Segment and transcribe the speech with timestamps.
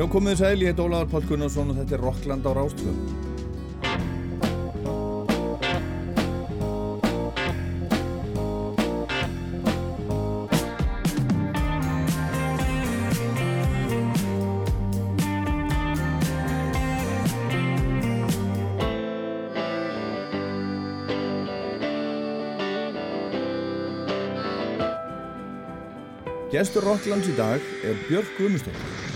[0.00, 3.02] Já, komið þið sæl, ég heit Ólaður Pál Gunnarsson og þetta er Rockland á Rástfjörn.
[26.56, 29.09] Gestur Rocklands í dag er Björk Guðmustóttir.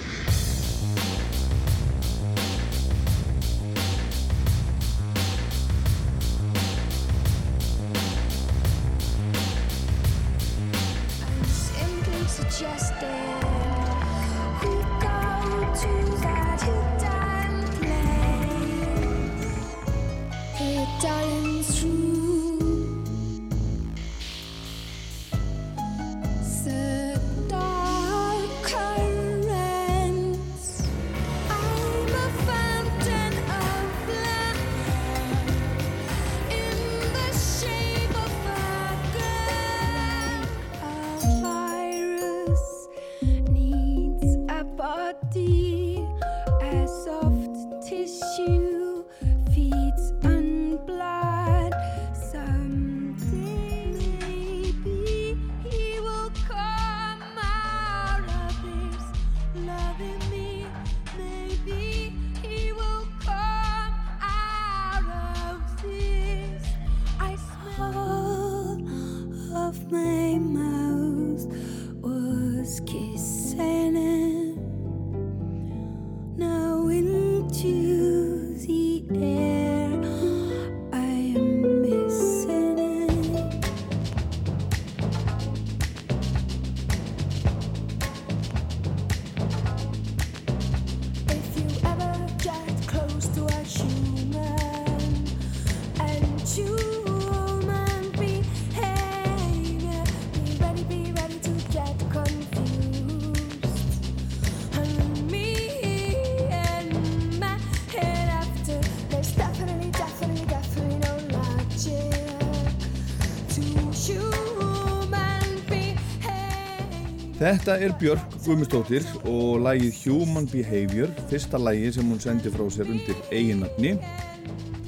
[117.65, 122.91] Þetta er Björk Guðmustóttir og lagið Human Behavior, fyrsta lagið sem hún sendi frá sér
[122.93, 123.95] undir eiginnafni.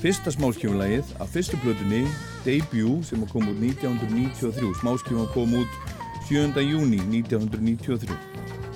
[0.02, 2.02] Fyrsta smáskjöfulagið af fyrstu plötunni,
[2.44, 4.74] Debut, sem kom út 1993.
[4.82, 5.80] Smáskjöfun kom út
[6.28, 6.52] 7.
[6.68, 8.12] júni 1993,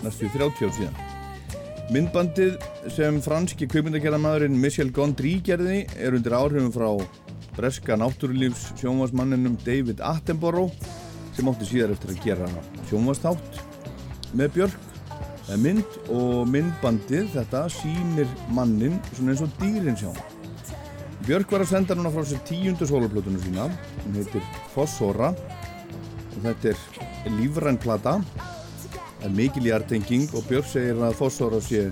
[0.00, 0.99] næstu 30 ár síðan.
[1.93, 2.56] Myndbandið
[2.97, 6.89] sem franski kveipmyndagerðarmadurinn Michel Gondry gerði er undir áhrifum frá
[7.53, 10.72] breska náttúrulífs sjónvarsmanninum David Attenborough
[11.37, 12.55] sem átti síðar eftir að gera
[12.89, 13.66] sjónvarstátt
[14.37, 14.89] með Björk.
[15.47, 20.11] Það er mynd og myndbandið þetta sýnir mannin svona eins og dýrin sjá.
[21.27, 23.67] Björk var að senda núna frá sér tíundu sólarplötunum sína.
[24.05, 25.33] Hún heitir Fossora.
[26.31, 28.19] Og þetta er lífræn plata.
[29.21, 31.89] Það er mikil hjartenging og Björk segir að Fossora sé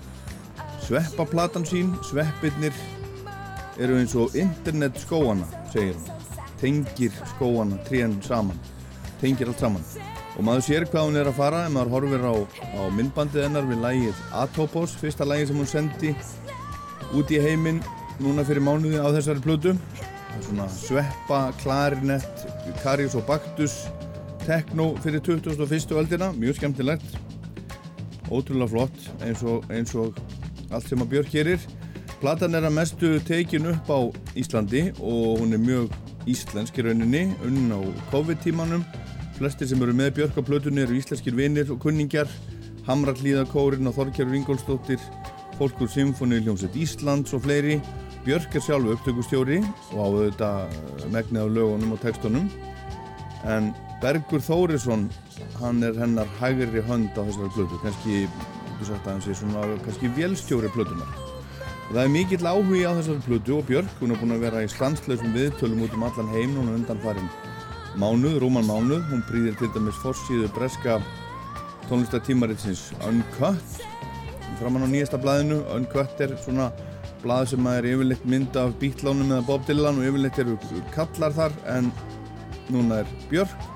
[0.86, 1.90] sveppaplatan sín.
[2.08, 2.76] Sveppirnir
[3.78, 6.14] eru eins og internet skóana segir hún.
[6.58, 8.58] Tengir skóana, trén saman.
[9.20, 9.84] Tengir allt saman
[10.36, 12.34] og maður sér hvað hún er að fara ef maður horfir á,
[12.78, 16.12] á myndbandið hennar við lægið Atopos, fyrsta lægið sem hún sendi
[17.16, 17.80] út í heiminn
[18.22, 19.74] núna fyrir mánuði á þessari plötu.
[19.78, 22.44] Það er svona sveppa, klarinett
[22.82, 23.78] Karius og Baktus
[24.44, 25.94] tekno fyrir 2001.
[25.98, 27.16] öldina mjög skemmtilegt.
[28.28, 30.18] Ótrúlega flott eins og, eins og
[30.70, 31.64] allt sem að Björk gerir.
[32.18, 34.00] Platan er að mestu tekin upp á
[34.36, 35.92] Íslandi og hún er mjög
[36.28, 38.82] íslensk í rauninni unn á COVID-tímanum
[39.38, 42.30] flestir sem eru með Björk á plötunni eru íslenskir vinnir og kunningjar.
[42.88, 45.02] Hamra Hlíðakórin og Þorkjær Vingólfsdóttir
[45.58, 47.78] Fólkur Symfóni Ljónsett Íslands og fleiri.
[48.26, 49.60] Björk er sjálfu upptökustjóri
[49.92, 50.76] og á auðvitað
[51.14, 52.50] megnið af lögunum og textunum.
[53.46, 53.72] En
[54.02, 55.08] Bergur Þórisson
[55.60, 57.82] hann er hennar hægri hönd á þessari plötu.
[57.86, 58.26] Kannski,
[58.78, 61.28] þú sagt að hann sé svona kannski vélstjóri plötunar
[61.88, 64.68] það er mikill áhugi á þessari plötu og Björk hún er búin að vera í
[64.68, 67.30] stanslausum viðtölum út um allan heim núna undan farin
[67.96, 70.98] mánuð, rúman mánuð, hún prýðir til dæmis forsíðu breska
[71.88, 73.80] tónlistatímaritsins Uncut.
[74.58, 76.68] Framan á nýjasta blaðinu Uncut er svona
[77.22, 80.58] blað sem er yfirleitt mynd af Beatlánum eða Bob Dylan og yfirleitt eru
[80.94, 81.92] kallar þar en
[82.68, 83.68] núna er Björk.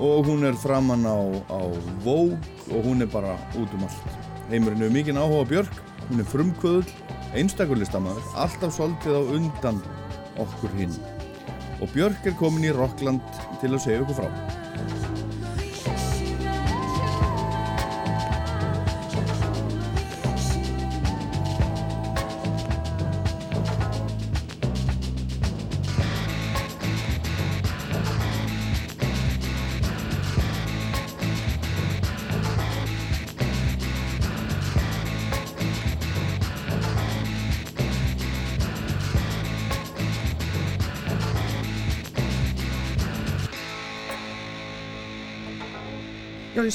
[0.00, 1.18] Og hún er framan á,
[1.52, 1.60] á
[2.04, 2.38] Vogue
[2.70, 4.18] og hún er bara út um allt.
[4.50, 5.80] Heimurinn hefur mikinn áhuga Björk.
[6.10, 6.92] Hún er frumkvöðul,
[7.38, 9.82] einstakurlistamæður alltaf svolítið á undan
[10.40, 10.96] okkur hinn
[11.80, 13.22] og Björk er komin í Rockland
[13.62, 14.59] til að segja okkur frá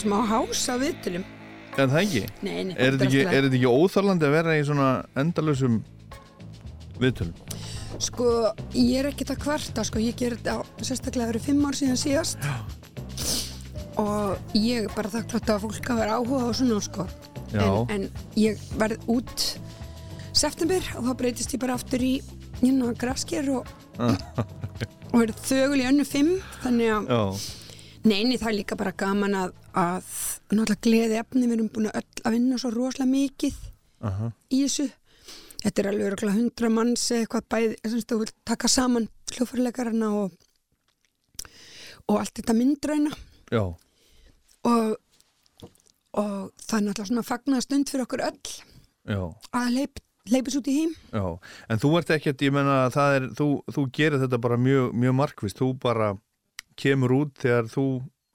[0.05, 1.25] smá hás á viðtölum.
[1.75, 2.23] En það ekki?
[2.45, 5.81] Nei, nei, Er þetta ekki, ekki óþarlandi að vera í svona endalösum
[7.01, 7.35] viðtölum?
[8.05, 8.29] Sko,
[8.75, 11.99] ég er ekkert að kvarta, sko, ég ger þetta á, sérstaklega fyrir fimm ár síðan
[11.99, 12.49] síðast.
[13.99, 17.07] Og ég er bara þakklátt að fólk að vera áhuga og svona, sko.
[17.55, 17.61] Já.
[17.63, 19.43] en, en ég verð út
[20.35, 22.17] september og þá breytist ég bara aftur í
[22.59, 23.69] hérna grasker og
[23.99, 27.21] og verð þögul í önnu fimm þannig að, Já,
[28.05, 30.11] neini, það er líka bara gaman að, að
[30.51, 33.59] náttúrulega gleði efni, við erum búin að öll að vinna svo rosalega mikið
[34.05, 34.87] aha, í þessu.
[35.65, 40.11] Þetta er alveg örugglega 100 manns eða eitthvað bæði sem þú vilt taka saman hljófarleikarana
[40.19, 40.35] og
[42.05, 43.11] og allt þetta myndræna.
[43.53, 43.63] Já,
[44.65, 44.97] og,
[46.17, 46.33] og
[46.65, 48.41] það er náttúrulega svona fagnaða stund fyrir okkur öll
[49.09, 49.21] já,
[49.57, 50.01] að leip,
[50.31, 50.93] leipis út í heim.
[51.13, 51.25] Já.
[51.69, 54.93] En þú ert ekkert, ég menna að það er, þú, þú gerir þetta bara mjög,
[55.03, 55.61] mjög markvist.
[55.61, 56.13] Þú bara
[56.79, 57.85] kemur út þegar þú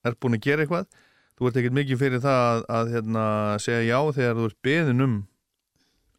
[0.07, 1.01] ert búin að gera eitthvað.
[1.37, 3.25] Þú ert ekkert mikið fyrir það að, að hérna,
[3.65, 5.17] segja já þegar þú ert beðin um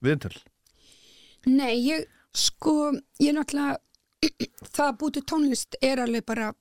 [0.01, 0.35] viðtöl.
[1.49, 2.05] Nei, ég
[2.37, 2.75] sko,
[3.21, 3.79] ég náttúrulega
[4.75, 6.51] það að búti tónlist er alveg bara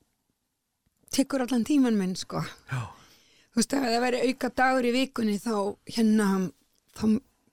[1.12, 2.40] tekur allan tíman minn sko
[2.70, 2.86] Já.
[3.52, 5.54] þú veist, ef það væri auka dagur í vikunni þá
[5.90, 6.28] hérna
[6.96, 7.04] þá,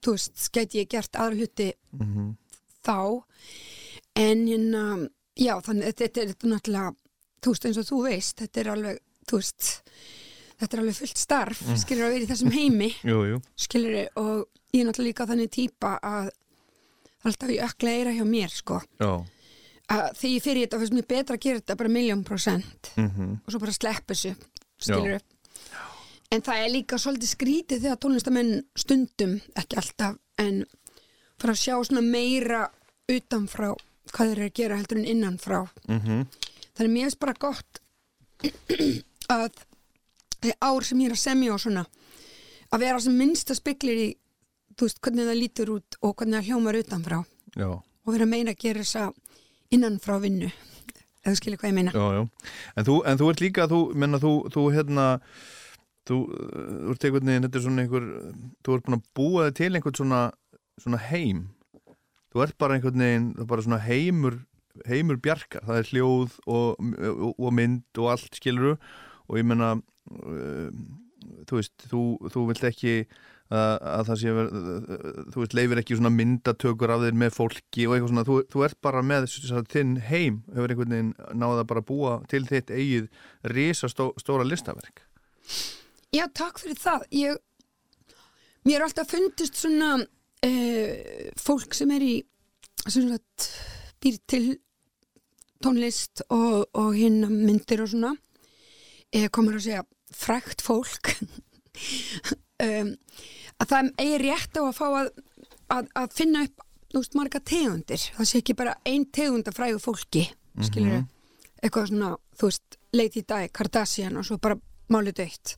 [0.06, 2.36] þú veist, gæti ég gert aðra hluti Mm
[2.88, 3.24] þá
[4.16, 4.82] en hérna,
[5.36, 6.94] já, þannig þetta, er náttúrulega,
[7.48, 9.00] þú veist, eins og þú veist þetta er alveg,
[9.30, 9.70] þú veist
[10.58, 11.80] þetta er alveg fullt starf, mm.
[11.84, 12.92] skilur að vera í þessum heimi.
[13.12, 13.40] Jú, jú.
[13.56, 14.36] skilur og
[14.74, 18.54] ég er náttúrulega líka þannig típa að það er alltaf í ökla eira hjá mér
[18.54, 18.82] sko.
[19.02, 19.12] Já.
[19.88, 23.38] að því ég fyrir þetta finnst mér betra að gera þetta bara miljón prosent Mm
[23.40, 24.34] og svo bara slepp þessu
[24.84, 25.22] skilur
[26.34, 30.66] en það er líka svolítið skrítið þegar tónlistamenn stundum ekki alltaf en
[31.40, 32.66] fara að sjá svona meira
[33.08, 33.72] utanfrá
[34.12, 35.62] hvað þeir eru að gera heldur en innanfrá.
[35.88, 36.47] Mm það
[36.86, 37.82] er mér finnst bara gott
[39.38, 39.64] að
[40.38, 41.86] því ár sem ég er að semja og svona
[42.68, 44.08] að vera sem minnsta speklir í
[44.78, 47.20] þú veist hvernig það lítur út og hvernig það hljómar utanfrá
[47.58, 47.70] Já.
[47.74, 49.08] og vera meira að gera þessa
[49.74, 50.50] innanfrá vinnu
[51.28, 52.24] eða þú skilur hvað ég meina Já, já.
[52.78, 55.08] En þú, en þú ert líka, þú, menna, þú, þú hérna,
[56.08, 58.06] þú, þú ert einhvern veginn, þetta er svona einhver,
[58.64, 60.22] þú ert búin að búa þig til einhvern svona,
[60.84, 61.42] svona heim.
[62.32, 64.40] Þú ert bara einhvern veginn, bara svona heimur,
[64.90, 65.66] heimur bjarkar.
[65.68, 68.76] Það er hljóð og, og, og mynd og allt, skiluru.
[69.28, 69.74] Og ég menna,
[70.14, 70.86] uh,
[71.50, 72.04] þú veist, þú,
[72.34, 72.94] þú vilt ekki
[73.48, 74.70] að, að það sé verið,
[75.34, 78.66] þú veist, leifir ekki svona myndatökur af þér með fólki og eitthvað svona, þú, þú
[78.68, 79.28] ert bara með
[79.72, 83.08] þinn heim hefur einhvern veginn náða bara að búa til þitt eigið
[83.56, 85.04] risa stó, stóra listaverk
[86.16, 87.04] Já, takk fyrir það.
[87.16, 87.40] Ég,
[88.68, 92.14] mér er alltaf fundist svona uh, fólk sem er í
[92.88, 93.50] sagt,
[94.04, 94.46] býr til
[95.64, 99.84] tónlist og, og hinn myndir og svona uh, komur að segja
[100.14, 101.12] frækt fólk
[102.64, 102.94] um,
[103.58, 105.12] að það eigi rétt á að fá að,
[105.74, 106.64] að, að finna upp
[106.96, 108.02] veist, marga tegundir.
[108.16, 110.26] Það sé ekki bara ein tegund af frægu fólki,
[110.64, 111.06] skilur
[111.58, 114.60] eitthvað svona, þú veist, Lady Di, Kardashian og svo bara
[114.94, 115.56] málið döitt.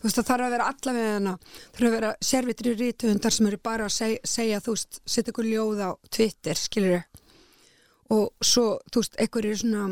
[0.00, 1.32] Þú veist, það þarf að vera allavega hana,
[1.74, 5.48] þarf að vera servitri rítuðundar sem eru bara að seg, segja, þú veist, setja ykkur
[5.48, 6.96] ljóð á Twitter, skilur
[8.10, 9.84] og svo, þú veist, ykkur eru svona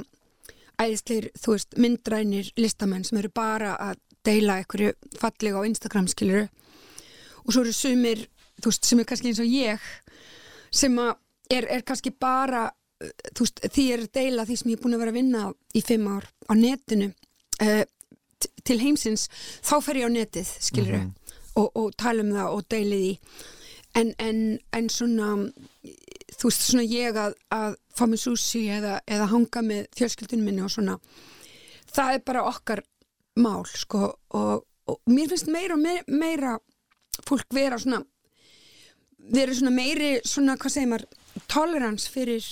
[0.78, 6.48] æðisleir, þú veist, myndrænir listamenn sem eru bara að deila ykkur fallega á Instagram, skilur
[7.44, 8.26] og svo eru sumir,
[8.58, 9.88] þú veist, sem er kannski eins og ég
[10.74, 11.14] sem að
[11.50, 15.04] er, er kannski bara þú veist, því er deila því sem ég er búin að
[15.04, 15.44] vera að vinna
[15.78, 17.12] í fimm ár á netinu
[17.62, 17.84] uh,
[18.66, 19.28] til heimsins
[19.66, 20.98] þá fer ég á netið, skilur
[21.58, 23.12] og, og tala um það og deili því
[23.98, 24.40] en, en,
[24.76, 25.30] en svona
[26.38, 30.64] þú veist, svona ég að, að fá mig sushi eða, eða hanga með fjölskyldunum minni
[30.64, 30.98] og svona
[31.88, 32.84] það er bara okkar
[33.38, 36.56] mál, sko og, og mér finnst meira og meira, meira
[37.26, 38.02] fólk vera svona
[39.34, 41.06] vera svona meiri svona, hvað segir maður,
[41.50, 42.44] tolerans fyrir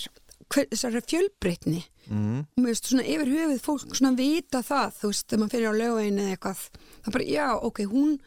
[0.53, 2.43] hver, þessari fjölbreytni mm.
[2.63, 6.25] veist svona yfir höfuð fólk svona vita það, þú veist, þegar maður fyrir á lögveginni
[6.25, 8.17] eða eitthvað, það er bara, já, ok, hún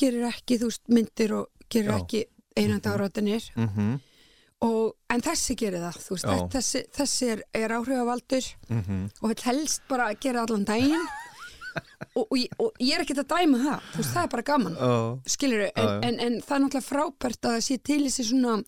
[0.00, 1.98] gerir ekki, þú veist, myndir og gerir Já.
[2.02, 4.00] ekki einandi árátanir Mm
[4.64, 6.48] og, en þessi gerir það, þú veist, Já.
[6.54, 9.04] þessi, þessi er, er áhrifavaldur -hmm.
[9.20, 11.06] og vil helst bara gera allan daginn
[12.16, 14.74] og, og, og ég er ekkert að dæma það, þú veist, það er bara gaman
[14.74, 16.02] Já, skilur en, já.
[16.08, 18.62] en, en það er náttúrulega frábært að það sé til þessi svona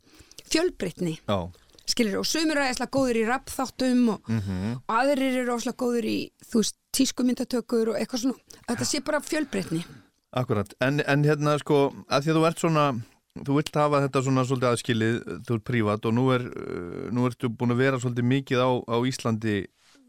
[0.50, 1.38] fjölbreytni já,
[1.86, 4.72] skilur og sumir er æsla góður í rappþáttum og, Mhm.
[4.88, 8.38] og aðrir eru ósla góður í þú veist, tískumyndatökur og eitthvað svona
[8.68, 9.84] að þetta sé bara fjölbreytni
[10.32, 12.86] akkurat en, en hérna sko, að því að þú ert svona
[13.44, 15.16] þú vilt hafa þetta svona svolítið aðskilið
[15.46, 18.70] þú ert prívat og nú, er, uh, nú ertu búin að vera svolítið mikið á,
[18.88, 19.56] á Íslandi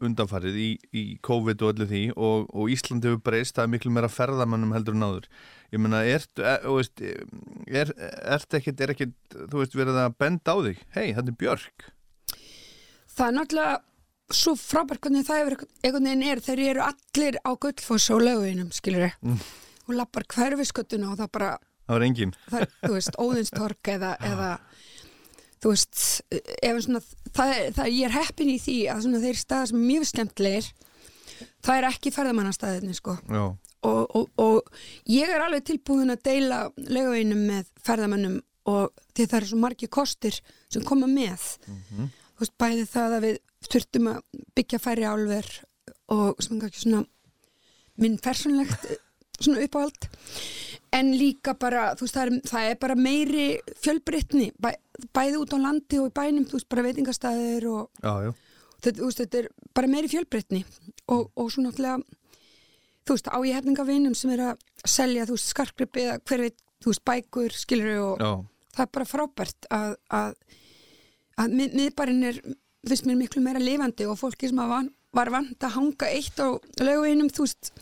[0.04, 3.90] undanfarið í, í COVID og öllu því og, og Ísland hefur breyst, það er miklu
[3.94, 5.28] meira ferðamannum heldur en áður.
[5.74, 7.90] Ég meina, ert, er, veist, er,
[8.36, 10.82] ert ekkit, er ekkit, þú veist, verið að benda á þig?
[10.94, 11.88] Hei, þetta er Björk.
[13.18, 17.50] Það er náttúrulega svo frábært hvernig það hefur einhvern veginn er þegar eru allir á
[17.64, 19.40] gullfoss og löguinum, skilur Mm.
[19.88, 21.50] og lappar hverfisköttuna og það bara
[21.88, 22.34] Það var engin.
[22.50, 24.50] það, er, þú veist, óðinstork eða, eða
[25.58, 26.02] þú veist
[26.68, 27.00] ef svona,
[27.34, 30.68] það er, það, ég er heppin í því að svona þeir staðar sem mjög skemmtlegir
[31.64, 33.16] það er ekki ferðamannastæðinni sko.
[33.30, 33.42] Já,
[33.88, 39.38] og, og, og ég er alveg tilbúin að deila legueinum með ferðamannum og því það
[39.40, 41.44] eru svo margir kostir sem koma með.
[41.64, 45.48] Þú veist, bæði það að við þurftum að byggja færi álver
[46.14, 47.04] og sem ekki svona
[47.98, 48.84] minn persónlegt
[49.40, 50.08] svona uppáhald
[50.92, 53.46] en líka bara, þú veist, það er, það er bara meiri
[53.82, 54.70] fjölbreytni bæ,
[55.14, 58.30] bæði út á landi og í bænum, þú veist, bara veitingastæðir og já, já.
[58.86, 60.62] þetta, veist, þetta er bara meiri fjölbreytni
[61.08, 62.00] og, og svo náttúrulega
[63.08, 66.62] þú veist, á ég hefningavinum sem er að selja, þú veist, skarkrippi eða hver veit,
[66.84, 68.32] þú veist, bækur, skilur og já.
[68.76, 70.32] það er bara frábært að, að,
[71.44, 72.40] að mið, miðbærin er
[72.88, 76.56] finnst mér miklu meira lifandi og fólki sem van, var vant að hanga eitt á
[76.80, 77.72] laugavinum, þú veist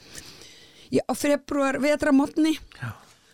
[0.93, 2.93] í- á februar vetra mótni Já.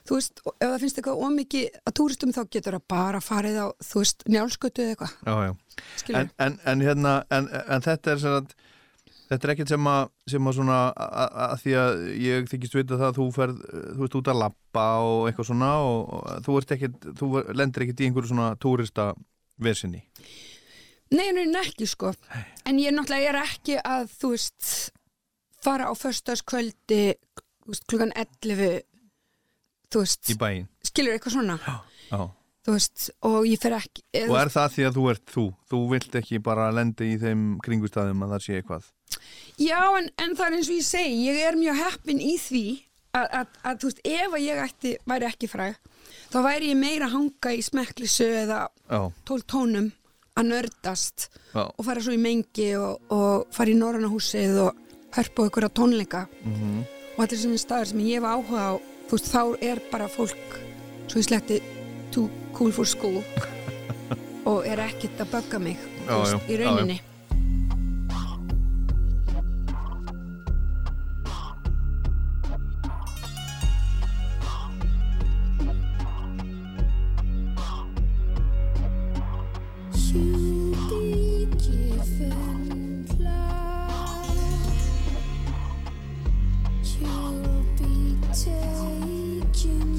[0.09, 3.67] þú veist, ef það finnst eitthvað ómikið að túristum þá getur það bara farið á
[3.85, 5.57] þú veist, njálskötu eða eitthvað.
[6.21, 8.55] En, en, en hérna, en, en þetta er sem að
[9.33, 12.99] Þetta er ekkert sem að, sem að svona, að, að því að ég þykist vita
[13.01, 13.61] það að þú ferð,
[13.97, 17.85] þú ert út að lappa og eitthvað svona og, og þú ert ekkert, þú lendir
[17.87, 19.07] ekkert í einhverju svona túrista
[19.65, 20.03] versinni.
[21.17, 22.13] Nei, nei, nei, ekki sko.
[22.69, 24.69] En ég náttúrulega er ekki að, þú veist
[25.65, 27.01] fara á föstaskvöldi
[27.71, 28.83] veist, klukkan 11
[29.93, 30.31] þú veist,
[30.89, 32.23] skilur eitthvað svona Já.
[32.67, 35.47] þú veist, og ég fer ekki eða, Og er það því að þú ert þú?
[35.71, 38.91] Þú vilt ekki bara lendi í þeim kringustæðum að það sé eitthvað?
[39.61, 42.67] Já, en, en það er eins og ég segi ég er mjög heppin í því
[43.13, 45.75] að, að, að þú veist, ef að ég ætti væri ekki fræg,
[46.33, 49.91] þá væri ég meira að hanga í smekklisu eða Já, tól tónum
[50.33, 54.79] að nördast já, og fara svo í mengi og, og fara í Norræna húsið og
[55.13, 58.73] hörpa ykkur á tónleika mhm, og allir svona staðar sem ég hef áhuga á
[59.09, 60.59] þú veist, þá er bara fólk
[61.11, 61.61] svo ég sletti
[62.15, 63.21] too cool for school
[64.51, 66.65] og er ekkert að bögga mig þú Já, veist, já, í já, já.
[66.67, 67.01] rauninni
[80.15, 81.32] You be
[88.33, 89.92] take you.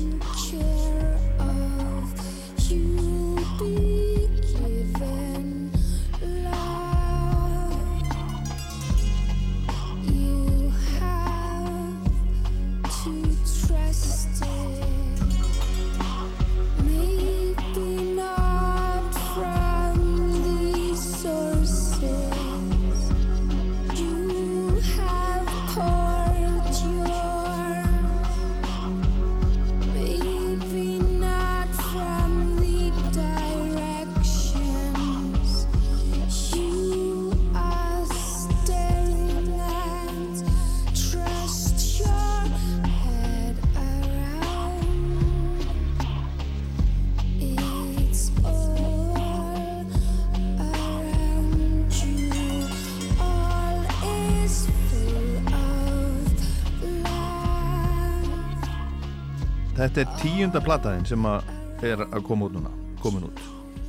[59.93, 61.49] Þetta er tíunda plataðin sem að
[61.85, 62.71] er að koma út núna,
[63.03, 63.41] komin út.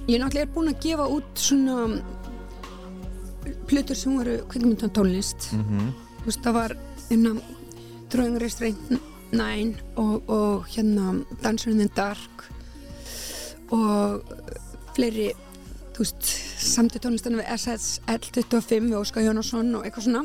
[0.04, 1.76] Ég náttúrulega er búin að gefa út svona
[3.70, 5.48] plötur sem voru kvikmyndan tónlist.
[5.56, 6.76] Mm þú veist, það var
[7.08, 7.32] hérna
[8.12, 8.92] Drawing Restraint
[9.32, 12.44] 9 og, og hérna Dancer in the Dark
[13.72, 14.20] og
[14.92, 15.32] fleiri
[15.96, 16.30] þú veist,
[16.68, 20.24] samti tónlistan við SS L25 við Óskar Jónasson og eitthvað svona.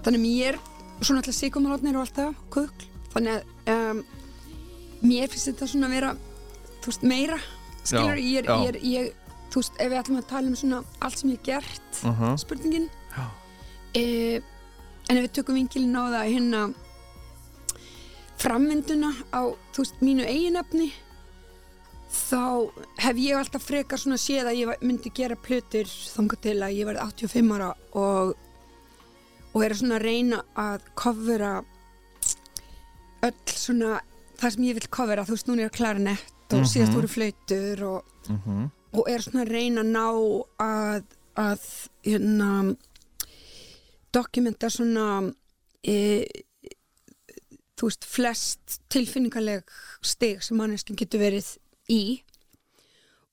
[0.00, 0.60] Þannig að mér,
[1.00, 4.04] svona alltaf síkumalotnir og alltaf kukl, þannig að um,
[5.04, 6.14] mér finnst þetta svona að vera
[6.80, 7.38] þú veist, meira.
[7.84, 10.56] Skilur, Já, ég, er, ég, er, ég, þú veist, ef við ætlum að tala um
[10.56, 12.36] svona allt sem ég hef gert Uh -huh.
[12.36, 12.88] spurningin
[13.94, 14.40] e,
[15.08, 16.74] en ef við tökum vinkilin á það hérna
[18.36, 19.42] frammynduna á
[19.72, 20.92] þú veist, mínu eiginefni
[22.14, 26.74] þá hef ég alltaf frekar svona séð að ég myndi gera plötur þangað til að
[26.76, 28.34] ég verði 85 ára og,
[29.54, 31.64] og er að svona reyna að covera
[33.22, 34.00] öll svona
[34.40, 36.70] það sem ég vil covera, þú veist, núna er klarinett og Mhm.
[36.70, 40.06] síðast voru flautur og Mm og er svona að reyna að ná
[40.62, 41.62] að, að
[42.06, 42.76] hérna
[44.14, 45.32] dokumenta svona
[45.82, 46.24] e,
[47.74, 49.64] þú veist, flest tilfinningarleg
[50.00, 51.48] stig sem manneskinn getur verið
[51.90, 52.22] í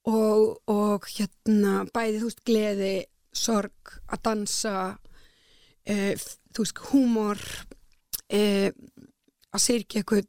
[0.10, 2.94] og, og hérna bæði, þú veist, gleði
[3.38, 4.76] sorg, að dansa
[5.86, 6.16] e,
[6.56, 7.44] þú veist, húmor
[8.34, 8.72] e,
[9.54, 10.26] að syrkja eitthvað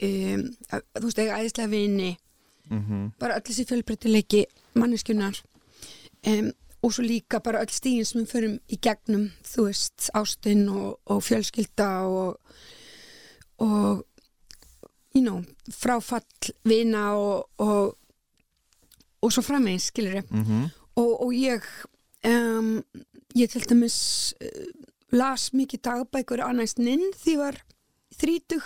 [0.00, 0.36] e,
[0.72, 2.16] að, þú veist, eiga æðislega vini
[2.68, 3.12] Mhm.
[3.20, 4.40] bara öll þessi fjölbreytileiki
[4.74, 5.36] manneskjunar
[6.26, 6.48] um,
[6.82, 10.98] og svo líka bara öll stíðin sem við förum í gegnum þú veist, ástinn og,
[11.06, 12.40] og fjölskylda og
[13.58, 14.02] og
[15.14, 16.26] you know, fráfall
[16.64, 17.96] vina og, og
[19.22, 20.66] og svo framvegis, skilur ég Mhm.
[20.96, 21.62] og, og ég
[22.24, 22.82] um,
[23.36, 24.66] ég til dæmis uh,
[25.12, 27.62] las mikið dagbækur annars ninn því var
[28.18, 28.62] þrítug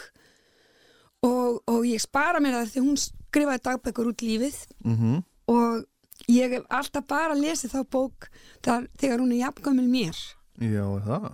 [1.27, 4.59] og, og ég spara mér það því hún skrifaði dagbækur út lífið.
[4.85, 5.23] Mhm.
[5.51, 5.87] og
[6.31, 8.29] ég hef alltaf bara lesið þá bók
[8.63, 10.17] þar, þegar hún er jafngamil mér.
[10.61, 11.31] Já, það?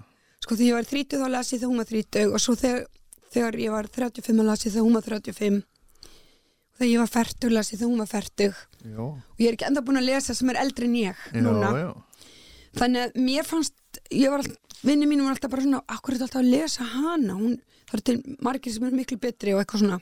[0.46, 2.84] sko þegar ég var 30 þá las ég þegar hún var 30 og svo þegar,
[3.34, 7.10] þegar ég var 35 þá las ég þegar hún var 35 og þegar ég var
[7.16, 8.54] 40 las ég þegar hún var 40
[8.86, 11.40] Já, og ég er ekki enda búin að lesa sem er eldri en ég já,
[11.42, 11.70] núna.
[11.74, 11.90] já.
[12.78, 16.20] þannig að mér fannst ég var alltaf, vinni mínum var alltaf bara svona akkur er
[16.20, 17.34] þetta alltaf að lesa hana?
[17.40, 20.00] Hún, það er til margir sem er miklu betri og eitthvað svona.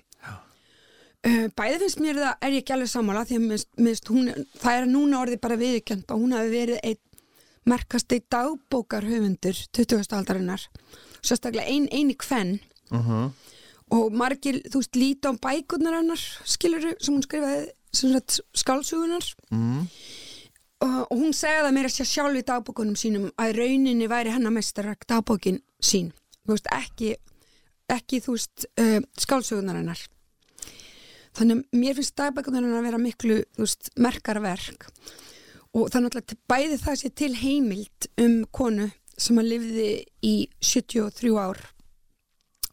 [1.24, 4.26] Uh, bæði finnst mér það er ég ekki alveg sammála því að minnst, minnst hún,
[4.60, 7.00] það er núna orðið bara viðurkjönd og hún hafi verið einn
[7.64, 10.04] merkasti dagbókarhöfundur 20.
[10.18, 10.66] aldarinnar.
[11.24, 12.58] Sérstaklega ein, eini kvenn.
[12.92, 13.30] Uh
[13.94, 17.68] og margir, þú veist, líta á bækurnar hennar skilur sem hún skrifaði
[18.56, 19.86] skálsugunar Mhm.
[20.80, 24.32] og, og hún segði það mér að sé sjálf í dagbókunum sínum að rauninni væri
[24.34, 26.10] hennar mestarverk dagbókin sín.
[26.46, 27.14] Þú veist, ekki,
[27.92, 30.00] ekki þú veist, uh, skálsögunar hennar.
[31.34, 34.86] Þannig að mér finnst dagbækunar hennar að vera miklu þú veist, merkarverk
[35.74, 39.88] og náttúrulega til- bæði það sé til heimild um konu sem að lifði
[40.22, 41.58] í 73 ár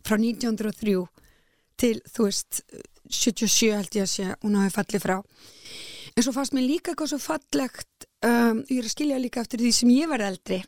[0.06, 1.08] frá 1903
[1.82, 2.62] til, þú veist,
[3.10, 5.18] 77 held ég að sé, hún hafi fallið frá.
[6.16, 9.60] En svo fannst mér líka eitthvað svo fallegt um, ég er að skilja líka eftir
[9.64, 10.62] því sem ég var eldri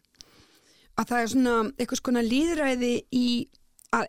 [0.98, 3.28] að það er svona eitthvað skona líðræði í
[3.94, 4.08] að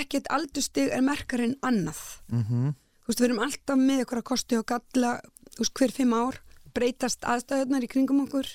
[0.00, 2.00] ekkert aldurstig er merkar en annað.
[2.30, 2.72] Mhm.
[3.00, 6.40] þú veist, við erum alltaf með eitthvað kosti og galla þú veist, hver fimm ár
[6.74, 8.46] breytast aðstæðunar í kringum okkur.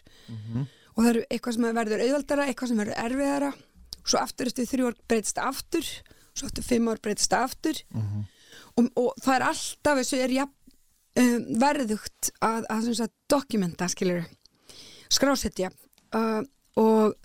[0.95, 3.53] Og það eru eitthvað sem verður auðvaldara eitthvað sem verður erfiðara.
[4.05, 5.89] Svo aftur eftir þrjú ár breytist það aftur
[6.35, 7.81] svo eftir fimm ár breytist það aftur
[8.75, 10.55] og, og það er alltaf þessu er jafn,
[11.21, 14.25] um, verðugt að, að, að dokumenta skilur
[15.09, 15.71] skrásetja.
[16.15, 16.43] Uh,
[16.75, 17.15] og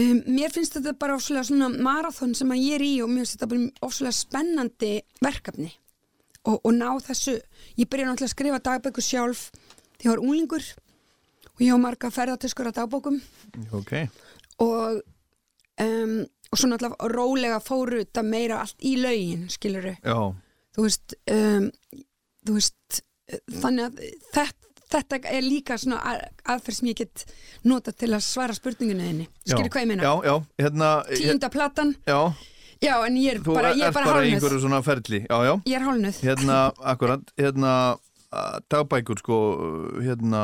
[0.00, 3.24] um, mér finnst þetta bara ofslega svona marathon sem að ég er í og mér
[3.24, 4.92] finnst þetta bara ofslega spennandi
[5.24, 5.70] verkefni
[6.48, 7.36] og, og ná þessu
[7.78, 9.42] ég byrja náttúrulega að skrifa dagbækur sjálf
[9.98, 10.68] því ég var unglingur
[11.52, 13.20] og ég á marga ferðartöskur að dagbókum
[13.76, 13.92] Ok.
[14.64, 15.02] og
[15.82, 16.16] um,
[16.52, 20.16] og svo náttúrulega rólega fóru þetta meira allt í laugin skiluru Já.
[20.76, 21.68] þú veist, um,
[22.46, 23.02] þú veist
[23.62, 24.02] þannig að
[24.34, 26.22] þetta, þetta er líka svona að-
[26.54, 27.24] aðferð sem ég get
[27.64, 30.88] nota til að svara spurningunni þinni skilur hvað ég meina, Já, já, hérna...
[31.10, 32.20] tíunda platan Já,
[32.82, 35.20] já en ég er þú bara, ég er ert bara bara hálnuð einhverju svona ferli.
[35.26, 35.54] Já, já.
[35.66, 36.58] ég er hálnuð Hérna,
[36.94, 37.74] akkurat, hérna,
[38.72, 39.36] dagbækur, sko,
[40.02, 40.42] hérna,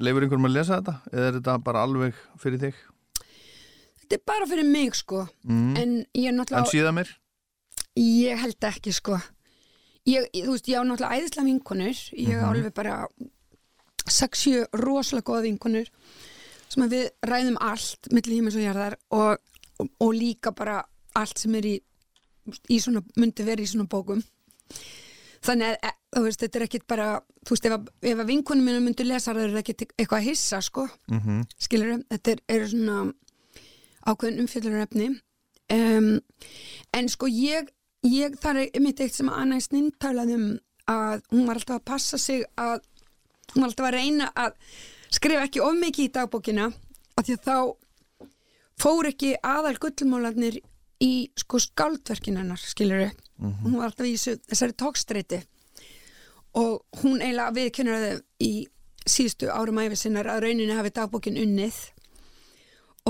[0.00, 0.94] leifur einhverjum að lesa þetta?
[1.12, 2.74] Eða er þetta bara alveg fyrir þig?
[4.04, 5.76] þetta er bara fyrir mig sko Mm.
[5.80, 7.08] en ég er En náttúrulega síðan mér?
[7.96, 9.16] Ég held ekki sko
[10.06, 13.06] ég, Þú veist, ég á náttúrulega æðislega vinkonur Ég á alveg bara
[14.10, 15.90] 6-7 rosalega góða vinkonur
[16.68, 19.42] sem að við ræðum allt milli hímis og jarðar og,
[19.78, 20.80] og, og líka bara
[21.14, 21.74] allt sem er í,
[22.68, 24.22] í svona, myndi verið í svona bókum.
[25.44, 27.08] Þannig að e, þú veist, þetta er ekkit bara
[27.44, 30.28] þú veist, ef að, ef að vinkonum minna myndi lesa það er ekkit eitthvað að
[30.30, 30.88] hissa sko.
[31.12, 32.98] Mm skilur þetta er, er svona
[34.04, 35.08] ákveðin umfjöldunarefni
[35.72, 36.20] um,
[36.92, 37.70] en sko ég,
[38.04, 40.48] ég það er mitt eitt sem Anna Sninn talaði um
[40.90, 42.82] að hún var alltaf að passa sig að
[43.54, 44.52] hún var alltaf að reyna að
[45.14, 46.68] skrifa ekki of mikið í dagbókina
[47.14, 47.58] af því að þá
[48.82, 50.60] fór ekki aðal gullmálarnir
[51.04, 55.40] í sko skáldverkin hennar skilur hún var alltaf í þessari tókstreiti
[56.54, 58.52] og hún eiginlega viðkennur það í
[59.04, 61.76] síðustu árum æfi sinnar að rauninni hafi dagbókin unnið.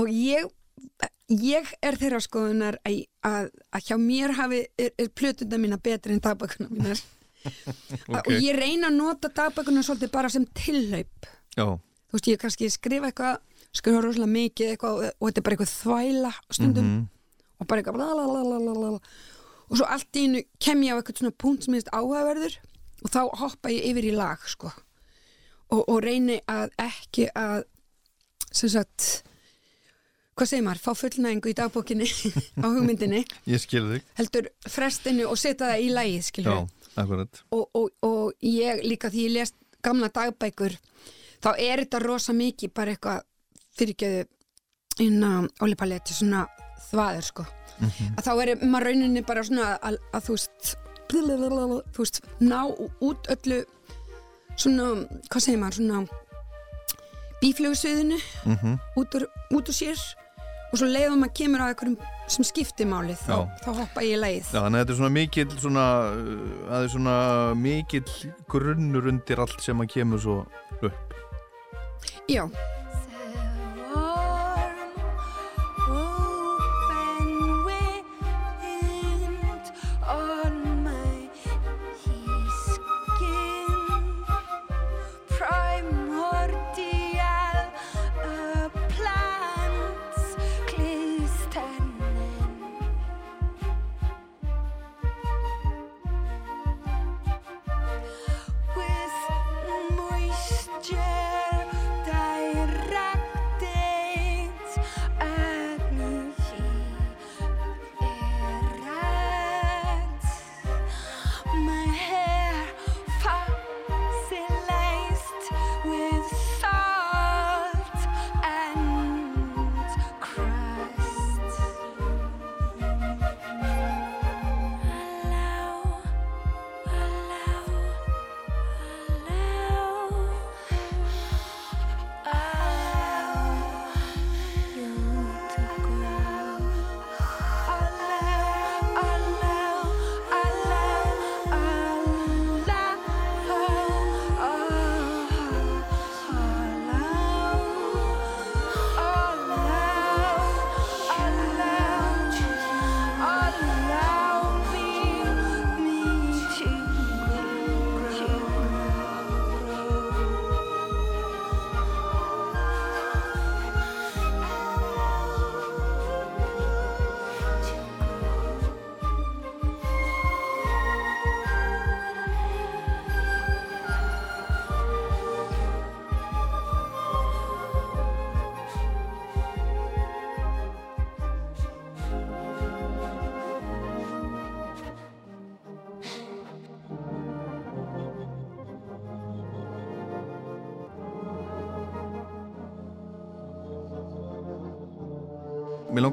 [0.01, 0.49] Og ég
[1.31, 3.05] ég er þeirra skoðunar að,
[3.73, 7.01] að hjá mér hafi er, er plötunda mína betri en dagbókuna mínar
[8.19, 11.65] og ég reyna að nota dagbókuna svolítið bara sem tillaup Já.
[11.65, 13.41] þú veist ég kannski skrifa eitthvað
[13.75, 16.85] skrifa rosalega mikið eitthvað og, og þetta er bara eitthvað þvæla stundum.
[16.85, 17.03] Mhm.
[17.59, 18.93] og bara eitthvað blablabla
[19.65, 22.57] og svo allt í einu kem ég á eitthvað svona punkt sem ég veist áhugaverður
[23.05, 24.71] og þá hoppa ég yfir í lag sko.
[25.73, 27.63] Og, og reyni að ekki að
[28.55, 29.23] sem sagt
[30.35, 32.07] hvað segir maður, fá fullnæðingu í dagbókinni
[32.63, 33.21] á hugmyndinni,
[34.19, 36.29] heldur frestinu og setja það í lægið.
[37.51, 39.55] Og, og, og ég líka því ég lest
[39.85, 40.77] gamla dagbækur
[41.43, 43.21] þá er þetta rosa mikið bara eitthvað
[43.75, 44.25] fyrirgeðu
[45.03, 46.45] innan olipaletti svona
[46.89, 47.43] þvaður sko.
[48.15, 50.75] Að þá er maður rauninni bara svona að, að þú veist
[51.11, 52.61] þú veist, ná
[53.03, 53.59] út öllu
[54.57, 54.87] svona,
[55.29, 56.05] hvað segir maður svona
[57.41, 59.99] bíflögusviðinu Mm út, úr, út úr sér
[60.71, 61.97] og svo leiðum maður kemur að einhverjum
[62.35, 65.15] sem skiptir málið þá, þá hoppa ég í leið Já, þannig að þetta er svona
[65.15, 67.17] mikill svona, uh, það er svona
[67.61, 68.15] mikill
[68.55, 70.37] grunnur undir allt sem að kemur svo
[70.81, 71.13] upp.
[72.29, 72.43] Já,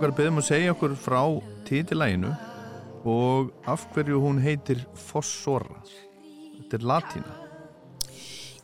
[0.02, 1.20] Að beðum að segja okkur frá
[1.68, 2.32] titilæginu
[3.06, 5.78] og af hverju hún heitir Fossora.
[6.56, 7.36] Þetta er latína.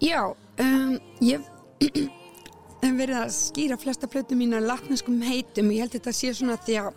[0.03, 0.21] Já,
[0.65, 1.47] um, ég
[2.83, 6.59] hef verið að skýra flesta plötu mína latneskum heitum og ég held þetta sé svona
[6.63, 6.91] því að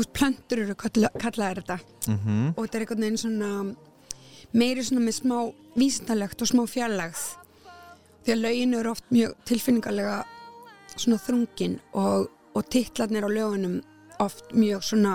[0.00, 3.50] úst, plöntur eru kalla, kallaðir þetta Mm og þetta er einhvern veginn svona
[4.52, 5.36] meiri svona með smá
[5.74, 7.22] vísindalegt og smá fjarlagð
[8.24, 10.18] því að lögin eru oft mjög tilfinningarlega
[10.94, 13.80] svona þrungin og, og titlarnir á lögunum
[14.22, 15.14] oft mjög svona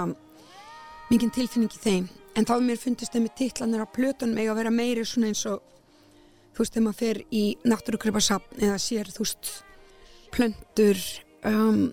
[1.09, 2.07] mikið tilfinning í þeim.
[2.37, 5.31] En þá er mér fundist þeim með titlarnir á plötunum eiga að vera meiri svona
[5.31, 5.63] eins og
[6.53, 9.51] þú veist þegar maður fer í náttúrukripasafn eða sér þú veist
[10.35, 11.03] plöntur
[11.47, 11.83] um,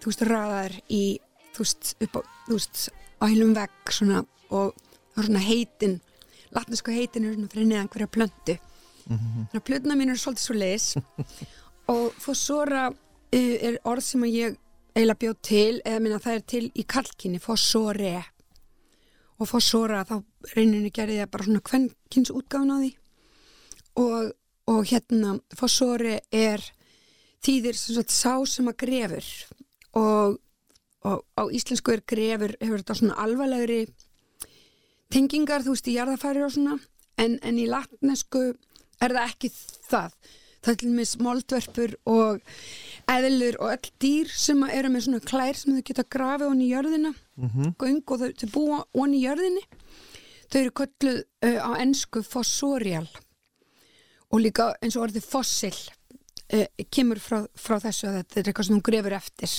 [0.00, 1.02] þú veist raðar í
[1.54, 2.86] þú veist upp á þú veist
[3.20, 4.72] á heilum vegg svona og
[5.12, 6.00] það er svona heitin
[6.56, 8.56] latnesku heitin er svona fyrir neðan hverja plöntu.
[9.10, 10.86] Þannig að plötuna mín er svolítið svo leis
[11.92, 12.98] og fossora uh,
[13.32, 14.58] er orð sem ég
[14.94, 18.18] eiginlega bjóð til eða minna það er til í kalkinni fossore
[19.40, 20.18] og fossora þá
[20.54, 22.90] reyninu gerði ég bara svona kvennkins útgáfun á því.
[24.00, 24.32] Og,
[24.70, 26.62] og hérna fossori er
[27.44, 29.30] þýðir sem sagt sá sem að grefur.
[29.96, 30.36] Og,
[31.08, 33.86] og á íslensku er grefur hefur þetta svona alvarlegri
[35.10, 36.76] tengingar þú veist í jarðafæri og svona.
[37.20, 38.50] En, en í latnesku
[39.00, 39.52] er það ekki
[39.88, 40.14] það.
[40.60, 42.42] Það er til með moldverpur og
[43.10, 46.72] eðlur og öll dýr sem eru með svona klær sem þau geta grafið honni í
[46.74, 47.12] jörðina.
[47.40, 47.74] -hmm.
[47.78, 49.64] göng og þau, þau búa honni í jörðinni.
[50.50, 53.08] Þau eru kölluð uh, á ennsku fossorial.
[54.30, 55.74] Og líka eins og orðið fossil
[56.54, 59.56] uh, kemur frá, frá þessu að þetta er eitthvað sem hún grefur eftir.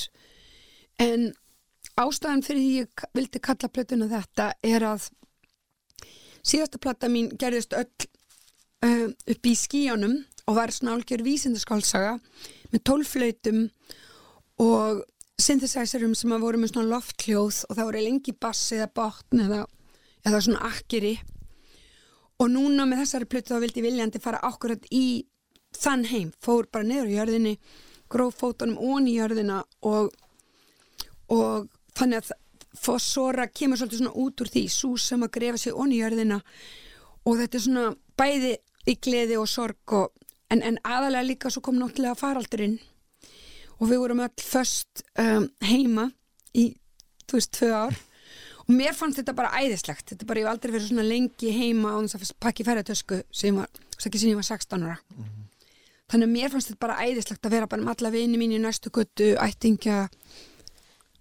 [0.99, 1.31] En
[1.99, 5.09] ástæðan fyrir því ég vildi kalla plötuna þetta er að
[6.41, 7.89] síðasta plata mín gerðist öll
[8.85, 12.17] uh, upp í skíjanum og var svona álgjör vísindaskálsaga
[12.71, 13.65] með tólflautum
[14.61, 15.03] og
[15.41, 19.61] synthesizerum sem að voru með svona lofthljóð og það voru lengi bass eða botn eða,
[20.27, 21.15] eða svona akkeri.
[22.41, 25.23] Og núna með þessari plötu þá vildi viljandi fara akkurat í
[25.77, 27.55] þann heim, fór bara niður á jörðinni
[28.11, 30.11] gróf fótunum ón í jörðina og,
[31.31, 32.31] og þannig að
[32.81, 36.41] fossora kemur svolítið svona út úr því sú sem að grefa sig ón í jörðina.
[37.27, 37.85] Og þetta er svona
[38.17, 38.53] bæði
[38.89, 40.11] í gleði og sorg og,
[40.51, 42.77] en, en aðalega líka svo kom náttúrulega faraldurinn
[43.81, 46.09] og við vorum öll föst um, heima
[46.53, 46.71] í,
[47.25, 47.99] þú veist, tvö ár.
[48.61, 50.11] Og mér fannst þetta bara æðislegt.
[50.11, 53.57] Þetta bara, ég hef aldrei verið svona lengi heima og þess að pakki ferðartösku sem
[53.57, 54.99] var, þess ekki sem ég var 16 ára.
[56.11, 58.61] Þannig að mér fannst þetta bara æðislegt að vera bara með alla vini mín í
[58.61, 60.03] næstu göttu ættingja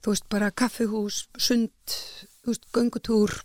[0.03, 1.97] þú veist, bara kaffihús, sund
[2.43, 3.37] þú veist, göngutúr.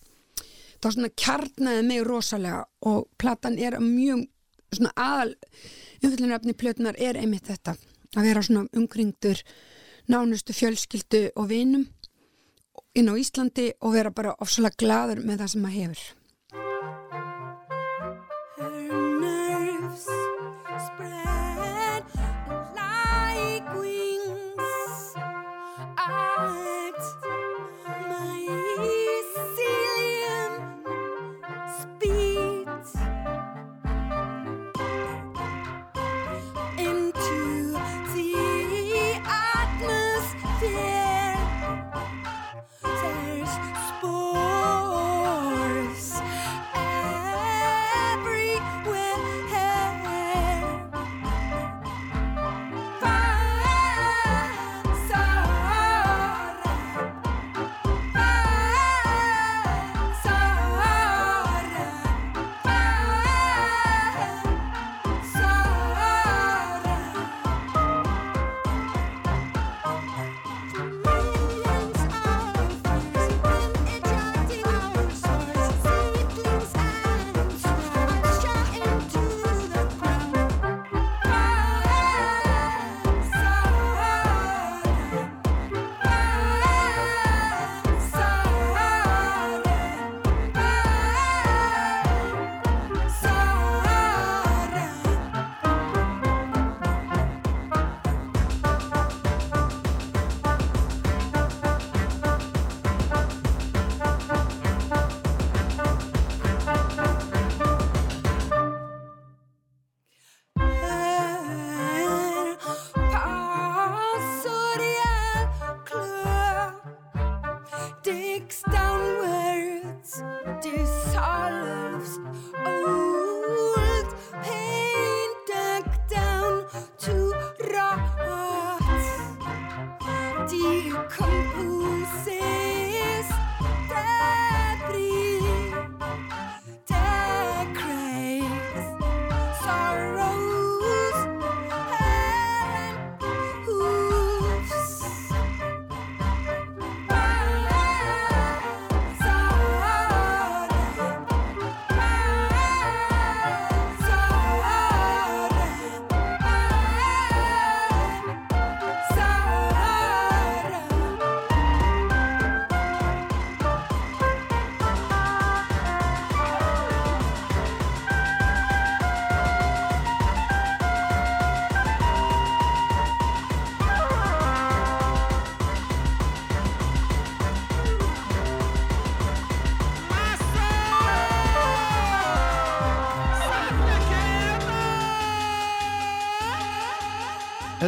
[0.75, 4.25] Það var svona kjarnaði mig rosalega og platan er mjög
[4.79, 5.35] svona aðal
[6.01, 7.75] umfyllunarefni plötunar er einmitt þetta
[8.15, 9.41] að vera svona umkringdur
[10.11, 11.87] nánustu fjölskyldu og vinum
[12.95, 16.24] inn á Íslandi og vera bara ofsalega gladur með það sem maður hefur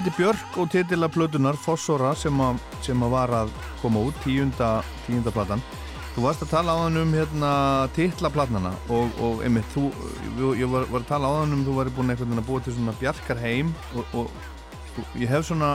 [0.08, 3.50] Er Björk og titila plötunar Fossora sem, að, sem að var að
[3.82, 4.70] koma út tíunda,
[5.04, 5.60] tíunda platan.
[6.14, 7.50] Þú varst að tala á hann um hérna,
[7.98, 9.90] titla platnana og, og einmitt, þú,
[10.56, 12.78] ég var, var að tala á hann um þú væri búin veginn að búa til
[12.78, 15.74] svona Bjarkar heim og, og ég hef svona,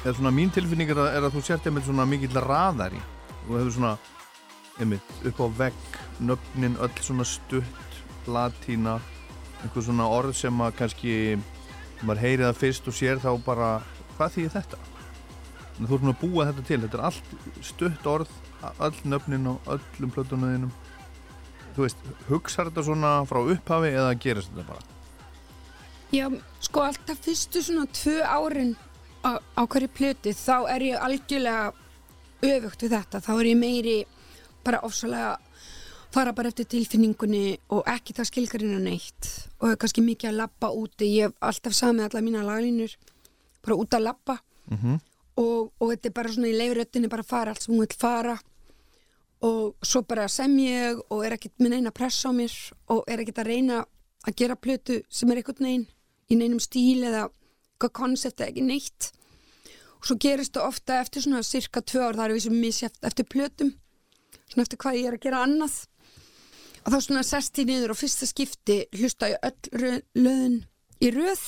[0.00, 3.02] eða svona mín tilfinning er að, er að þú sért einmitt svona mikill raðari
[3.50, 3.96] og hefur svona
[4.80, 5.82] einmitt upp á vegg,
[6.24, 8.96] nöfnin öll svona stutt, latína
[9.60, 11.18] einhver svona orð sem að kannski
[12.02, 13.68] maður heyrið það fyrst og sér þá bara
[14.16, 14.80] hvað þýðir þetta?
[15.74, 18.34] Að þú ert búin að búa þetta til, þetta er allt stutt orð,
[18.86, 20.74] öll nöfnin og öllum plötunuðinum
[21.74, 24.90] þú veist, hugsar þetta svona frá upphafi eða gerist þetta bara?
[26.14, 26.28] Já,
[26.62, 28.74] sko alltaf fyrstu svona tvö árin
[29.26, 31.72] á, á hverju plötu þá er ég algjörlega
[32.44, 33.96] öfugt við þetta, þá er ég meiri
[34.64, 35.34] bara ofsalega
[36.14, 39.30] fara bara eftir tilfinningunni og ekki það skilgarinn að neitt.
[39.60, 42.94] Og er kannski mikið að labba úti, ég hef alltaf samið alla mína laglínur
[43.64, 44.38] bara út að labba.
[44.70, 45.00] Mm -hmm.
[45.36, 48.38] og, og þetta er bara svona í leifröttinni bara fara allt sem hún vil fara.
[49.40, 52.54] Og svo bara sem ég og er ekkert með neina pressa á mér.
[52.88, 53.84] Og er ekkert að reyna
[54.26, 55.86] að gera plötu sem er einhvern veginn
[56.30, 57.28] í neinum stíl eða
[57.78, 59.12] hvað koncept eða ekki neitt.
[60.04, 63.24] Svo gerist það ofta eftir svona cirka tvö ár, það er við sem misjæft eftir
[63.24, 63.70] plötum,
[64.48, 65.76] svona eftir hvað ég er að gera annað
[66.84, 70.60] og þá svona sest ég niður og fyrsta skipti hlusta ég öll löðin
[71.00, 71.44] í röð.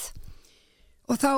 [1.06, 1.30] Og þá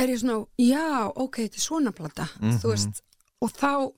[0.00, 2.26] er ég svona, já, ok, þetta er svona plata,
[2.60, 3.02] þú veist.
[3.44, 3.92] Og þá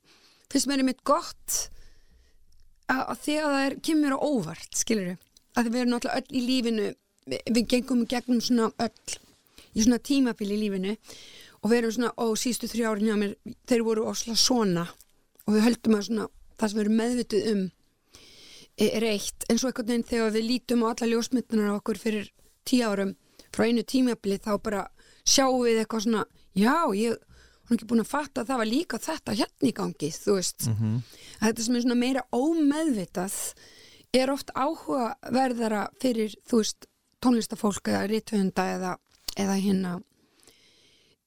[0.51, 1.70] finnst mér einmitt gott
[2.88, 5.24] að, að því að það er, kemur á óvart, skilur við
[5.59, 6.87] að við erum náttúrulega öll í lífinu
[7.29, 9.16] við, við gengum gegnum svona öll
[9.74, 10.94] í svona tímabil í lífinu.
[11.59, 13.35] Og við erum svona, ó, sístu þrjá árin hjá mér
[13.66, 14.87] þeir voru ósla svona.
[15.46, 17.64] Og við höldum að svona, það sem við erum meðvituð um
[18.78, 19.46] e- er eitt.
[19.50, 22.30] En svo einhvern veginn þegar við lítum á alla ljósmyndunar á okkur fyrir
[22.68, 23.16] tíu árum
[23.54, 24.84] frá einu tímabili þá bara
[25.28, 26.24] sjáum við eitthvað svona,
[26.56, 30.10] já, ég er ekki búin að fatta að það var líka þetta hérna í gangi,
[30.14, 30.68] þú veist.
[31.40, 33.34] Að þetta sem er svona meira ómeðvitað
[34.16, 36.88] er oft áhugaverðara fyrir, þú veist,
[37.20, 38.92] tónlistafólk eða rithöfunda eða,
[39.36, 39.92] eða hérna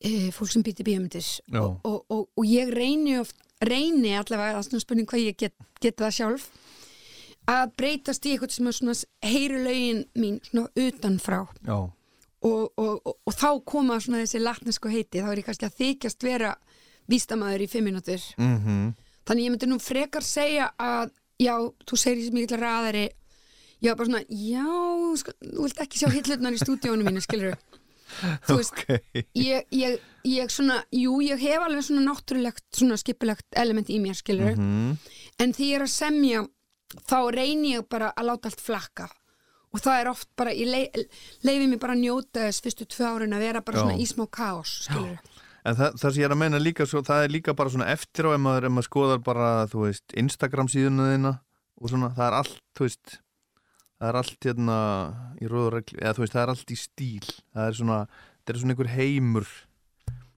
[0.01, 1.21] e, fólk sem býti bíómyndir.
[1.21, 1.61] Já.
[1.61, 5.37] og, og, og, og ég reyni oft, reyni allavega, það er svona spurning hvað ég
[5.37, 6.49] get, get það sjálf
[7.51, 8.95] að breytast í eitthvað sem er svona
[9.27, 11.41] heyri lögin mín svona utanfrá.
[11.71, 11.87] Og,
[12.41, 16.23] og, og, og þá koma svona þessi latnesku heiti, þá er ég kannski að þykjast
[16.25, 16.55] vera
[17.11, 18.23] vístamæður í fimm mínútur.
[18.41, 18.93] Mhm,
[19.27, 21.11] þannig ég myndi nú frekar segja að
[21.41, 21.53] já,
[21.85, 23.03] þú segir þessi mikil ræðari
[23.81, 24.65] já, bara svona, já
[25.21, 27.55] sko, þú vilt ekki sjá hillutnar í stúdíónu mínu skilur
[28.47, 29.21] þú veist, ok.
[29.37, 34.17] ég, ég, ég svona jú, ég hef alveg svona náttúrulegt svona skipulegt element í mér
[34.19, 34.97] skilur Mhm.
[35.39, 36.43] en því ég er að semja
[37.07, 39.09] þá reyni ég bara að láta allt flakka
[39.71, 41.07] og það er oft bara, ég lei,
[41.47, 43.83] leifi mig bara að njóta þess fyrstu tvö árin að vera bara Já.
[43.85, 47.03] svona í smá kaos, skilur En það, það sem ég er að meina líka svo,
[47.05, 50.15] það er líka bara svona eftir á ef maður, ef maður skoðar bara, þú veist,
[50.17, 51.33] Instagram síðuna þína
[51.77, 53.17] og svona, það er allt, þú veist,
[54.01, 54.77] það er allt hérna
[55.37, 57.99] í röður reglu, eða þú veist, það er allt í stíl, það er svona,
[58.41, 59.51] það er svona einhver heimur,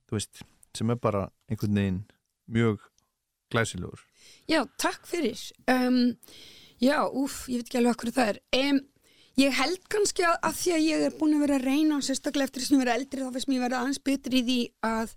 [0.04, 0.44] þú veist,
[0.76, 2.02] sem er bara einhvern veginn
[2.52, 2.84] mjög
[3.54, 4.04] glæsilegur.
[4.50, 5.40] Já, takk fyrir.
[5.70, 6.16] Um,
[6.82, 8.40] já, úf, ég veit ekki alveg okkur það er.
[8.58, 8.80] Um,
[9.40, 12.50] ég held kannski að, að því að ég er búin að vera að reyna sérstaklega
[12.50, 14.58] eftir þess að ég vera eldri þá finnst mér vera aðeins betri í því
[14.90, 15.14] að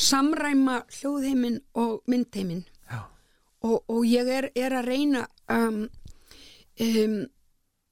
[0.00, 2.64] samræma hljóðheimin og myndheimin.
[2.90, 3.00] Já.
[3.68, 5.80] Og, og ég er, er að reyna um,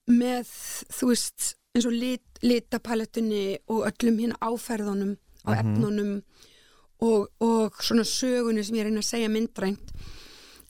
[0.08, 0.52] með,
[0.98, 6.14] þú veist, eins og lit, litapalettunni og öllum hérna áferðunum á efnunum
[7.04, 9.92] og, og svona sögunni sem ég reyna að segja myndrænt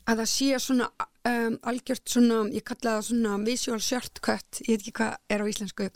[0.08, 0.88] að það sé svona
[1.28, 5.50] um, algjört svona, ég kalla það svona visual shortcut, ég veit ekki hvað er á
[5.50, 5.88] íslensku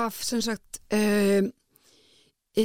[0.00, 1.50] af sem sagt um,
[2.56, 2.64] e,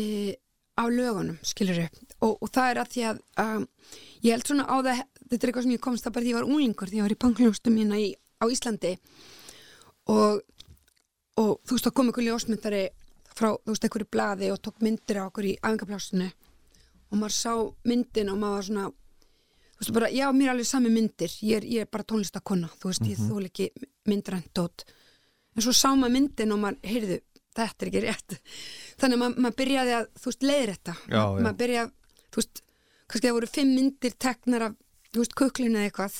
[0.77, 1.81] á lögunum, skilur
[2.21, 3.67] og, og það er að því að um,
[4.23, 6.39] ég held svona á það, þetta er eitthvað sem ég komst að bara því ég
[6.39, 8.93] var unglingur, því ég var í pangljóstum hérna í, á Íslandi.
[10.13, 10.41] Og,
[11.41, 12.83] og þú veist, þá kom einhver ljósmyndari
[13.35, 16.29] frá, þú veist, einhverju blaði og tók myndir á okkur í æfingaplásinu
[17.11, 17.53] og maður sá
[17.87, 18.85] myndin og maður var svona
[19.85, 21.33] þú veist bara, já, mér er alveg sami myndir.
[21.45, 23.69] Ég er, ég er bara tónlistakonna, þú veist, ég þól ekki
[24.09, 24.63] myndrænt
[25.55, 27.17] en svo sá maður myndin og maður, heyrðu,
[27.55, 28.37] þetta er ekki rétt.
[28.99, 31.43] Þannig að maður, maður byrjaði að þú veist, leiðir þetta Já, já.
[31.45, 31.91] maður byrjaði,
[32.27, 32.61] þú veist,
[33.05, 34.75] kannski það voru fimm myndir teknar af,
[35.11, 36.17] þú veist, kuklinu eða eitthvað.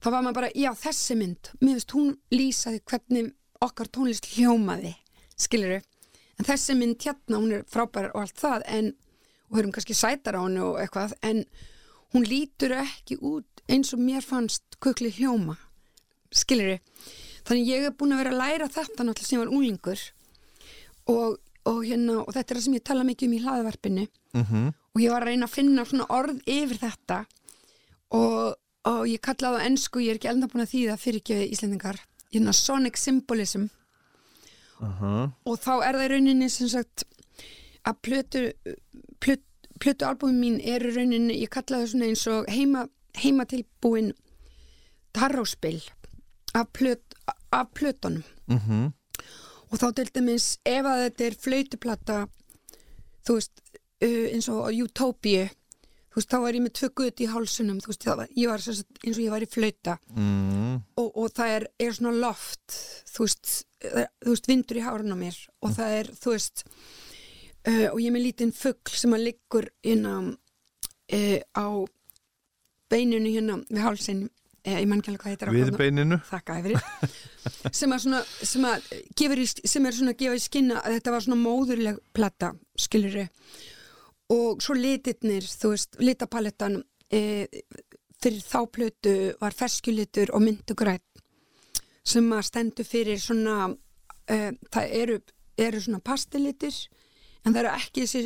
[0.00, 1.50] Þá var maður bara, já, þessi mynd.
[1.60, 3.30] Mér veist, hún lýsaði hvernig
[3.64, 4.94] okkar tónlist hljómaði
[5.44, 5.80] skiluru,
[6.38, 8.90] en þessi mynd hérna hún er frábær og allt það en,
[9.50, 11.44] og höfum kannski sætar á henni og eitthvað en
[12.14, 15.56] hún lítur ekki út eins og mér fannst kukli hljóma.
[16.34, 16.78] Skiluru
[17.44, 20.04] þannig ég er búin að vera að læra þetta náttúrulega sem ég var unglingur.
[21.12, 21.36] Og,
[21.68, 24.08] og hérna og þetta er það sem ég tala mikið um í hlaðvarpinu.
[24.34, 27.24] Mm og ég var að reyna að finna svona orð yfir þetta.
[28.14, 28.54] Og,
[28.86, 31.98] og ég kallaði á ennsku, ég er ekki elda búin að þýða fyrir ekki íslendingar,
[32.30, 33.66] hérna sonic symbolism.
[35.42, 37.06] Og þá er það í rauninni sem sagt
[37.84, 38.44] að plötu
[39.84, 42.86] plötu, albúmin mín er í rauninni, ég kallaði það svona eins og heima,
[43.20, 44.12] heima tilbúin
[45.14, 45.80] tarróspil
[46.54, 47.02] af, plöt,
[47.52, 48.92] af plötunum -hmm.
[49.70, 52.26] og þá til dæmis ef að þetta er flautuplata
[53.26, 53.60] þú veist,
[54.04, 55.46] uh, eins og Utopia
[56.14, 58.60] þú veist, þá er ég með tvö gutt í hálsunum þú veist, var, ég var
[59.04, 60.82] eins og ég var í flauta Mm.
[60.96, 62.76] og, og það er, er svona loft
[63.14, 66.64] þú veist, eh, þú veist vindur í hárun á mér og það er, þú veist
[67.68, 71.66] uh, og ég er með lítinn fugl sem að liggur hérna uh, á
[72.92, 74.24] beininu hérna við hálsin,
[74.64, 76.20] uh, ég man ekki alveg hvað heitir á Við beininu.
[76.30, 76.78] Þakka yfir
[77.80, 81.14] sem að svona sem, að gefur sem er svona að gefa í skinna að þetta
[81.14, 83.28] var svona móðurleg plata skiluru
[84.32, 86.78] og svo litirnir, þú veist, litapalettan
[87.12, 87.44] e,
[88.22, 91.24] fyrir þá plötu var ferskjulitur og myndugrætt
[92.04, 93.68] sem að stendur fyrir svona
[94.28, 95.18] e, það eru,
[95.60, 96.76] eru svona pastelitir
[97.44, 98.24] en það eru ekki þessi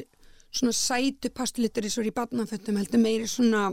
[0.59, 3.69] svona sætu pastulitur eins og í barnafötum heldur meiri svona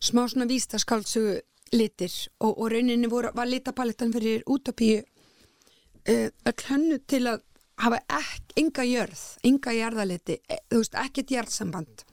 [0.00, 1.38] smá svona vístaskáldsögu
[1.76, 2.12] litir.
[2.40, 7.44] Og, og rauninni voru, var litapalettan fyrir útopíu uh, öll hönnu til að
[7.78, 12.04] hafa ek, enga jörð, enga jarðaliti e, þú veist, ekkert jarðsamband.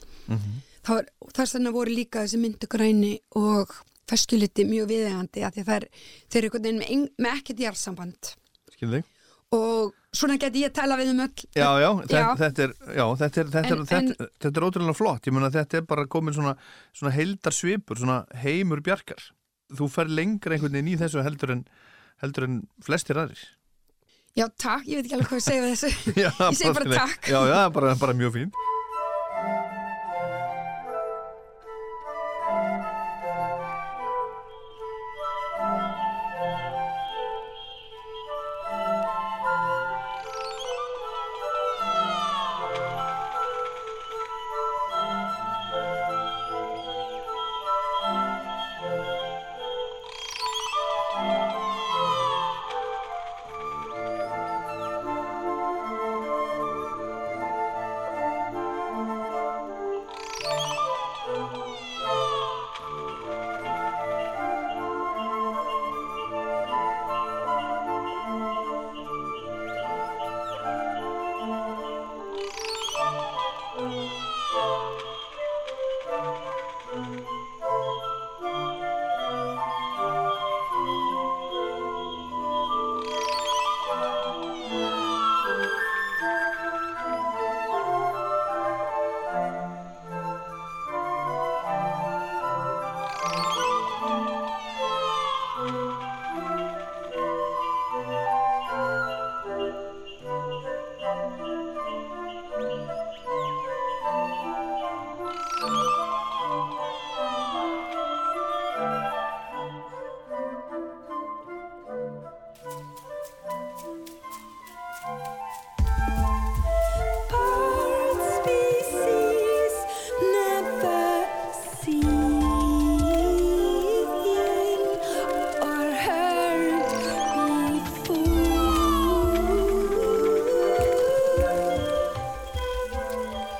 [0.85, 3.73] Þá er, þess vegna voru líka þessi myndugræni og
[4.05, 5.87] feskjuliti mjög viðegandi að því að það er,
[6.29, 8.31] þeir eru einhvern veginn með, með ekkert jarðsamband.
[8.75, 9.14] Skil þig
[9.55, 12.19] og svona geti ég tala við um öll Já, já, þetta,
[12.65, 12.75] er,
[13.55, 16.55] þetta er, er, er ótrúlega flott, ég mun að þetta er bara komin svona,
[16.95, 19.31] svona heildar svipur, svona heimur bjarkar.
[19.75, 21.65] Þú fer lengra einhvern veginn í þessu heldur en,
[22.23, 23.43] heldur en flestir aðrir.
[24.35, 26.97] Já, takk, ég veit ekki alveg hvað ég segja við þessu Já, Ég segi bara
[26.99, 27.29] takk.
[27.31, 28.49] Já, já, bara, bara mjög fín.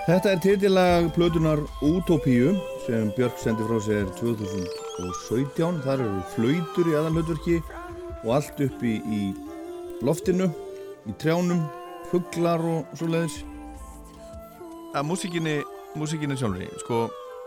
[0.05, 2.51] Þetta er titilag plötunar Utopíu
[2.83, 5.79] sem Björk sendi frá sér 2017.
[5.81, 7.55] Þar eru flautur í aðalhutverki
[8.21, 9.21] og allt upp í, í
[10.05, 10.51] loftinu,
[11.09, 11.63] í trjánum,
[12.11, 13.39] fugglar og svo leiðis.
[14.93, 15.55] Að músikinni,
[15.97, 17.01] músikinni sjálfri, sko,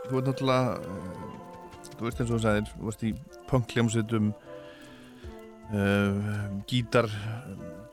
[0.09, 3.15] þú ert náttúrulega, eh, þú veist eins og þú sagðir, þú varst í
[3.53, 4.35] punkljómsveitum,
[5.79, 6.35] uh,
[6.67, 7.07] gítar,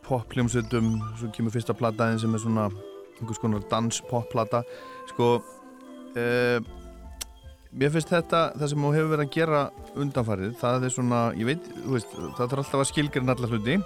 [0.09, 0.91] popljómsveitum,
[1.21, 2.67] svo kemur fyrsta plataðin sem er svona
[3.19, 4.63] einhvers konar dans-pop-plata
[5.11, 6.59] sko uh,
[7.75, 9.61] mér finnst þetta það sem þú hefur verið að gera
[9.99, 13.79] undanfarið það er svona, ég veit, veist það þarf alltaf að skilgjörna alla hluti.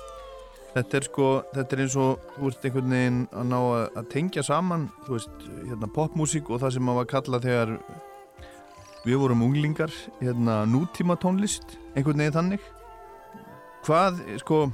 [0.70, 4.10] Þetta er sko, þetta er eins og þú veist einhvern veginn að ná að, að
[4.14, 7.72] tengja saman þú veist, hérna popmusík og það sem maður var að kalla þegar
[9.08, 12.70] við vorum unglingar, hérna nútíma tónlist, einhvern veginn þannig.
[13.88, 14.68] Hvað, sko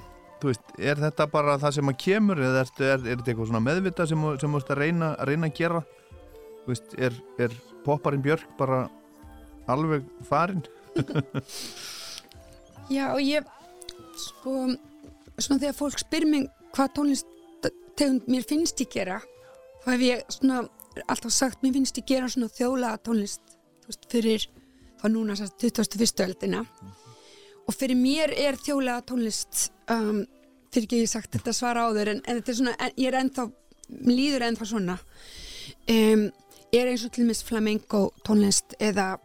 [0.46, 3.48] þú veist, er þetta bara það sem að kemur eða er, er, er þetta eitthvað
[3.50, 5.80] svona meðvita sem, þú- ert að reyna, að reyna að gera
[6.66, 8.84] þú veist, er, er popparinn Björk bara
[9.74, 10.62] alveg farinn?
[12.96, 13.48] Já, og ég
[14.22, 14.54] sko,
[15.40, 17.32] svona þegar fólk spyr mig hvað tónlist
[18.30, 19.18] mér finnst ég gera
[19.82, 20.60] þá hef ég svona
[21.10, 24.46] alltaf sagt mér finnst ég gera svona þjólaða tónlist þú veist, fyrir
[25.02, 26.22] þá núna sérst 21.
[26.28, 26.62] öldina
[27.66, 30.22] og fyrir mér er þjólaða tónlist um,
[30.76, 33.20] fyrir ekki ég sagt þetta svara áður en, en þetta er svona, en, ég er
[33.22, 33.48] ennþá
[34.10, 34.98] líður ennþá svona.
[35.92, 36.28] Um,
[36.76, 39.16] er eins og til mis flamenco tónlist eða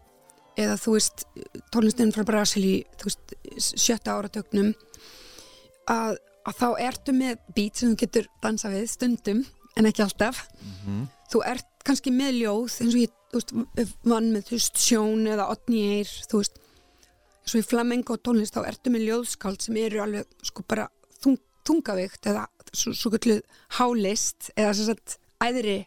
[0.60, 1.24] eða þú veist
[1.72, 3.34] tónlistin frá Brasili þú veist
[3.80, 4.72] sjötta áratögnum
[5.90, 9.42] að, að þá ertu með beat sem þú getur dansa við stundum
[9.78, 10.44] en ekki alltaf.
[11.30, 13.52] Þú ert kannski með ljóð eins og ég þú veist,
[14.10, 16.58] vann með þú veist, sjón eða otni eir þú veist.
[17.40, 20.88] Eins og í flamenco tónlist þá ertu með ljóðskáld sem eru alveg sko bara
[21.70, 23.40] þungavíkt eða svo, svo gulluð
[23.78, 25.78] hálist eða sem sagt æðri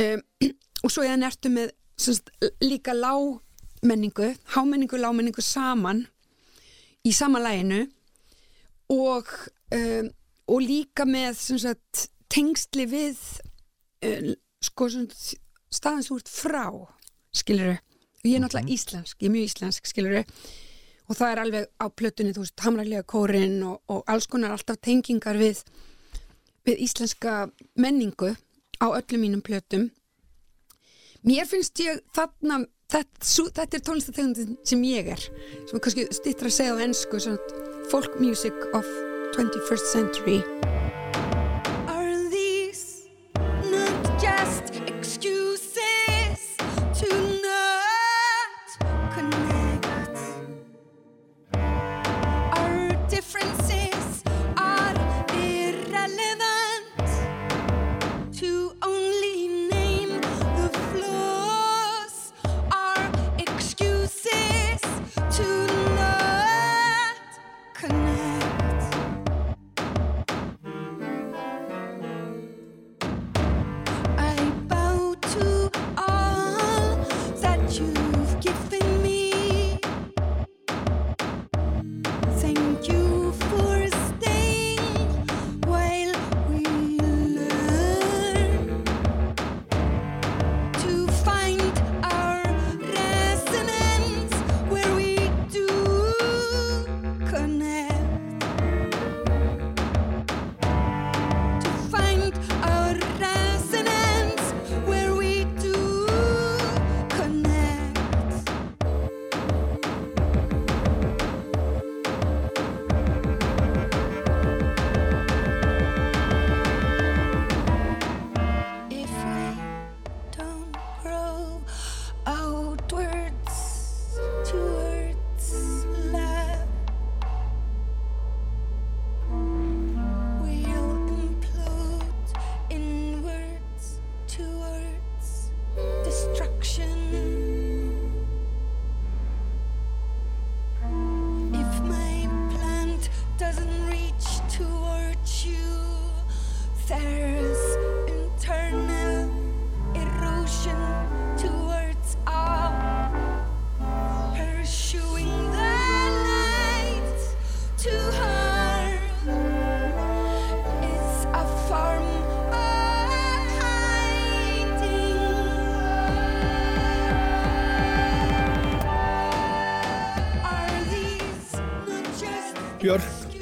[0.00, 0.22] um,
[0.84, 2.32] og svo eða ertu með sagt,
[2.64, 6.06] líka lágmenningu hámenningu, lágmenningu saman
[7.06, 7.84] í sama læginu
[8.92, 9.30] og
[9.74, 10.10] um,
[10.52, 13.20] og líka með sagt, tengsli við
[14.04, 16.66] uh, sko sem þú ert frá
[17.32, 20.20] skilur og ég er náttúrulega íslensk, ég er mjög íslensk skilur
[21.12, 24.80] og það er alveg á plötunni þú veist, hamrarlega kórin og, og alls konar alltaf
[24.80, 25.60] tengingar við
[26.64, 28.32] við íslenska menningu
[28.80, 29.90] á öllum mínum plötum.
[31.22, 36.08] Mér finnst ég þarna þetta, sú, þetta er tónlistategundin sem ég er sem er kannski
[36.14, 38.88] stittra að segja á ennsku svona folk music of
[39.36, 40.40] 21st century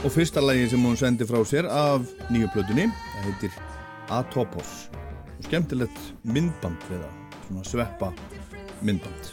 [0.01, 3.57] og fyrsta lagi sem hún sendi frá sér af nýju plötunni það heitir
[4.09, 4.89] Atopos.
[5.39, 8.09] Og skemmtilegt myndband við það svona sveppa
[8.81, 9.29] myndband.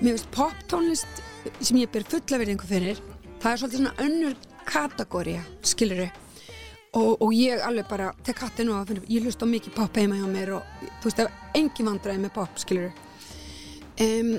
[0.00, 1.22] Mér finnst poptónlist
[1.60, 3.02] sem ég ber fulla verðingu fyrir
[3.42, 6.08] það er svolítið svona önnur kategória skiluru
[6.96, 8.80] og, og ég alveg bara tek að finna
[9.12, 12.36] ég hlust á mikið pop heima hjá mér og þú veist, ef engin vandræði með
[12.40, 12.90] pop skiluru
[14.00, 14.34] um,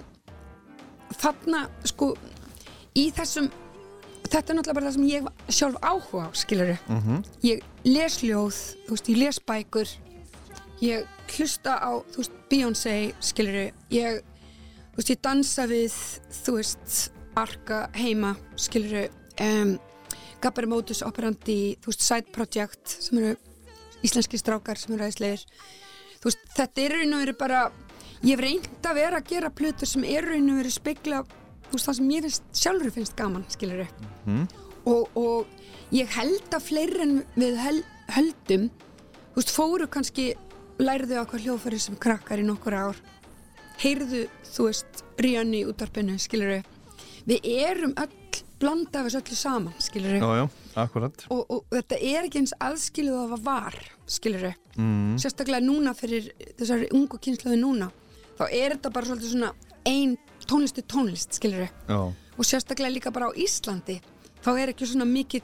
[1.13, 2.13] þarna sko
[2.97, 3.53] í þessum
[4.29, 6.77] þetta er náttúrulega bara það sem ég sjálf áhuga á skiluru
[7.43, 9.89] ég les ljóð, þú veist, ég les bækur.
[10.79, 14.21] Ég hlusta á þú veist, Beyoncé skiluru ég,
[14.93, 15.93] þú veist, ég dansa við
[16.43, 19.07] þú veist, arka heima skiluru
[19.41, 19.77] um,
[20.41, 23.35] Gabbar Modus Operandi, þú veist, Side Project sem eru
[24.03, 25.43] íslenski strákar sem eru æslegir
[26.19, 27.61] þú veist, þetta er raun og veru bara
[28.23, 31.21] ég hef reynd að vera að gera plötur sem er raun og veru spegla
[31.69, 33.87] þú veist, það sem finnst, sjálfur finnst gaman skiluru
[34.89, 37.79] og, og ég held að fleiri en við hel,
[38.15, 40.31] höldum þú veist, fóru kannski
[40.79, 42.99] lærðu á hvað hljóðfæri sem krakkar í nokkur ár.
[43.79, 46.61] Heyrðu, þú veist, ríðan í útarpinu, skilur
[47.27, 48.15] við erum öll
[48.59, 50.45] blanda af þessu öllu saman, skilur Já, já,
[50.83, 51.25] akkurat.
[51.31, 53.77] Og, og þetta er ekki eins aðskiluð að það var,
[54.09, 55.15] skilur mm.
[55.21, 57.89] sérstaklega núna fyrir þessari ungu kynslaði núna
[58.39, 59.53] þá er þetta bara svolítið svona
[60.49, 61.99] ein tónlistu tónlist, skilur Já,
[62.39, 63.99] og sérstaklega líka bara á Íslandi
[64.41, 65.43] þá er ekki svona mikið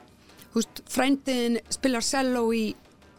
[0.56, 2.74] veist, frændiðin spilar selló í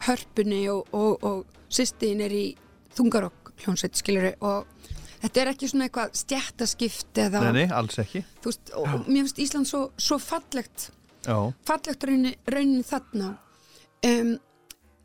[0.07, 2.45] hörpunni og, og, og sýstiðin er í
[2.97, 4.67] þungarokk hljónsveit skilur og
[5.21, 8.21] þetta er ekki svona eitthvað stjættaskipt eða nei, nei, alls ekki.
[8.45, 10.91] Veist, og, og mér finnst Ísland svo, svo fallegt.
[11.25, 13.31] Já, fallegt raunin, raunin þarna.
[14.05, 14.35] Um,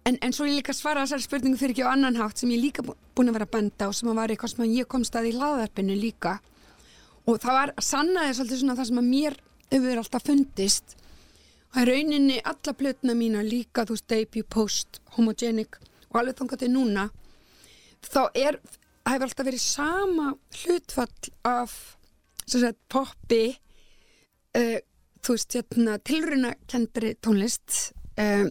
[0.08, 2.60] en, en svo ég líka svara þessari spurningu fyrir ekki á annan hátt sem ég
[2.60, 5.30] líka bú- búin að vera að benda á sem var eitthvað sem ég komst að
[5.30, 6.36] í hlaðarpinu líka
[7.26, 9.38] og það var sannaði svolítið svona það sem að mér
[9.72, 10.96] hefur alltaf fundist.
[11.72, 15.78] Að rauninni alla plötna mína líka þú veist debut, post, homogenic
[16.10, 17.08] og alveg þangað til núna
[18.02, 18.58] þá er,
[19.04, 21.76] það hefur alltaf verið sama hlutfall af
[22.44, 23.44] sagt, poppi
[24.58, 24.78] uh,
[25.22, 28.50] þú veist, hérna, tilruna kendri tónlist um,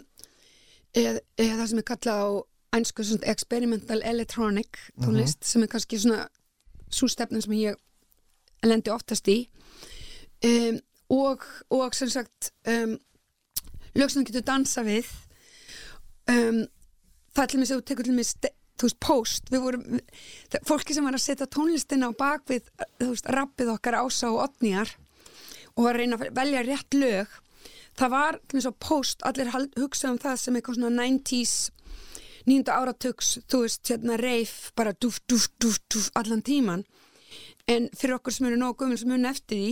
[0.95, 2.29] eða, eða það sem er kallað á
[2.71, 6.25] einsku experimental electronic tónlist sem er kannski svona
[6.91, 7.79] svo stefnum sem ég
[8.65, 9.39] lendi oftast í.
[10.45, 10.79] Um,
[11.11, 12.95] og, og sem sagt um,
[13.97, 15.09] lög sem þú getur dansa við.
[16.29, 16.63] Um,
[17.35, 18.31] það er til mér sem þú tekur til mér
[18.81, 19.99] þú veist, post, við vorum
[20.65, 22.69] fólki sem var að setja tónlistina á bakvið
[23.01, 24.95] þú veist, rappið okkar ása og otnýjar
[25.75, 27.35] og var að reyna að velja rétt lög
[27.99, 31.55] það var til mér svo post allir hald- hugsa um það sem eitthvað svona 90s
[32.49, 36.85] nýjunda áratugs þú veist, hérna reif bara dúf, dúf, dúf, dúf allan tíman
[37.71, 39.71] en fyrir okkur sem eru nógu gummul sem muni eftir því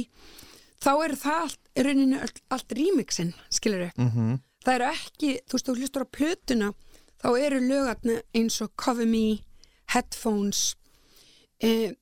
[0.80, 4.40] þá er það allt, í rauninni allt, allt remixin, skilur við -hmm.
[4.66, 6.74] það eru ekki, þú veist, þú hlustur á plötuna
[7.20, 9.40] þá eru lögatna eins og Cover Me,
[9.94, 10.76] Headphones
[11.60, 11.96] e,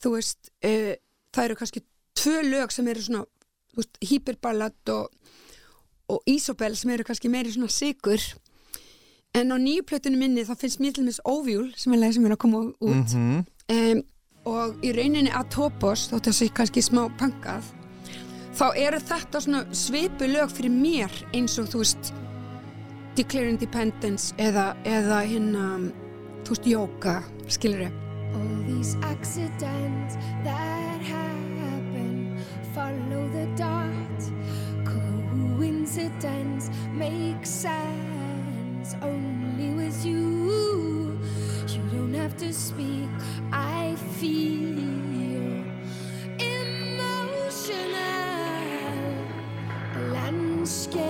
[0.00, 0.96] þú veist e,
[1.32, 1.84] það eru kannski
[2.14, 3.24] tvö lög sem eru svona,
[3.76, 5.10] veist, Hyperballad og,
[6.08, 8.20] og Isobel sem eru kannski meiri svona sigur
[9.34, 12.70] en á nýju plötunum minni þá finnst mér til mis Óvjúl sem er að koma
[12.80, 13.14] út.
[13.72, 14.04] Um,
[14.48, 17.70] og í rauninni Atopos þótt að það sé kannski smá pankað
[18.54, 22.12] þá eru þetta svona svipu lög fyrir mér eins og þú veist
[23.14, 25.66] Declare Independence eða, eða hérna
[26.44, 27.18] þú veist, Yoga,
[27.48, 28.00] skilur ég
[28.34, 31.34] All these accidents that happen
[32.74, 34.20] follow the dot.
[34.84, 41.03] Coincidence makes sense only with you.
[42.14, 43.08] Don't have to speak.
[43.52, 44.78] I feel
[46.38, 47.10] emotional
[50.12, 51.00] landscapes.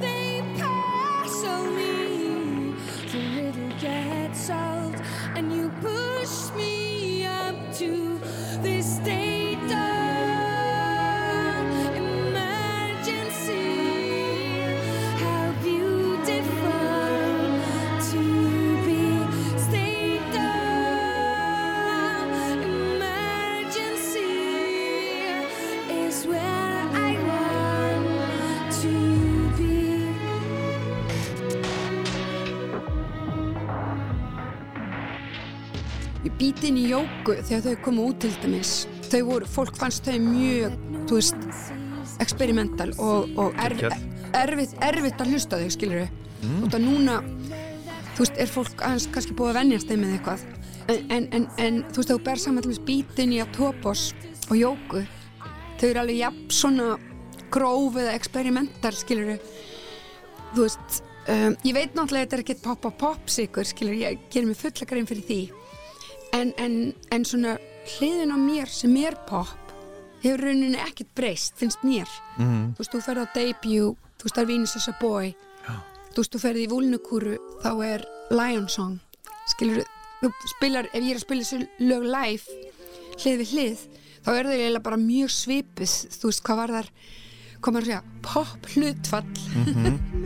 [0.00, 1.42] They pass
[1.76, 2.74] me.
[3.10, 5.00] The riddle gets solved,
[5.34, 8.15] and you push me up to
[36.46, 38.74] Inn í jóku þegar þau komu út til dæmis.
[39.10, 40.76] Þau voru, fólk fannst þau mjög
[41.06, 41.48] þú veist,
[42.22, 43.82] experimental og, og erf,
[44.36, 46.60] erfitt, erfitt að hlusta þau, skilur við mm.
[46.62, 47.18] og það núna,
[48.14, 50.46] þú veist, er fólk aðeins kannski búið að venjast þeim með eitthvað.
[50.86, 54.08] En, en, en, en þú veist, þú ber saman til dæmis býtin í Atopos
[54.46, 55.02] og jóku
[55.76, 56.94] þau eru alveg jafn svona
[57.52, 59.52] gróf eða experimental, skilur við
[60.54, 61.00] þú veist
[61.32, 64.88] um, ég veit náttúrulega að þetta er ekkert pop-pop-pop sigur, skilur, ég gerir mig fulla
[64.88, 65.40] grein fyrir því
[66.32, 67.56] en, en, en svona
[67.96, 69.66] hliðin á mér sem er pop
[70.22, 72.08] hefur rauninni ekkert breyst, finnst mér.
[72.38, 72.74] Mhm.
[72.74, 75.34] þú veist, þú ferð á debut þú veist, það er Venus as a boy.
[76.16, 78.98] Þú veist, þú ferð í Vúlnukúru þá er Lion Song.
[79.52, 79.84] Skilur,
[80.22, 82.42] þú spilar, ef ég er að spila þessu lög live,
[83.20, 83.86] hlið við hlið
[84.24, 86.90] þá er það eiginlega bara mjög svipið þú veist, hvað var þar
[87.66, 89.24] maður að segja, pop hlutfall.
[89.76, 90.25] Maybe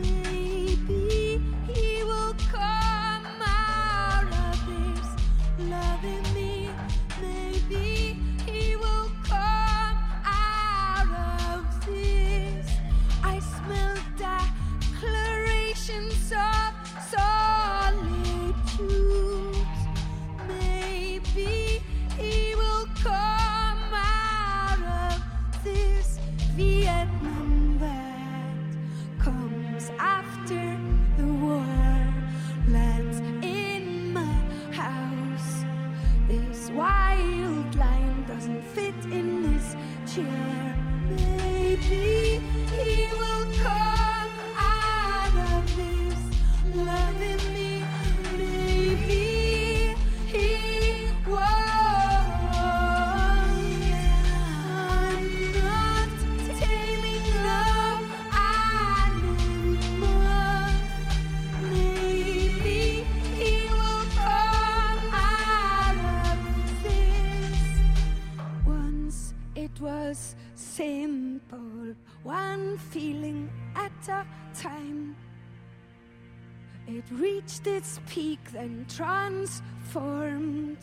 [77.11, 80.77] reached its peak, then transformed.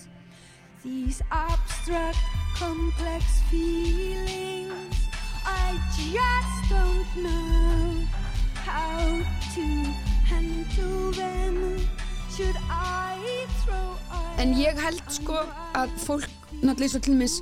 [0.84, 2.18] These abstract,
[2.56, 4.96] complex feelings,
[5.44, 5.78] I
[6.12, 8.06] just don't know
[8.54, 8.98] how
[9.54, 9.64] to
[10.24, 11.78] handle them.
[12.36, 13.96] Should I throw
[14.38, 15.40] En ég held sko
[15.74, 16.28] að fólk
[16.62, 17.40] náttúrulega og til mis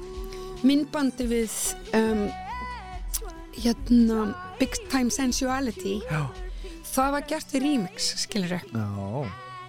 [0.64, 1.53] myndbandi við
[1.99, 2.22] um,
[3.53, 6.46] hérna Big Time Sensuality Já.
[6.97, 8.63] Það var gert við remix, skilur Já.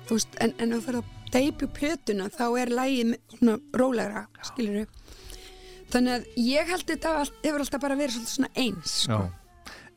[0.07, 4.87] þú veist, en, en þú fyrir að debut plötuna þá er lægið svona rólegra, skilur
[5.91, 7.11] þannig að ég held þetta
[7.43, 9.19] hefur alltaf bara verið svona eins sko.
[9.27, 9.43] Já.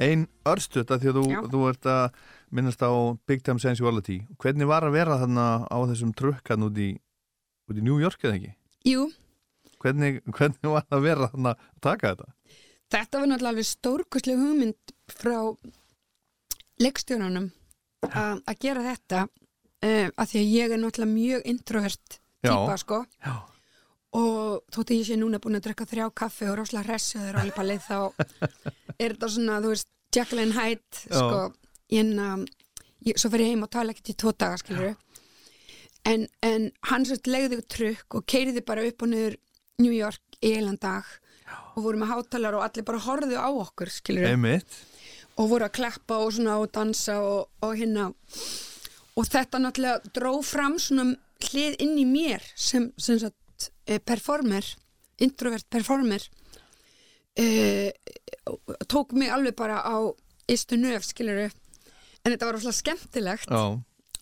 [0.00, 2.20] Ein örstuð því að þú, þú ert að
[2.56, 2.90] minnast á
[3.28, 6.94] Big Time Sensuality hvernig var að vera þarna á þessum trukkan út í,
[7.68, 8.54] út í New York eða ekki?
[8.88, 9.10] Jú,
[9.80, 12.32] Hvernig, hvernig var að vera þarna að taka þetta?
[12.90, 15.36] þetta var náttúrulega alveg stórkostleg hugmynd frá
[16.80, 17.50] leikstjórunum
[18.08, 22.52] að að gera þetta uh, að því að ég er náttúrulega mjög introvert Já.
[22.52, 23.00] típa sko.
[23.20, 23.34] Já,
[24.16, 27.56] og þótt ég sé núna búin að drekka þrjá kaffi og ráslega hressi og alveg
[27.58, 27.98] palið þá
[28.98, 31.20] er þetta svona, þú veist, and Hyde Já.
[31.20, 31.42] sko,
[32.00, 32.42] en um,
[33.06, 34.96] ég, svo fer ég heim og tala ekkert í tvo daga skilur
[36.08, 39.36] en, en hann sérst legði trukk og keiriði bara upp og niður
[39.80, 41.06] New York í eilan dag
[41.76, 44.74] og voru með hátalar og allir bara horfðu á okkur skilur einmitt
[45.38, 48.10] og voru að kleppa og svona og dansa og, og hérna
[49.18, 51.14] og þetta náttúrulega dró fram svona
[51.50, 54.66] hlið inn í mér sem, sem sagt, eh, performer
[55.20, 56.24] introvert performer
[57.36, 57.92] eh,
[58.88, 59.96] tók mig alveg bara á
[60.50, 63.80] istu nöf skiluru en þetta var rosalega skemmtilegt Já,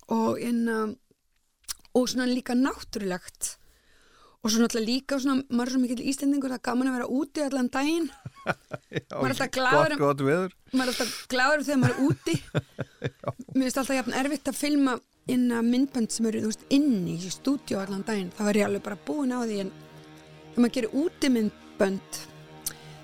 [0.09, 0.95] og, hérna,
[1.95, 3.58] og svona líka náttúrulegt
[4.39, 7.11] og svo náttúrulega líka svona, maður er svo mikill íslendingur það er gaman að vera
[7.18, 8.09] úti allan daginn.
[9.11, 10.28] Já Var þetta glaður gott, um-
[10.78, 12.36] maður er alltaf gladur þegar maður er úti.
[13.57, 14.97] Mér finnst alltaf jafn erfitt að filma
[15.28, 18.30] inn að myndbönd sem eru veist, inni í stúdíu allan daginn.
[18.39, 19.72] Þá er ég alveg bara búin á því en
[20.59, 22.16] þegar maður gerir úti myndbönd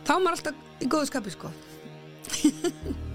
[0.05, 1.51] þá er maður alltaf í góðu skapi sko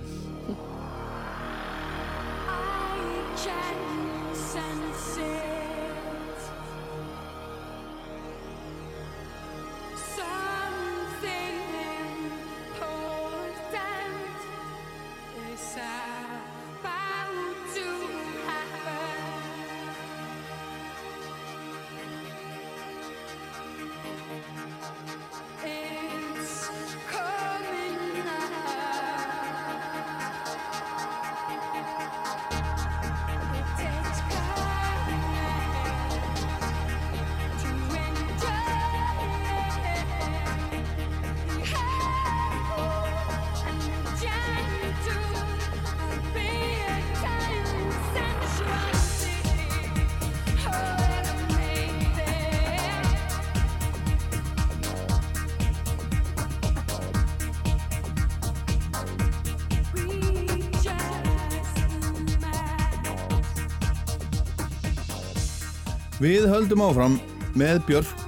[66.70, 67.16] höldum áfram
[67.58, 68.20] með Björk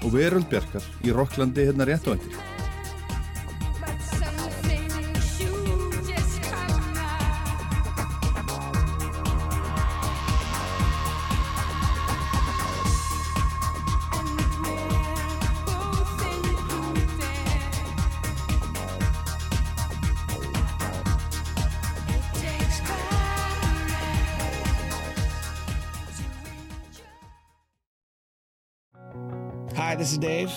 [0.00, 2.35] og Veröld Bjarkar í Rokklandi hérna rétt og eftir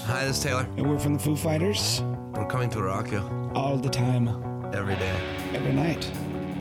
[0.10, 0.68] Hi, this is Taylor.
[0.78, 2.01] and we're from the Foo Fighters.
[2.34, 3.20] We're coming to rock you
[3.53, 4.28] All the time,
[4.74, 5.16] every day,
[5.53, 6.10] every night,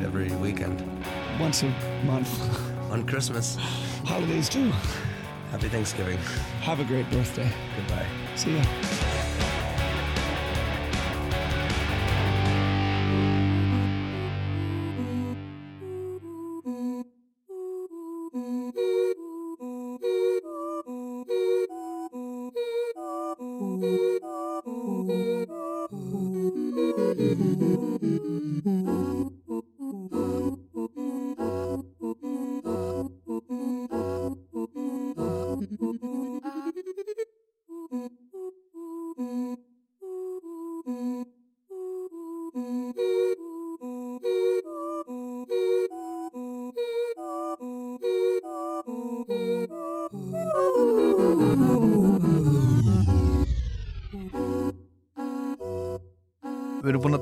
[0.03, 0.83] every weekend.
[1.41, 1.73] once a
[2.05, 2.31] month.
[2.93, 3.57] On Christmas.
[4.05, 4.71] Holidays too.
[5.51, 6.19] Happy Thanksgiving.
[6.61, 7.51] Have a great birthday.
[7.77, 8.07] Goodbye.
[8.37, 8.65] See ya.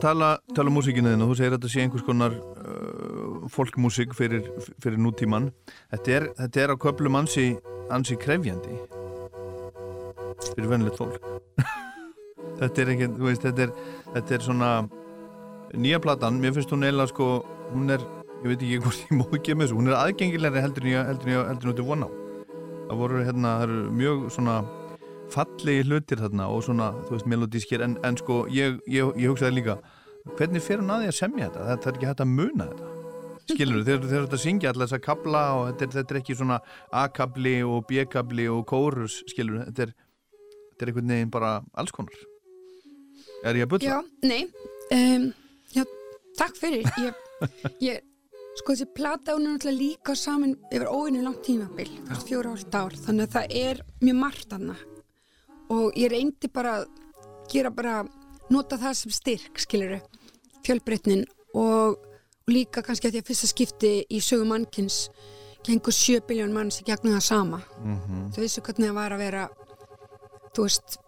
[0.07, 4.45] Tala, tala músíkinu þinn og þú segir að þetta sé einhvers konar uh, folkmúsík fyrir,
[4.83, 5.51] fyrir nútíman
[5.95, 7.47] þetta er, þetta er á köflum ansi,
[7.95, 8.77] ansi krefjandi
[10.53, 11.17] fyrir venilegt fólk.
[12.61, 13.73] Þetta er ekki, þú veist, þetta er
[14.15, 14.69] þetta er svona
[15.77, 17.27] nýja platan, mér finnst hún eiginlega sko
[17.73, 18.05] hún er,
[18.43, 21.33] ég veit ekki hvort ég má ekki með þessu hún er aðgengilegri heldur ég heldur
[21.33, 22.11] ég heldur en þetta vona á.
[22.87, 24.57] Það voru hérna, það eru mjög svona
[25.33, 29.59] fallegi hlutir þarna og svona, þú veist, melodískir en, en sko, ég, ég, ég hugsaði
[29.59, 29.81] líka
[30.37, 31.67] hvernig fer hann að því að semja þetta?
[31.71, 32.93] Þetta er ekki hægt að muna þetta.
[33.47, 36.37] Skilur þeir eru að syngja allar þess að kabla og þetta er, þetta er ekki
[36.41, 36.57] svona
[37.03, 41.95] A-kabli og B-kabli og kórus skilur þú, þetta er þetta er einhvern veginn bara alls
[41.95, 42.27] konar.
[43.47, 43.95] Er ég að bulla?
[43.95, 44.43] Já, nei.
[44.91, 45.31] Um,
[45.77, 45.87] já,
[46.37, 46.91] Takk fyrir.
[47.01, 47.23] Ég,
[47.85, 48.05] ég
[48.57, 51.91] Sko þessi plata hún er náttúrulega líka saman yfir óvinni langt tímabil,
[52.25, 54.77] fjóra hálft ár, þannig að það er mjög margt hana
[55.75, 56.87] og ég reyndi bara að
[57.53, 57.99] gera bara,
[58.49, 59.99] nota það sem styrk, skiluru,
[60.67, 62.03] fjölbreytnin og,
[62.47, 65.09] líka kannski að því að fyrsta skipti í sögu mannkins
[65.67, 67.59] gengur sjö biljón manns í gegnum það sama.
[67.83, 68.29] Mhm.
[68.35, 69.49] Þú vissu hvernig það var að vera,
[70.55, 70.99] þú veist,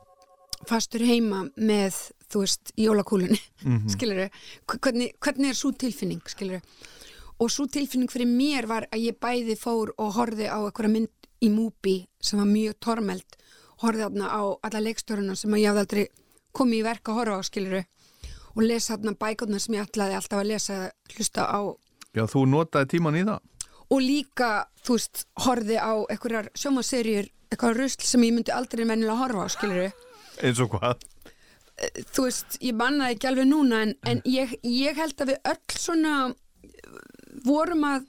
[0.67, 4.29] fastur heima með, þú veist, jólakúlunni, mm skiluru,
[4.67, 6.61] hvernig, hvernig er svo tilfinning, skiluru
[7.39, 11.29] og svo tilfinning fyrir mér var að ég bæði fór og horfði á einhverja mynd
[11.45, 13.39] í Múbi sem var mjög tormeld
[13.83, 16.07] horfði þarna á alla leikstöruna sem að ég hafði aldrei
[16.59, 17.83] komið í verk að horfa á skiluru
[18.59, 20.81] og lesa þarna bækurnar sem ég ætlaði alltaf að lesa
[21.15, 21.61] hlusta á.
[22.17, 23.41] Já, þú notaði tíman í það.
[23.89, 24.51] Og líka,
[24.85, 29.55] þú veist, horfði á einhverjar sjómaserjur, eitthvað rusl sem ég myndi aldrei mennilega horfa á
[29.55, 29.89] skiluru
[30.45, 31.07] eins og hvað?
[32.11, 35.79] Þú veist, ég mannaði ekki alveg núna en, en ég, ég held að við öll
[35.79, 36.15] svona
[37.47, 38.09] vorum að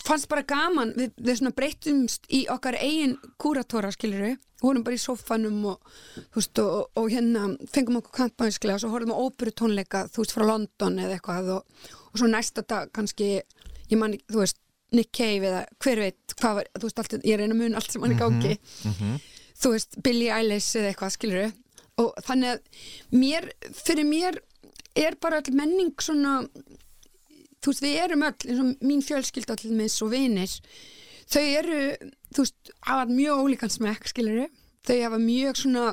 [0.00, 5.02] fannst bara gaman, við, við svona breytumst í okkar eigin kúratóra skiluru, vorum bara í
[5.02, 5.92] sofanum og,
[6.34, 10.34] veist, og, og hérna fengum okkur kantbænslega og svo horfum á óperu tónleika, þú veist,
[10.34, 13.30] frá London eða eitthvað og, og svo næsta dag kannski,
[13.88, 14.60] ég man, ekki, þú veist
[14.96, 18.02] Nick Cave eða hver veit hvað var, þú veist, allt, ég reyna mun allt sem
[18.02, 18.54] hann er gangi.
[19.62, 21.48] þú veist, Billie Eilish eða eitthvað, skiluru
[21.98, 22.84] og þannig að
[23.18, 24.38] mér, fyrir mér
[24.98, 26.40] er bara all menning svona
[27.62, 30.52] þú veist, við erum öll, eins og mín fjölskylda allir með svo vinir
[31.28, 31.82] þau eru,
[32.34, 34.48] þú veist, hafa mjög ólíkan smekk, skiluru
[34.88, 35.84] þau hafa mjög svona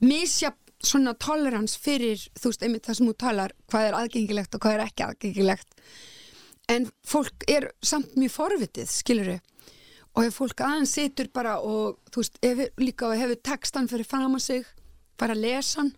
[0.00, 4.64] misja svona tolerans fyrir þú veist, einmitt það sem þú talar, hvað er aðgengilegt og
[4.64, 5.86] hvað er ekki aðgengilegt.
[6.70, 9.38] En fólk er samt mjög forvitið, skiluru
[10.16, 14.08] og ef fólk aðeins situr bara og þú veist, ef, líka og hefur textan fyrir
[14.08, 14.70] fram að sig,
[15.20, 15.92] bara lesa hann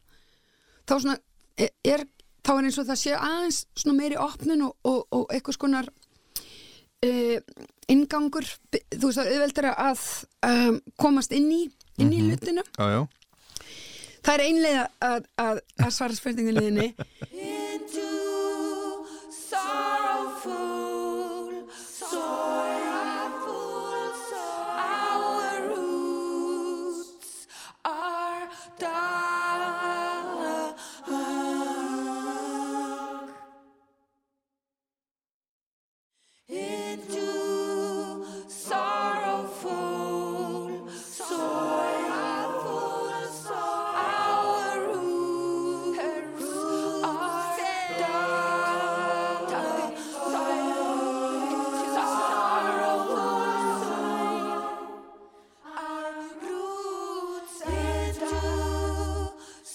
[0.89, 1.17] þá svona
[1.57, 2.05] er, er
[2.43, 5.91] þá er eins og það sé aðeins svona meiri opnun og, og, og eitthvað skonar
[7.07, 7.39] uh,
[7.93, 10.05] ingangur þú veist það er auðveldara að
[10.49, 11.63] um, komast inn í
[12.01, 13.03] inn í hlutinu Já, já.
[14.23, 16.89] Það er einlega að, að, að svara spurningunniðinni
[17.43, 18.07] into
[19.35, 20.02] sorrowful,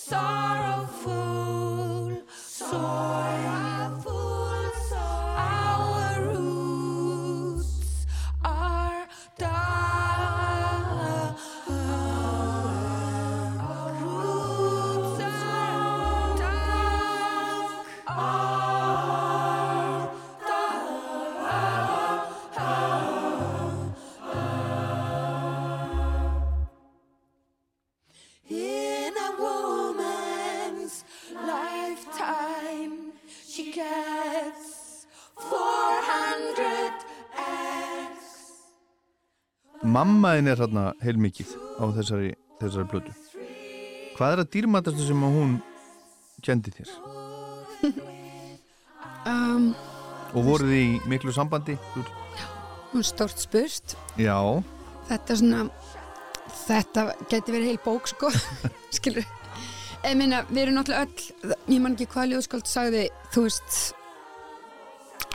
[0.09, 0.36] sorrowful,
[39.97, 43.13] Mammaðin er hérna heilmikið á þessari, þessari blödu
[44.17, 45.55] Hvað er að dýrmatastu sem að hún
[46.45, 46.91] kendi þér?
[49.31, 49.71] um,
[50.37, 51.77] Og voruð þið í miklu sambandi?
[51.95, 52.05] Þú-
[52.91, 53.95] hún er stórt spurt.
[54.21, 54.37] Já,
[55.09, 55.63] þetta er svona
[56.67, 58.29] þetta geti verið heil bók sko.
[58.97, 59.25] Skilur
[60.05, 63.79] ég meina, við erum náttúrulega öll ég man ekki hvað ljóðskáld sagði þú veist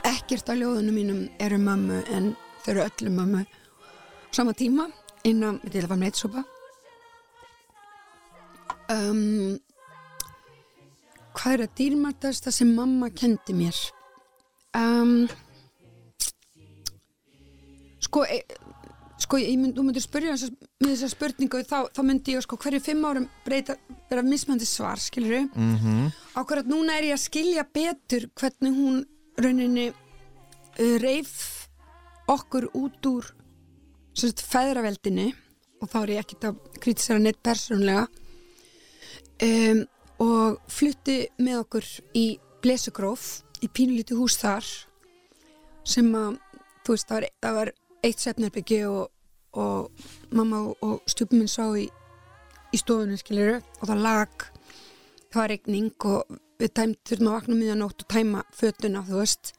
[0.07, 2.31] ekkert á ljóðunum mínum eru mömmu en
[2.63, 3.43] þau eru öllu mömmu.
[3.43, 3.62] á
[4.33, 4.89] sama tíma
[5.23, 6.43] innan, við til að fara með eitt sopa
[8.91, 9.59] um,
[11.33, 13.79] hvað er að dýrmartast það sem mamma kendi mér?
[14.77, 15.27] Um,
[18.03, 18.41] sko e,
[19.23, 22.59] sko ég mynd, þú myndir spyrja þessa, með þessa spurningu þá, þá myndi ég sko
[22.61, 23.77] hverju fimm árum breyta
[24.09, 26.09] vera mismöndi svar, skilur mm -hmm.
[26.35, 29.05] ákvarðat núna er ég að skilja betur hvernig hún
[29.37, 31.67] rauninni uh, reif
[32.27, 33.25] okkur út úr
[34.13, 35.31] sem sagt feðraveldinni
[35.81, 38.07] og þá er ég ekkert að kritisera neitt persónlega
[39.43, 39.83] um,
[40.23, 42.25] og flutti með okkur í
[42.63, 44.67] Blesugróf í pínulíti hús þar
[45.83, 46.37] sem að
[46.83, 49.03] þú veist það var, það var eitt svefnarbyggi og,
[49.59, 50.05] og
[50.35, 51.87] mamma og, og stjúpum minn sá í,
[52.71, 54.47] í stofunum skiliru og það lag
[55.33, 59.19] það var regning og við tæmt þurfum að vakna miðan nótt og tæma fötuna þú
[59.19, 59.53] veist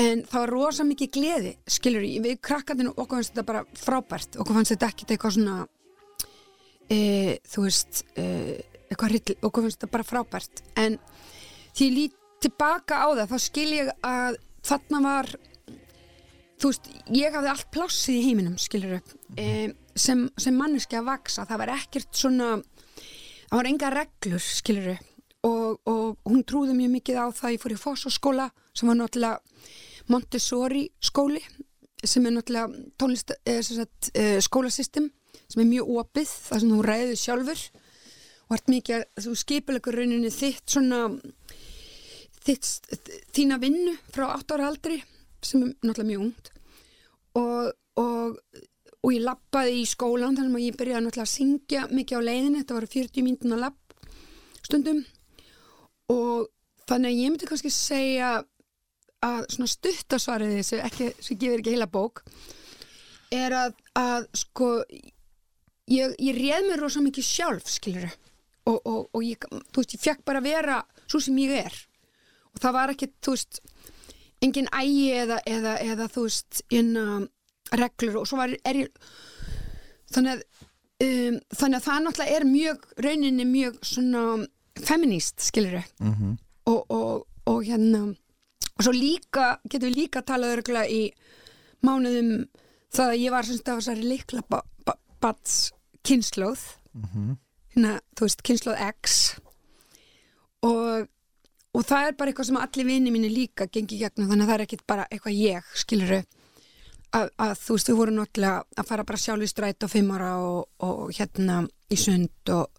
[0.00, 4.38] en það var rosa mikið gleði skilur við krakkandinu okkur fannst þetta bara frábært.
[4.42, 5.56] Okkur fannst þetta ekkit eitthvað svona
[6.90, 6.98] e,
[7.50, 8.26] þú veist e,
[8.88, 10.64] eitthvað rill, okkur fannst þetta bara frábært.
[10.80, 10.98] En
[11.74, 15.30] því ég lít tilbaka á það þá skil ég að þarna var
[16.60, 18.98] þú veist, ég hafði allt plássið í heiminum skilur
[19.36, 19.48] e,
[19.94, 22.50] sem, sem manneski að vaksa, það var ekkert svona
[23.48, 24.94] það var enga reglur skilur
[25.44, 29.40] og, og hún trúði mjög mikið á það, ég fór í Fossaskóla sem var náttúrulega
[30.12, 31.42] Montessori skóli
[32.04, 32.68] sem er náttúrulega
[33.00, 35.10] tónlist, eh, sem sagt, eh, skólasystem
[35.48, 37.62] sem er mjög opið, það sem þú ræðið sjálfur.
[38.44, 41.00] Og ert mikið að þú skipilegur rauninni þitt svona
[42.44, 42.68] þitt,
[43.32, 45.02] þína vinnu frá 8 ára aldri
[45.40, 46.50] sem er náttúrulega mjög ungt.
[47.40, 48.38] Og, og,
[49.02, 52.60] og ég lappaði í skólan þannig að ég byrjaði náttúrulega að syngja mikið á leiðinu,
[52.60, 53.80] þetta var 40 mínútin að lapp
[54.64, 55.04] stundum
[56.12, 56.50] og
[56.88, 58.32] þannig að ég myndi kannski segja
[59.24, 62.24] að svona stuttasvariði sem, ekki, sem gefur ekki heila bók
[63.32, 64.68] er að, að sko
[65.90, 68.10] ég, ég réð mér rosa mikið sjálf skilur
[68.68, 71.78] og, og, og ég, þú veist, ég fekk bara að vera svo sem ég er.
[72.54, 73.60] Og það var ekki, þú veist
[74.44, 77.28] engin ægi eða, eða, eða þú veist, innan
[77.74, 78.20] reglur.
[78.22, 79.10] Og svo var, er ég
[80.14, 80.44] þannig að
[81.04, 84.24] um, þannig að það náttúrulega er mjög rauninni mjög svona
[84.82, 86.36] feminist, skilur Mhm.
[86.66, 88.16] og, og, og hérna
[88.76, 91.12] og svo líka, getum við líka talað örgulega í
[91.84, 92.46] mánuðum
[92.94, 94.42] það að ég var semst af þessari líkla
[95.20, 95.72] bats
[96.04, 96.60] kynnslóð
[97.74, 99.34] hérna, þú veist, kynnslóð X.
[100.62, 101.08] Og
[101.74, 104.54] og það er bara eitthvað sem allir vini mínu líka gengi gegnum, þannig að það
[104.54, 106.20] er ekkit bara eitthvað ég, skiluru
[107.18, 110.12] að, að þú veist, við vorum náttúrulega að fara bara sjálf í stræt og fimm
[110.14, 111.56] ára og, og hérna
[111.90, 112.70] í sund og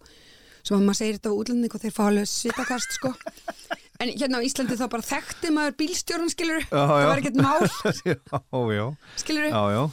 [0.66, 3.12] sem að maður segir þetta á útlending og þeir fá alveg svitakast, sko.
[4.02, 7.68] En hérna á Íslandi þá bara þekkti maður bílstjórn, skiluru Já, það var ekkert mál,
[8.10, 8.16] já,
[8.76, 8.86] já,
[9.22, 9.84] skiluru já, já.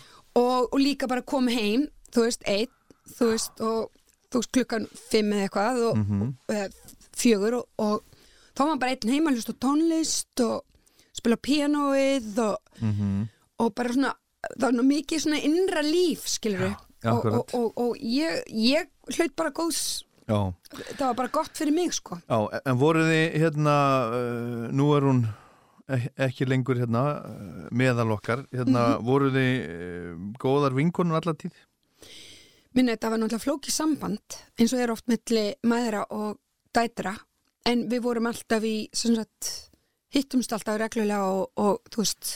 [0.40, 2.72] og, og líka bara komið heim þú veist, einn,
[3.12, 3.92] þú veist og
[4.32, 6.02] þú veist klukkan fimm eða eitthvað og,
[6.48, 6.66] og eða,
[7.22, 8.02] fjögur og, og
[8.56, 10.64] þá var bara einn heima að hlusta tónlist og
[11.12, 12.56] spila pianoið og,
[13.62, 14.14] og bara svona
[14.56, 19.54] það var mikið svona innra líf skilur og, og, og, og ég, ég hlaut bara
[19.54, 20.38] góðs já.
[20.96, 23.76] það var bara gott fyrir mig sko Já, en voruð þið hérna,
[24.12, 25.22] uh, nú er hún
[25.92, 29.04] ek- ekki lengur hérna uh, meðal okkar, hérna Mhm.
[29.08, 31.52] voruð þið uh, góðar vinkonur allar tíð?
[32.74, 36.38] minna þetta var náttúrulega flókið samband eins og er oft milli maðra og
[36.72, 37.12] dætra
[37.68, 39.68] en við vorum alltaf í sagt,
[40.14, 42.30] hittumst alltaf reglulega og, og þú veist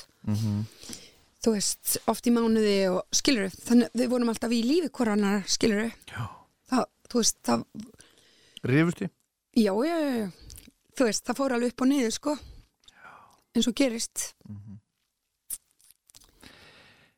[1.47, 5.87] þú veist, oft í mánuði og skilur þannig við vorum alltaf í lífi hvorannar skilur
[6.11, 6.27] það,
[7.11, 7.65] þú veist, það
[8.67, 9.11] Rifust þið?
[9.57, 10.29] já, já, já,
[10.99, 12.37] þú veist, það fór alveg upp og niður sko
[13.57, 14.27] eins og gerist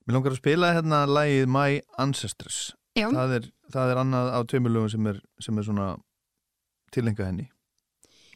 [0.08, 2.58] Mér langar að spila hérna lagið My Ancestors.
[2.96, 5.88] já, Það er, það er annað á tveimurlögum sem er, sem er svona
[6.94, 7.44] tilenga henni.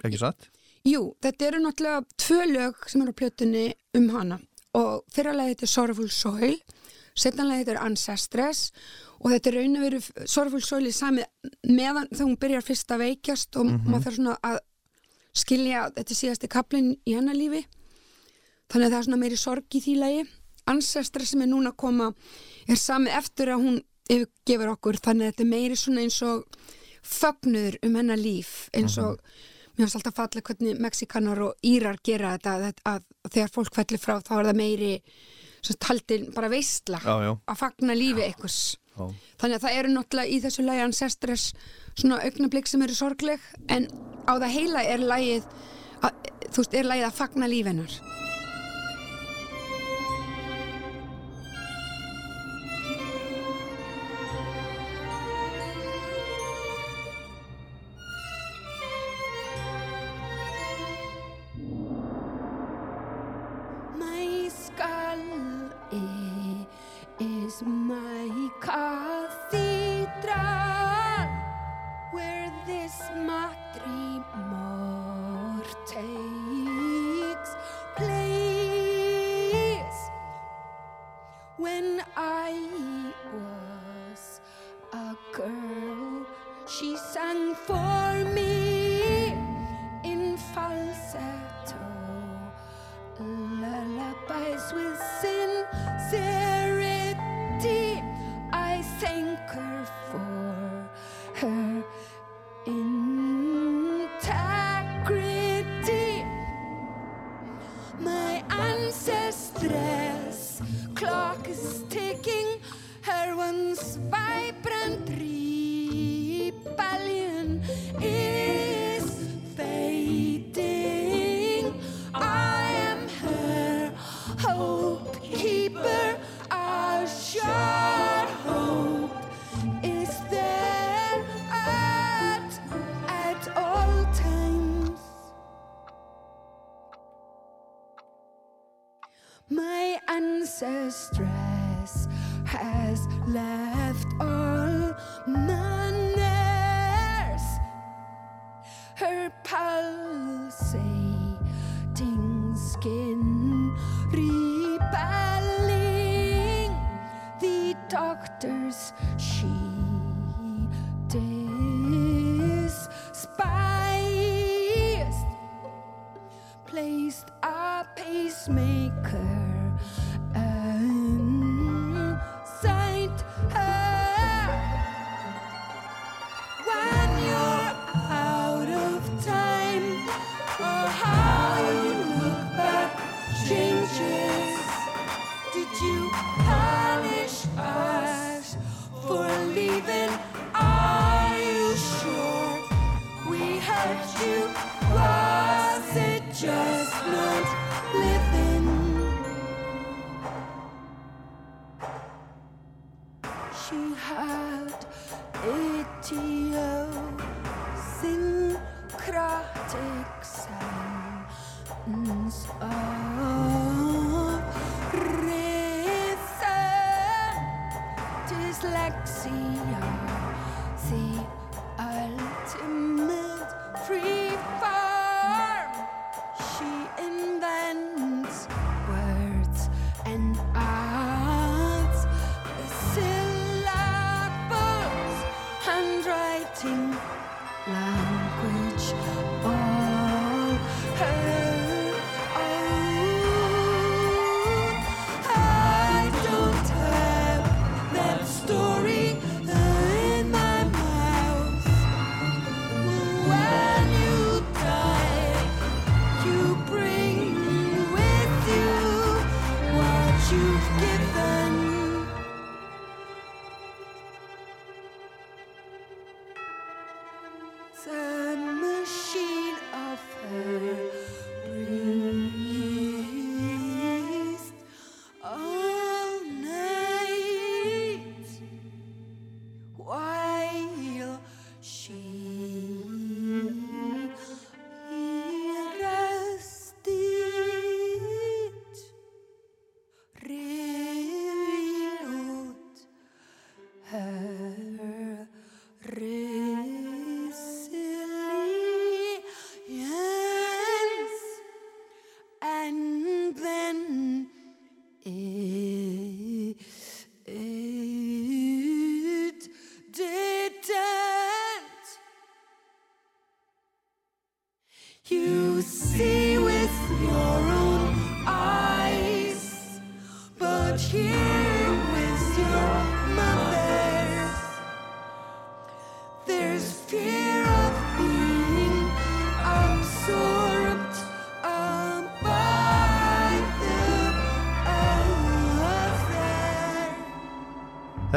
[0.04, 0.50] Ekki satt?
[0.84, 3.64] jú, þetta eru náttúrulega tvö lög sem eru á plötunni
[3.96, 4.40] um hana
[4.74, 8.72] og fyrra lagi þetta er Sorrowful Soil setna lagi þetta er Ancestors
[9.20, 11.24] og þetta er raun og veru Soil í sami
[11.68, 14.58] meðan þegar hún byrjar fyrst að veikjast og maður þarf svona að
[15.32, 17.62] skilja þetta síðasti kaplinn í hennar lífi.
[18.72, 20.26] Þannig að það er svona meiri sorg í því lagi.
[20.72, 22.12] Ancestors sem er núna að koma
[22.68, 26.44] er sami eftir að hún yfirgefur okkur þannig að þetta er meiri svona eins og
[27.02, 29.18] fögnuður um hennar líf eins og
[29.72, 34.02] mér finnst alltaf falla hvernig Mexikanar og Írar gera þetta að, að þegar fólk fellir
[34.02, 34.92] frá þá er það meiri
[35.62, 37.32] sem taldin bara veistla Já, já.
[37.46, 38.24] að fagna lífi
[38.92, 39.04] Já.
[39.40, 41.44] þannig að það eru náttúrulega í þessu lagi Ancestors
[41.94, 43.40] svona augnablík sem eru sorgleg
[43.72, 43.86] en
[44.28, 45.46] á það heila er lagið
[46.02, 46.10] að,
[46.50, 47.94] þú veist, er lagið að fagna lífennar
[67.64, 69.21] my cathedral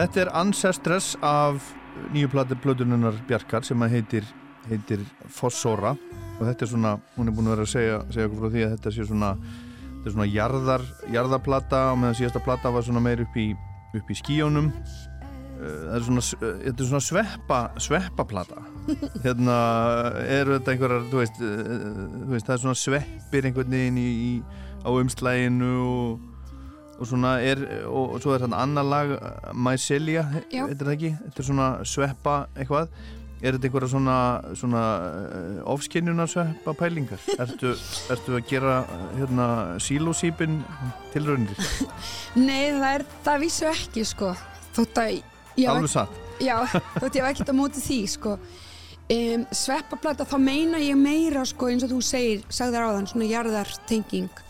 [0.05, 1.63] Þetta er Ancestors af
[2.13, 2.29] nýju
[2.61, 4.27] plötununnar Bjarkar sem heitir,
[4.69, 5.01] heitir
[5.33, 5.95] Fossora.
[6.35, 8.65] Og þetta er svona, hún er búin að vera að segja, segja okkur frá því
[8.67, 13.01] að þetta sé svona þetta er svona jarðar, jarðarplata og meðan síðasta plata var svona
[13.01, 13.47] meir upp í,
[13.97, 14.69] upp í skíjónum
[15.55, 16.25] það er svona,
[16.67, 18.61] þetta er svona sveppa sveppaplata.
[19.25, 19.57] Hérna
[20.37, 21.65] eru þetta einhverjar þú veist, eh,
[22.13, 24.31] þú veist, það er svona sveppir einhvern veginn í, í,
[24.85, 26.31] á umslæginu og
[26.99, 31.13] og svona er, og, og svo er þarna annar lag uh, Mycelia, er það ekki?
[31.25, 32.89] Þetta er svona sveppa eitthvað.
[33.43, 34.17] Er þetta einhverja svona,
[34.55, 37.21] svona uh, ofskinnjunar sveppa pælingar?
[37.43, 37.73] Ertu,
[38.13, 39.47] ertu að gera uh, hérna
[39.83, 40.61] sílósýpin
[41.13, 41.65] tilraunir?
[42.47, 44.31] Nei, það er, það vísu ekki sko.
[44.75, 45.17] Þótt að
[45.59, 46.21] ég alveg satt.
[46.43, 46.57] Já,
[47.01, 48.37] þótt ég hef ekkert á móti því sko.
[49.05, 54.44] Um, Sveppaplata, þá meina ég meira sko eins og þú segir, sagðar áðan svona jarðartenging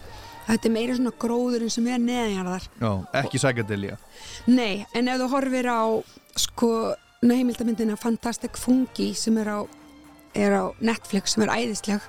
[0.46, 2.68] Þetta er meira svona gróðurinn sem er neðanjarðar.
[2.78, 2.92] Já,
[3.22, 3.98] ekki sækjadelja
[4.46, 5.82] Nei, en ef þú horfir á
[6.38, 6.70] sko
[7.26, 9.60] heimildamindina Fantastic Fungi sem er á,
[10.36, 12.04] er á Netflix sem er æðisleg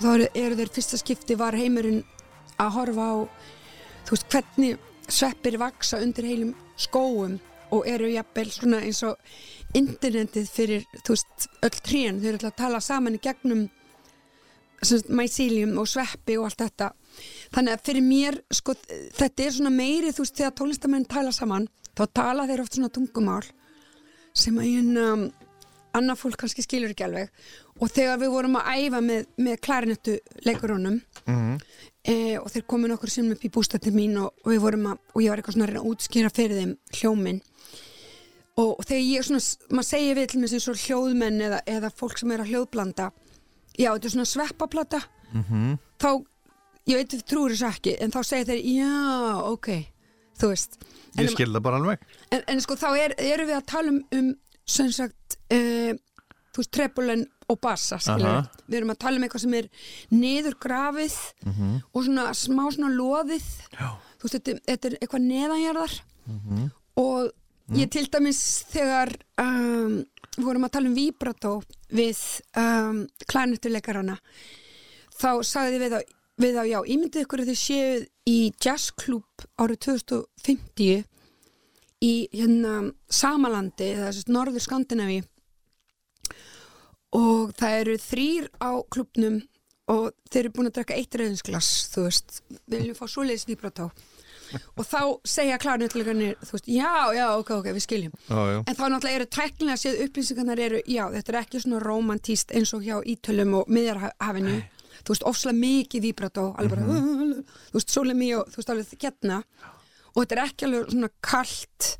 [0.00, 2.02] þá eru, þeir fyrsta skipti var heimurinn
[2.60, 3.16] að horfa á
[4.06, 7.38] þú veist hvernig sveppir vaksa undir heilum skóum
[7.74, 9.16] og eru jafnvel svona eins og
[9.76, 13.66] internetið fyrir þú veist öll trén, þau eru alltaf að tala saman í gegnum
[15.08, 16.90] mycelium og sveppi og allt þetta
[17.54, 18.74] þannig að fyrir mér sko,
[19.18, 22.92] þetta er svona meiri þú veist þegar tónlistamenn tala saman þá tala þeir oft svona
[22.92, 23.44] tungumál
[24.36, 25.06] sem að, hérna,
[25.96, 27.32] annað fólk kannski skilur ekki alveg.
[27.80, 33.12] Og þegar við vorum að æfa með, með klarinettu leikurunum e, og þeir komin okkur
[33.12, 35.66] sem upp í bústættir mín og, og við vorum að og ég var eitthvað svona
[35.66, 37.42] að reyna að útskýra fyrir þeim hljóminn.
[38.56, 39.42] Og, og þegar ég svona,
[39.72, 43.10] maður segir við til mér sem svo hljóðmenn eða, eða fólk sem er að hljóðblanda
[43.76, 45.02] já, þetta er svona sveppaplata.
[46.00, 46.10] Þá,
[46.86, 49.70] ég veit við trúir þessu ekki en þá segir þeir, já, ok.
[50.36, 52.02] Þú veist en, Ég skil það bara alveg.
[52.34, 54.34] En, en sko þá er, erum við að tala um, um
[54.66, 55.94] sem sagt uh,
[56.52, 58.26] þú veist, trepulen og bassa við,
[58.66, 59.66] við erum að tala um eitthvað sem er
[60.10, 61.16] niður grafið
[61.92, 63.46] og svona smá svona loðið.
[63.76, 63.88] Já.
[64.18, 65.96] þú veist, þetta, þetta er eitthvað neðanjarðar.
[66.98, 68.40] Og ég til dæmis
[68.72, 70.00] þegar um,
[70.36, 71.52] við vorum að tala um vibrato
[71.94, 72.18] við
[72.58, 73.00] um,
[73.30, 74.18] klænettuleikarana
[75.16, 76.00] þá sagði við á,
[76.40, 81.04] við á já, ímyndið ykkur að þið séuð í jazzklub árið 2050
[82.04, 82.74] í hérna
[83.08, 85.20] Samalandi eða þess að norður Skandinavi
[87.16, 89.40] og það eru þrýr á klubnum
[89.92, 92.38] og þeir eru búin að drekka eitt reyðinsglas þú veist,
[92.68, 93.88] viljum fá svoleiðis vibrato
[94.76, 98.16] og þá segja klárnöldlegarnir þú veist, já, já, ok, ok, við skiljum.
[98.28, 98.58] Já, já.
[98.60, 102.74] en þá náttúrulega eru tæknilega séð upplýsingarnar eru, já, þetta er ekki svona romantíst eins
[102.76, 104.58] og hjá Ítölum og miðjarhafinu
[105.02, 107.00] þú veist, ofslega mikið vibrato alveg bara,
[107.70, 109.42] þú veist, sólið mjög þú veist, alveg hérna.
[110.14, 111.90] Og þetta er ekki alveg svona kalt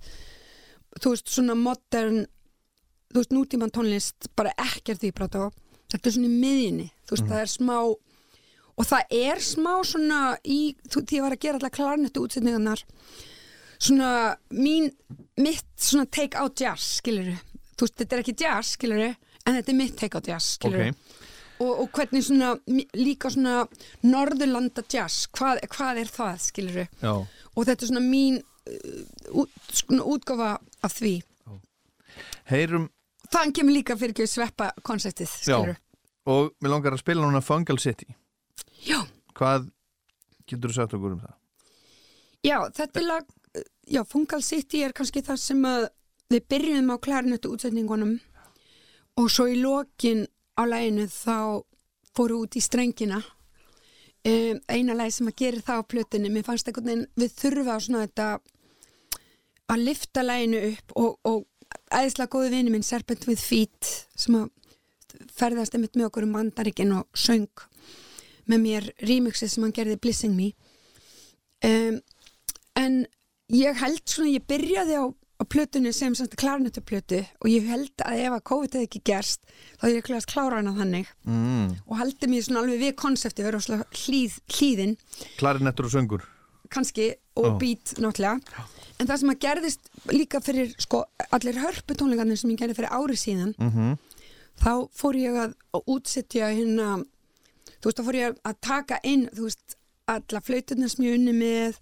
[1.03, 2.25] þú veist, svona modern
[3.13, 5.51] þú veist, nútíman tónlist bara ekkert vibrato
[5.93, 7.77] þetta er svona í miðjunni, þú veist, það er smá
[8.77, 10.61] og það er smá svona í,
[10.91, 12.83] þú, því ég var að gera alltaf klarnettu útsetningarnar
[13.77, 14.11] svona
[14.57, 14.91] mín,
[15.41, 17.31] mitt svona take out jazz, skilur
[17.77, 20.89] þú veist, þetta er ekki jazz, skilur en þetta er mitt take out jazz, skilur
[20.91, 21.25] Ok.
[21.61, 22.53] Og, og hvernig svona,
[22.97, 23.65] líka svona
[24.07, 27.15] norðurlanda jazz, hvað, hvað er það, skilur Já.
[27.15, 30.53] og þetta er svona mín uh, út, svona útgáfa
[30.87, 31.17] af því.
[32.51, 32.91] Heyrum,
[33.33, 35.83] þann kemur líka fyrir ekki sveppa konseptið, skilur já
[36.27, 38.09] Og mér langar að spila núna Fungal City.
[38.83, 38.99] Já,
[39.37, 39.69] Hvað
[40.49, 41.35] getur þú sagt okkur um það?
[42.47, 43.29] Já, þetta er lag,
[43.87, 45.87] já, Fungal City er kannski það sem að
[46.33, 48.17] við byrjum á klarinettu útsetningunum
[49.21, 50.25] og svo í lokin
[50.57, 51.63] á læginu þá
[52.17, 53.21] fóru út í strengina.
[54.27, 57.77] Um, eina læg sem að gera það á plötunni, mér fannst einhvern veginn við þurfa
[57.77, 58.29] á svona þetta
[59.71, 61.45] að lifta læginu upp og, og
[61.95, 64.51] æðislega góði vini minn Serpent with Feet sem að
[65.37, 67.67] ferðast einmitt með okkur um bandaríkin og söng
[68.51, 70.51] með mér remixið sem hann gerði Blissing Me.
[71.67, 72.01] Um,
[72.79, 72.99] en
[73.53, 75.05] ég held svona, ég byrjaði á,
[75.47, 79.43] á plötunni sem samt klarnettuplötu og ég held að ef að COVID hefði ekki gerst
[79.79, 81.13] þá hefði ég klart klára hana þannig.
[81.25, 81.77] Mm.
[81.87, 84.97] og haldi mér svona alveg við konsepti vera óslega hlýð, hlýðin.
[85.39, 86.27] Klarinettur og söngur.
[86.69, 87.59] Kannski og Ó.
[87.61, 88.41] beat náttúrulega.
[88.99, 93.19] En það sem að gerðist líka fyrir sko allir hörputónleikarnir sem ég gerði fyrir ári
[93.21, 93.97] síðan mm
[94.63, 96.87] þá fór ég að, að útsetja hérna
[97.81, 99.77] þú veist þá fór ég að taka inn þú veist
[100.11, 101.81] alla flauturnar sem ég unni með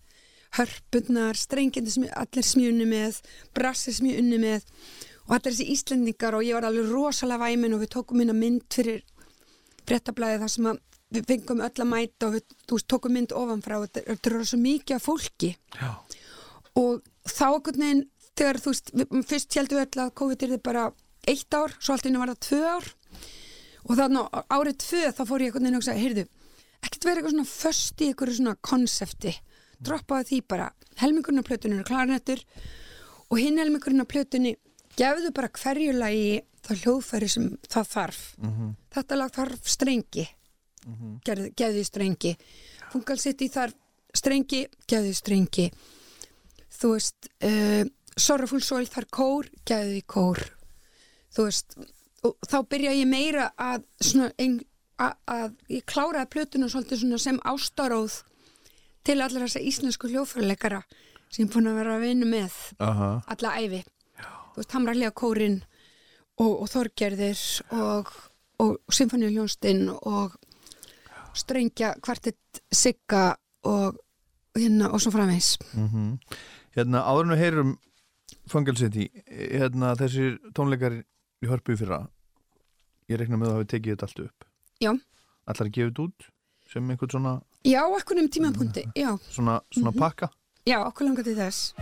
[0.58, 3.20] hörpurnar, strengindi sem allir sem ég unni með
[3.56, 4.66] brassir sem ég unni með.
[5.24, 8.66] Og allir þessi Íslendingar og ég var alveg rosalega væmin og við tókum minna mynd
[8.72, 9.02] fyrir
[9.88, 10.68] fréttablaði þar sem
[11.14, 13.78] við fengum öll að mæta og við veist, tókum mynd ofanfrá.
[13.80, 15.54] Og þetta þetta er svo mikið af fólki.
[15.80, 15.90] Já.
[16.74, 18.04] og þá einhvern veginn
[18.34, 20.86] þegar þú veist, við, fyrst heldum við öll að COVID er bara
[21.30, 22.88] eitt ár, svo allt einu var það tvö ár.
[23.84, 26.24] Og þannig árið tvö þá fór ég einhvern veginn að heyrðu
[26.84, 29.32] ekkert verið eitthvað svona föst í einhverju svona konsepti,
[29.88, 30.70] droppaði því bara.
[31.00, 32.42] Helmingurinn af plötunni eru klarnettur
[33.30, 34.56] og hinn helmingurinn af plötunni
[34.98, 38.22] gefðu bara hverju lagi það hljóðfæri sem það þarf.
[38.94, 40.26] Þetta lag þarf strengi.
[41.24, 42.36] Gerð, gefðu strengi.
[42.92, 43.74] Fungal City þarf
[44.14, 45.70] strengi gefðu strengi.
[46.74, 47.84] Þú veist uh,
[48.16, 50.44] Sorrowful Soul þarf kór gefðu því kór.
[51.34, 51.76] Þú veist
[52.24, 54.60] og þá byrja ég meira að svona ein,
[54.96, 58.22] að, að ég kláraði plötuna svolítið sem ástaróð
[59.04, 60.82] til allar þessa íslensku hljófræleikara
[61.28, 63.10] sem ég er búin að vera að vinna með Aha.
[63.34, 65.60] alla æfi þú veist, Hamrarlega kórin
[66.38, 67.42] og, og Þorgerðir
[67.74, 68.12] og,
[68.62, 70.36] og Symfóniuljónstinn og
[71.34, 73.32] Strengja kvartett Sigga
[73.66, 73.98] og
[74.54, 75.56] hérna og svo framvegs
[76.74, 77.76] Hérna, áðurinu heyrum
[78.50, 82.04] Fungal City hérna, Þessir tónleikar í hörpu í fyrra
[83.10, 84.46] Ég rekna með að hafi tekið þetta allt upp.
[84.80, 84.90] Já.
[85.52, 86.28] Allar þetta út
[86.72, 87.32] sem einhvern svona,
[87.66, 90.28] Já, okkur um tímapunkti, já, svona, svona pakka?
[90.66, 91.72] Já, okkur langar til þess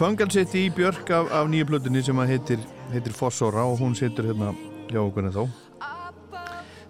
[0.00, 4.30] Fungal City í Björk af, af nýju plötunni sem heitir, heitir Fossóra og hún situr
[4.30, 4.54] hérna
[4.88, 5.42] hjá okkur en þó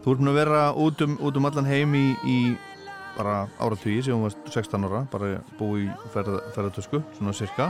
[0.05, 2.37] Þú ert búin að vera út um, út um allan heim í, í
[3.16, 7.66] bara áratugi sem hún var 16 ára bara búið í ferð, ferðartösku svona cirka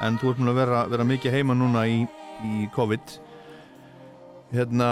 [0.00, 2.00] en þú ert búin að vera, vera mikið heima núna í,
[2.40, 3.18] í COVID.
[4.56, 4.88] Hérna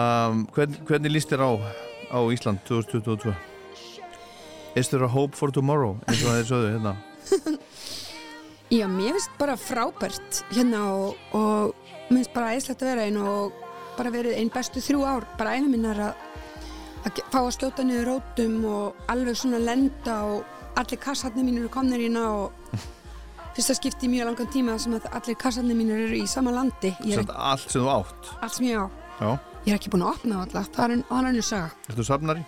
[0.53, 1.53] hvern, hvernig líst þér á,
[2.13, 3.33] á Ísland 2022?
[4.77, 5.97] Is there a hope for tomorrow?
[6.05, 6.99] Eins og þeir sögðu hérna
[8.69, 11.71] Já, mér finnst bara frábært hérna og, og
[12.11, 13.63] mér finnst bara æðislegt að vera einn og
[13.97, 16.27] bara verið einn bestu þrjú ár, bara æfum minnar að,
[17.09, 21.73] að fá að skjóta niður rótum og alveg svona lenda og allir kassarnir mínir eru
[21.73, 22.77] komnir hérna og
[23.57, 26.93] fyrsta skipti í mjög langan tíma sem að allir kassarnir mínir eru í sama landi.
[27.09, 28.33] Er Sett allt sem þú átt.
[28.37, 28.87] Allt sem ég á.
[29.17, 29.29] Já,
[29.65, 31.73] ég er ekki búin að opna á alla, það er hann önnur saga.
[31.89, 32.45] Ertu safnari?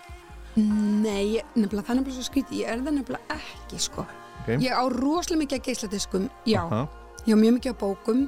[0.60, 4.04] Nei, nefnilega það er nefnilega svo skrítið, ég er það nefnilega ekki sko
[4.42, 4.56] Okay.
[4.64, 6.88] ég á rosalega mikið að geisladiskum, já Aha.
[7.26, 8.22] ég á mjög mikið á bókum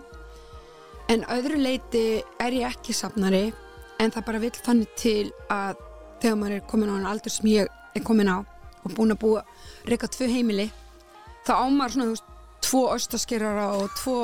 [1.08, 3.52] en öðru leiti er ég ekki safnari
[4.00, 5.76] en það bara vill þannig til að
[6.22, 8.38] þegar maður er komin á hann aldur sem ég er komin á
[8.84, 9.42] og búin að búa
[9.88, 10.68] reyka tvö heimili
[11.46, 12.28] þá á maður svona, þú veist,
[12.62, 14.16] tvo östaskerara og tvo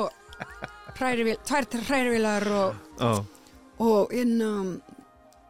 [0.99, 3.23] hrærivél, tvær hrærivélar og, Já,
[3.79, 4.79] og inna,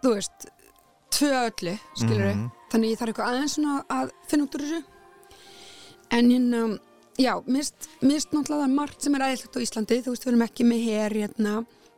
[0.04, 0.48] þú veist
[1.14, 2.50] tvö öllu, skilur Mhm.
[2.72, 4.84] þannig ég þarf eitthvað aðeins svona að finna út úr þessu
[6.12, 6.64] en hérna
[7.20, 10.32] já, mist, mist náttúrulega það er margt sem er aðeinslegt á Íslandi, þú veist, við
[10.32, 11.56] erum ekki með her hérna,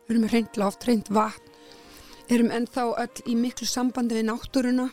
[0.07, 1.59] við erum með reynd loft, reynd vatn.
[2.31, 4.87] Erum ennþá öll í miklu sambandi við náttúruna.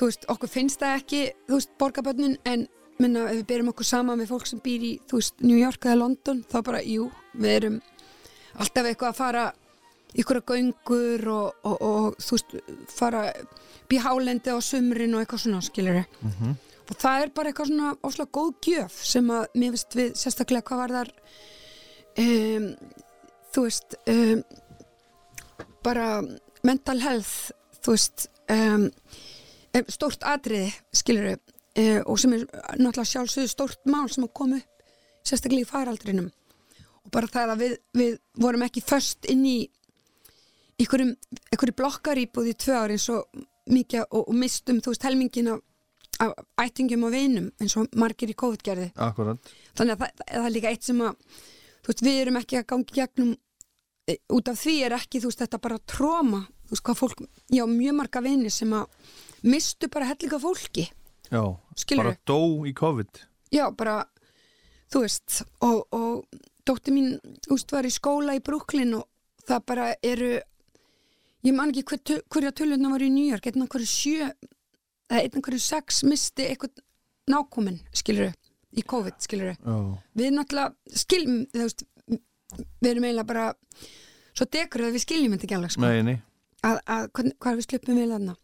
[0.00, 2.66] Þú veist, okkur finnst það ekki þú veist, borgarbönnun, en
[3.00, 5.86] minna, ef við byrjum okkur saman við fólk sem býr í, þú veist, New York
[5.86, 7.80] eða London, þá bara, jú, við erum
[8.60, 9.44] alltaf eitthvað að fara
[10.20, 12.56] ykkur að göngur og, og, og þú veist,
[12.90, 13.28] fara
[13.90, 16.02] býja hálendi á sumrin og eitthvað svona skilur
[16.90, 20.66] og það er bara eitthvað svona óslega góð gjöf sem að mér finnst við sérstaklega
[20.68, 21.12] hvað var þar
[22.24, 22.66] um,
[23.54, 24.42] þú veist um,
[25.86, 26.08] bara
[26.66, 28.90] mental health þú veist um,
[29.72, 32.44] em, stórt atriði skilur uh, og sem er
[32.80, 34.70] náttúrulega sjálfsögðu stórt mál sem að koma upp
[35.26, 36.30] sérstaklega í faraldrinum.
[37.04, 39.58] Og bara það að við, við vorum ekki först inn í
[40.80, 41.14] einhverjum,
[41.52, 43.26] einhverju blokkaríbúð í tvö ári eins og
[43.70, 45.64] mikið og, og mistum þú veist helmingin af
[46.60, 48.90] ættingum og vinum eins og margir í COVID gerði.
[49.00, 51.38] Akkurat þannig að það, það, er líka eitt sem að
[51.80, 53.32] þú veist við erum ekki að gangi gegnum
[54.10, 57.64] e, út af því er ekki veist þetta bara tróma þú veist hvað fólk, já
[57.66, 60.86] mjög marga vini sem að mistu bara hellinga fólki.
[61.30, 61.42] Já,
[61.78, 62.10] Skilurðu?
[62.10, 63.24] bara dó í COVID.
[63.54, 63.96] Já bara
[64.92, 67.16] þú veist og, og dóttir mín
[67.48, 69.06] veist var í skóla í Brooklyn og
[69.48, 70.32] það bara eru
[71.46, 74.30] ég man ekki hver, hverja töluna var í New York einn af hverju sjö
[75.10, 76.80] eða einn af hverju sex misti eitthvað
[77.30, 78.32] nákomin skilur
[78.78, 79.76] í COVID skilur Já,
[80.16, 81.84] við náttúrulega skiljum þú veist,
[82.80, 83.46] við erum eiginlega bara
[84.34, 86.16] svo degur að við skiljum þetta ekki alveg sko, nei, nei.
[86.66, 88.34] Að, að hvern- hvað við sluppum við þarna.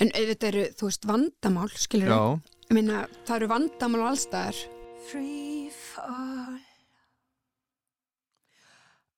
[0.00, 2.20] En auðvitað eru, þú veist, vandamál skilur Já,
[2.70, 4.60] ég meina, það eru vandamál á allstaðar
[5.10, 6.60] Free fall.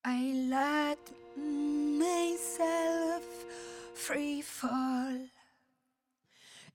[0.05, 3.27] I let myself
[3.95, 5.21] free fall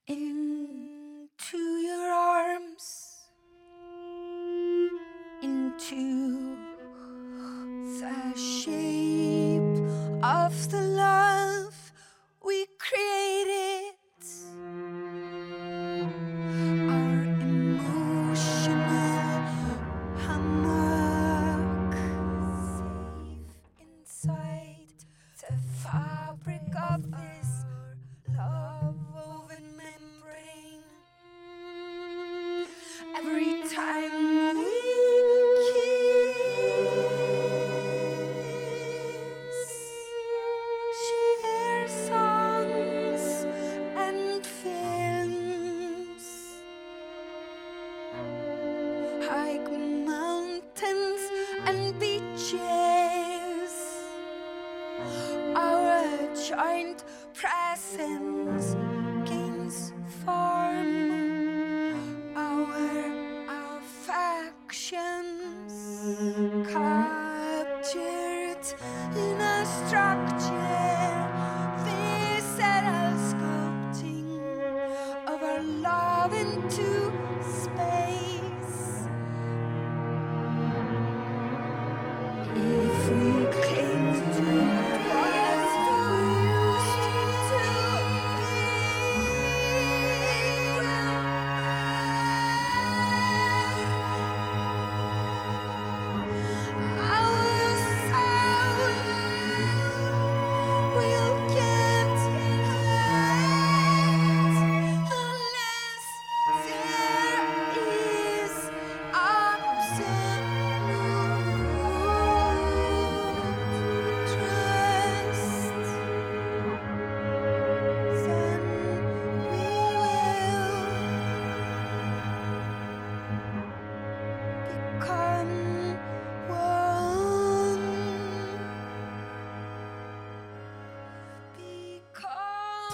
[0.08, 3.18] into your arms,
[5.44, 6.56] into
[8.00, 9.84] the shape
[10.24, 11.92] of the love
[12.42, 13.67] we created.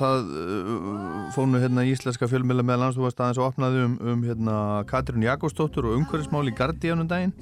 [0.04, 4.58] Það uh, fónu hérna íslenska fjölmjöla þú varst aðeins og opnaði um, um hérna
[4.90, 7.34] Katrín Jakobsdóttur og umhverfismál í Guardianum daginn.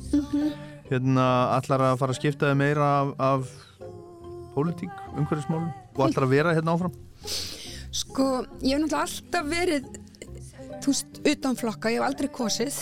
[0.91, 1.27] Hérna
[1.57, 3.51] allar að fara að skipta þig meira af, af
[4.55, 5.71] pólitík, umhverfismálum?
[5.95, 6.95] Og allar að vera hérna áfram?
[7.91, 8.27] Sko,
[8.63, 9.87] ég hef náttúrulega alltaf verið
[10.81, 12.79] þú veist, utan flokka, ég hef aldrei kosið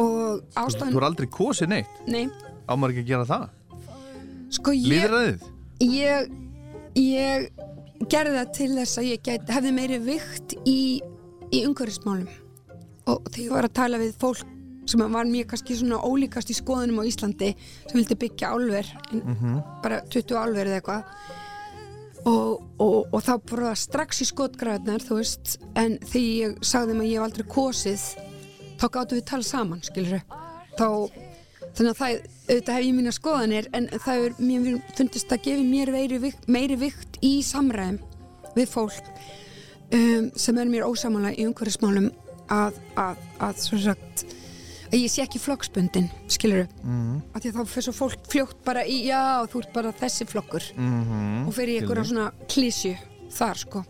[0.00, 2.24] og Þú ástæðan er aldrei kosið neitt, Nei,
[2.70, 3.48] ámar ekki að gera það?
[4.52, 5.46] Sko ég Líðræðið?
[5.88, 6.32] ég,
[7.00, 7.48] ég
[8.12, 10.80] gerði það til þess að ég get, hefði meiri vikt í,
[11.52, 12.28] í umhverfismálum.
[13.10, 14.48] Og þegar ég var að tala við fólk
[14.90, 18.88] sem var mér kannski svona ólíkast í skoðunum á Íslandi sem vildi byggja álver
[19.82, 25.56] bara 20 álver eða eitthvað og, og, og þá bara strax í skotgræðnar þú veist,
[25.78, 28.06] en þegar ég sagði að ég hef aldrei kosið
[28.82, 30.22] þá gáttu við tala saman, skilur
[30.78, 30.88] þá,
[31.76, 35.66] þannig að það auðvitað hef ég mína skoðanir en það er, mér fundist að gefi
[35.66, 38.00] mér meiri vikt, meiri vikt í samræðum
[38.56, 39.08] við fólk
[39.94, 42.10] um, sem er mér ósamanlega í umhverfismálum
[42.52, 44.24] að, að, að sagt
[44.92, 47.20] að ég sé ekki flokksbundin, skilur mm.
[47.32, 50.28] að því að þá fyrir svo fólk fljótt bara í já, þú ert bara þessi
[50.28, 50.66] flokkur.
[50.76, 52.92] Mm og fyrir ykkur á svona klísju
[53.32, 53.84] þar sko.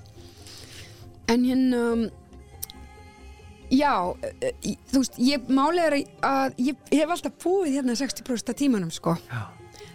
[1.29, 2.11] En hérna
[3.73, 7.97] já, eh, eh, þú veist ég málega er að ég, ég hef alltaf búið hérna
[7.99, 9.17] 60% af tímanum sko.
[9.31, 9.51] Já.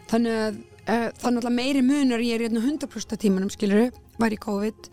[0.07, 4.33] þannig að það er náttúrulega meiri munur ég er hérna 100% af tímanum skilur var
[4.33, 4.87] í COVID.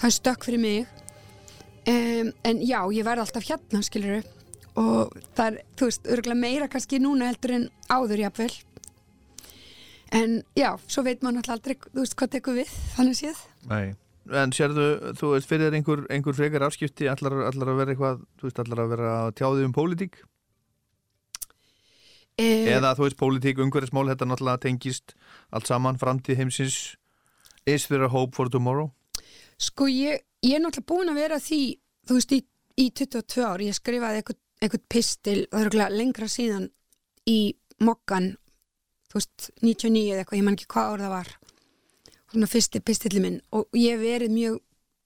[0.00, 0.86] Það stökk fyrir mig.
[1.88, 4.24] Um, en já, ég verð alltaf hérna skilur
[4.78, 8.50] og það er, þú veist, örgulega meira kannski núna heldur en áður jafnvel.
[10.14, 13.40] En já, svo veit maður náttúrulega aldrei þú veist hvað tekur við, þannig séð.
[13.68, 13.84] Nei,
[14.42, 14.88] en sérðu,
[15.18, 18.84] þú veist, fyrir einhver, einhver frekar afskipti, allar, allar að vera eitthvað, þú veist, allar
[18.84, 20.20] að vera tjáðið um pólitík?
[22.38, 25.14] E, Eða, þú veist, pólitík, umhverfismál, þetta náttúrulega tengist
[25.50, 26.96] allt saman, framtíð heimsins,
[27.66, 28.92] is there a hope for tomorrow?
[29.58, 31.62] Sko ég, ég er náttúrulega búin að vera því
[32.08, 32.42] þú veist í,
[32.78, 35.38] í 22 ár ég skrifaði eitthvað, eitthvað pistil
[35.98, 36.68] lengra síðan
[37.28, 37.40] í
[37.84, 38.36] mokkan
[39.08, 41.32] þú veist 99 eða eitthvað, ég man ekki hvað ár það var.
[42.28, 43.38] Svona fyrsti pistilli minn.
[43.56, 44.58] Og ég hef verið mjög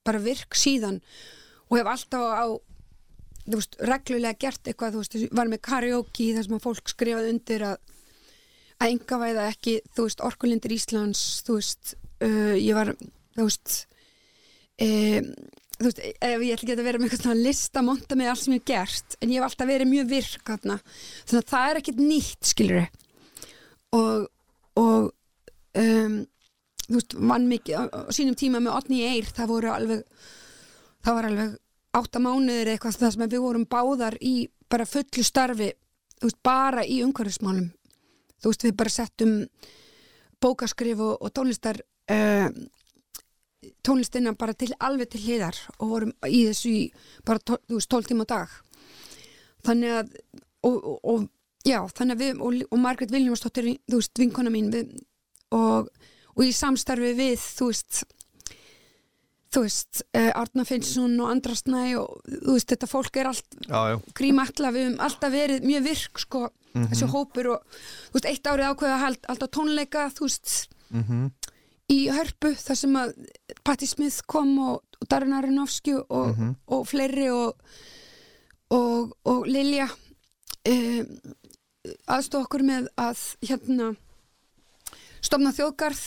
[0.03, 0.99] bara virk síðan
[1.69, 2.45] og hef alltaf á
[3.47, 7.33] þú veist, reglulega gert eitthvað þú veist, var með karaoke þar sem að fólk skrifaði
[7.33, 7.81] undir að
[8.81, 11.93] að enga væða ekki, þú veist, orkulindir Íslands, þú veist
[12.25, 12.93] uh, ég var,
[13.37, 13.75] þú veist
[14.83, 15.29] um,
[15.77, 18.55] þú veist, ég ætla ekki að vera með eitthvað svona lista monta með allt sem
[18.57, 20.77] ég hef gert en ég hef alltaf verið mjög virk þarna.
[21.23, 22.85] Þannig að það er ekkert nýtt, skilur
[23.93, 24.29] og
[24.73, 25.11] og
[25.77, 26.15] um,
[26.87, 30.07] þú veist, vann mikið á, á sínum tíma með Otni Eir, það voru alveg
[31.03, 31.59] það var alveg
[31.93, 34.35] átta mánuðir eða eitthvað það sem við vorum báðar í
[34.71, 35.69] bara fullu starfi,
[36.23, 37.69] veist, bara í umhverfismálum.
[38.41, 39.35] Þú veist, við bara settum
[40.43, 41.79] bókaskrif og, og tónlistar
[42.11, 42.49] uh,
[43.85, 46.81] tónlistina bara til alveg til hliðar og vorum í þessu í
[47.25, 48.57] bara tó, veist, 12 tíma á dag.
[49.63, 50.11] Þannig að
[50.63, 51.27] og, og, og
[51.67, 54.91] já, þannig að við og, Margrét Viljónsdóttir, þú veist, vinkona mín við,
[55.53, 58.03] og í samstarfi við, þú veist
[59.53, 63.57] þú veist, uh, Arna Finnsson og Andra Snæ og þú veist, þetta fólk er allt
[63.67, 66.43] Já, já, grímakla, við höfum alltaf verið mjög virk sko,
[66.73, 70.55] þessi hópur og þú veist, eitt árið ákveða að halda alltaf tónleika þú veist,
[70.89, 71.27] mhm,
[71.93, 73.13] í hörpu þar sem að
[73.63, 76.55] Patti Smith kom og, og Darren Aronofsky og, Mhm.
[76.67, 77.53] og fleiri og
[78.73, 79.85] og, og Lilja
[80.65, 81.05] um,
[82.09, 83.91] aðstóð okkur með að hérna
[85.23, 86.01] stofna þjóðgarð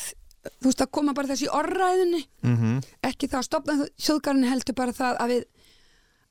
[0.60, 2.78] þú veist að koma bara þessi orðræðinni mhm,
[3.10, 5.44] ekki það að stopna þjóðgarðin heldur bara það að við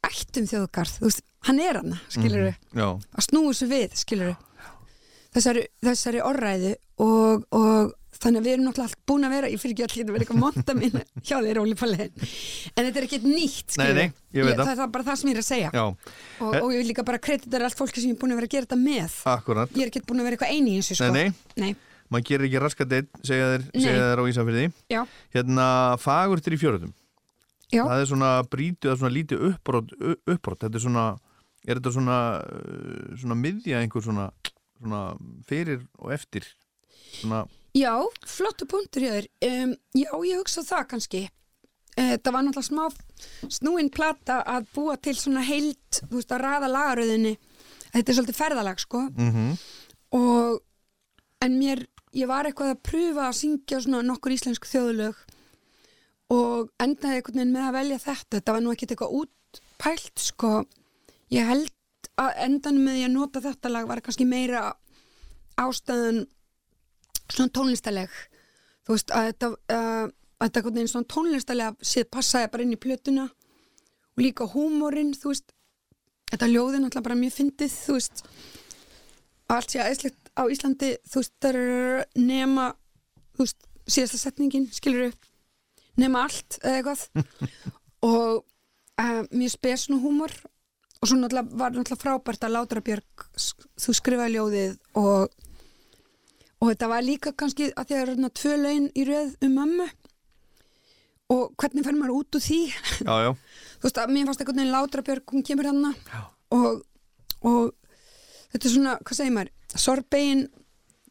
[0.06, 4.32] ættum þjóðgarð, þú veist, hann er hann skilur við, já, að snúu þessu við skilur
[4.32, 4.42] við
[5.36, 6.74] þessari, þessari orðræðu
[7.04, 10.06] og, og þannig að við erum náttúrulega allt búin að vera ég fyrir ekki allir
[10.06, 10.94] að vera eitthvað monta mín
[11.28, 12.06] hjá þér Óli Palli.
[12.08, 14.06] En þetta er ekkert nýtt Nei, nei,
[14.38, 14.62] ég það.
[14.70, 15.84] það er bara það sem ég er að segja.
[15.84, 18.50] Og, og ég vil líka bara kreditera allt fólki sem ég er búin að vera
[18.50, 19.18] að gera þetta með.
[19.34, 19.76] Akkurat.
[19.76, 21.12] Ég er ekkert búin að vera eitthvað eini í þessu sko.
[21.60, 21.74] Nei.
[22.14, 24.66] Maður gerir ekki raskadeitt, segja þér, segja þér á Ísafirði.
[24.94, 25.02] Já,
[25.36, 25.68] Hérna,
[26.02, 26.94] fagurtir í fjörðum.
[27.74, 29.94] Já, Það er svona brítið, er svona lítið uppbrot,
[30.30, 31.06] uppbrot, þetta er svona
[31.66, 34.28] er þetta svona, uh, svona miðja einhver svona,
[34.78, 35.00] svona
[35.50, 36.46] fyrir og eftir?
[37.18, 37.40] Svona,
[37.74, 37.90] já,
[38.30, 39.28] flottu punktur hjá þér.
[39.50, 41.24] Um, Já, ég hugsa það kannski.
[41.98, 46.44] Uh, Það var náttúrulega smá snúin plata að búa til svona heild, þú veist, að
[46.46, 47.34] raða lagaröðinni.
[47.96, 49.02] Þetta er svolítið ferðalag, sko.
[49.16, 49.52] Mhm,
[50.22, 50.62] og
[51.42, 55.20] en mér, ég var eitthvað að pröfa að syngja svona nokkur íslensku þjóðulög
[56.34, 58.38] og endaði einhvern veginn með að velja þetta.
[58.38, 60.52] Þetta var nú ekkert eitthvað útpælt sko,
[61.34, 61.72] ég held
[62.22, 64.64] að endanum með því að nota þetta lag var kannski meira
[65.60, 66.24] ástæðan
[67.28, 68.20] svona tónlistaleg.
[68.86, 70.06] Þú veist að þetta uh,
[70.46, 73.28] þetta er einn svona tónlistalega séð passaði bara inn í plötuna
[74.16, 75.52] og líka húmórin, þú veist.
[76.32, 78.24] Þetta ljóði náttúrulega bara mjög fyndið þú veist.
[79.52, 82.68] Allt sé aðeinslegt á Íslandi þú veist, það er nema
[83.36, 85.32] þú veist, síðasta setningin skilur upp,
[86.00, 87.08] nema allt eða eitthvað.
[88.06, 88.44] Og
[89.02, 90.34] uh, mjög spesn og húmor
[91.02, 93.26] og svo náttúrulega var náttúrulega frábært að Látra Björg
[93.82, 95.34] þú skrifaði ljóðið og
[96.62, 99.56] og þetta var líka kannski að því að það eru tvö laun í röð um
[99.60, 99.88] mömmu.
[101.36, 102.60] Og hvernig fer maður út úr því?
[103.02, 103.32] Já, já,
[103.80, 105.88] þú veist að mér fannst einhvern veginn Látra Björg hún kemur hann
[106.56, 106.84] og,
[107.42, 107.74] og
[108.56, 110.46] þetta er svona, hvað segir maður sorbegin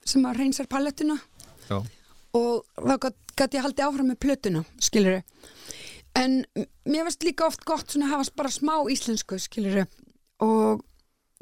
[0.05, 1.19] sem að reynsar palettuna
[1.69, 1.79] já.
[2.35, 5.21] Og þá gat ég haldið áfram með plötuna skilur
[6.19, 6.41] en
[6.87, 9.85] mér finnst líka oft gott svona að hafa bara smá íslensku skilur
[10.45, 10.83] og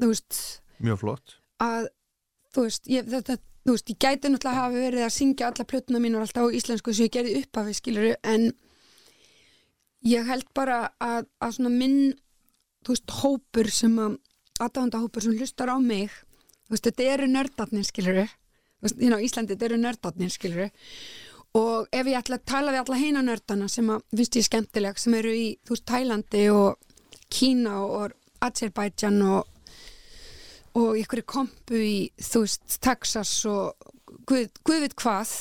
[0.01, 0.39] þú veist
[0.83, 1.35] Mjög flott.
[1.63, 1.89] að
[2.53, 6.01] þú veist, ég, þetta, þú veist, ég gæti náttúrulega hafa verið að syngja alla plötuna
[6.03, 8.49] mínu alltaf á íslensku sem ég gerði upphafi skilur en
[10.09, 11.99] ég held bara að, að svona minn
[12.83, 14.17] þú veist, hópur sem að
[14.59, 16.13] aðdáðanda hópur sem hlustar á mig.
[16.67, 20.69] Þú veist, þetta eru nördarnir skilur þú veist, hérna Íslandi, þetta eru nördarnir skilur
[21.53, 24.97] og ef ég ætla að tala við alla heina nördana sem að finnst ég skemmtileg
[24.97, 29.49] sem eru í, þú veist, Tælandi og Kína og Azerbaijan og
[30.73, 33.91] og ykkur kompu í, þú veist, Texas og
[34.25, 35.33] guð, guð veit hvað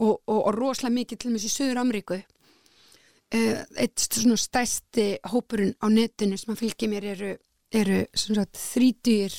[0.00, 5.74] og, og, og rosalega mikið til dæmis í Suður Amríku eh, eitt svona stærsti hópurinn
[5.76, 7.34] á netinu sem að fylgja mér eru,
[7.72, 9.34] eru sem sagt þrítugir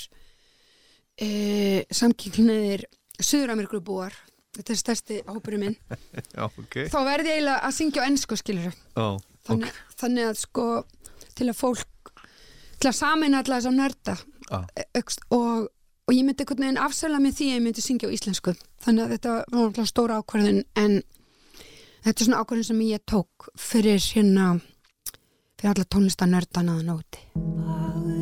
[1.21, 2.85] eh, samkynniðir
[3.21, 4.15] Suður Amríku búar
[4.53, 5.77] þetta er stærsti hópurinn minn.
[6.35, 6.83] Já, ok.
[6.91, 9.07] Þá verði ég eiginlega að syngja á ennsku skilur Já,
[9.47, 10.67] þannig, þannig að sko
[11.33, 12.11] til að fólk
[12.81, 14.59] til að samin alla þess að nörda Já.
[14.99, 15.69] Öxt, og,
[16.05, 18.53] og ég myndi einhvern veginn afsæla með því að ég myndi syngja á íslensku.
[18.83, 20.99] Þannig að þetta var náttúrulega stóra ákvörðun en
[22.03, 24.49] þetta er svona ákvörðun sem ég tók fyrir hérna
[25.57, 28.02] fyrir alla tónlistanördana að nóti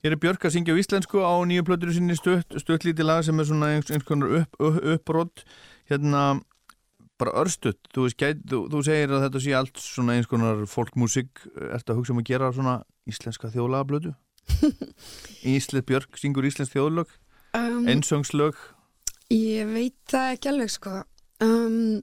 [0.00, 3.24] Hér er Björk að syngja á íslensku á nýju plötur sinni stutt, stutt lítið lag
[3.26, 5.44] sem er svona eins, eins konar upp, upp, uppbrott
[5.90, 6.40] hérna
[7.20, 11.44] bara örstutt, þú, veist, þú, þú segir að þetta sé allt svona eins konar folkmusik,
[11.68, 12.78] ertu að hugsa um að gera svona
[13.10, 14.14] íslenska þjóðlagablötu?
[15.54, 17.12] Íslensk Björk syngur íslensk þjóðlög,
[17.60, 18.56] um, einsöngslög
[19.30, 20.92] Ég veit það ekki alveg sko.
[21.44, 22.00] Um,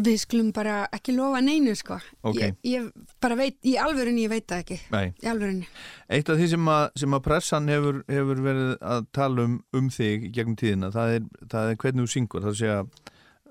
[0.00, 2.38] Við skulum bara ekki lofa neinu sko Ok.
[2.38, 2.86] ég, ég
[3.20, 5.12] bara veit, í alvörunni ég veit það ekki Nei.
[5.20, 5.66] Í alvörunni
[6.08, 9.90] Eitt af því sem að, sem að pressan hefur, hefur verið að tala um, um
[9.92, 12.90] þig gegnum tíðina, það er, það er hvernig þú syngur, það sé að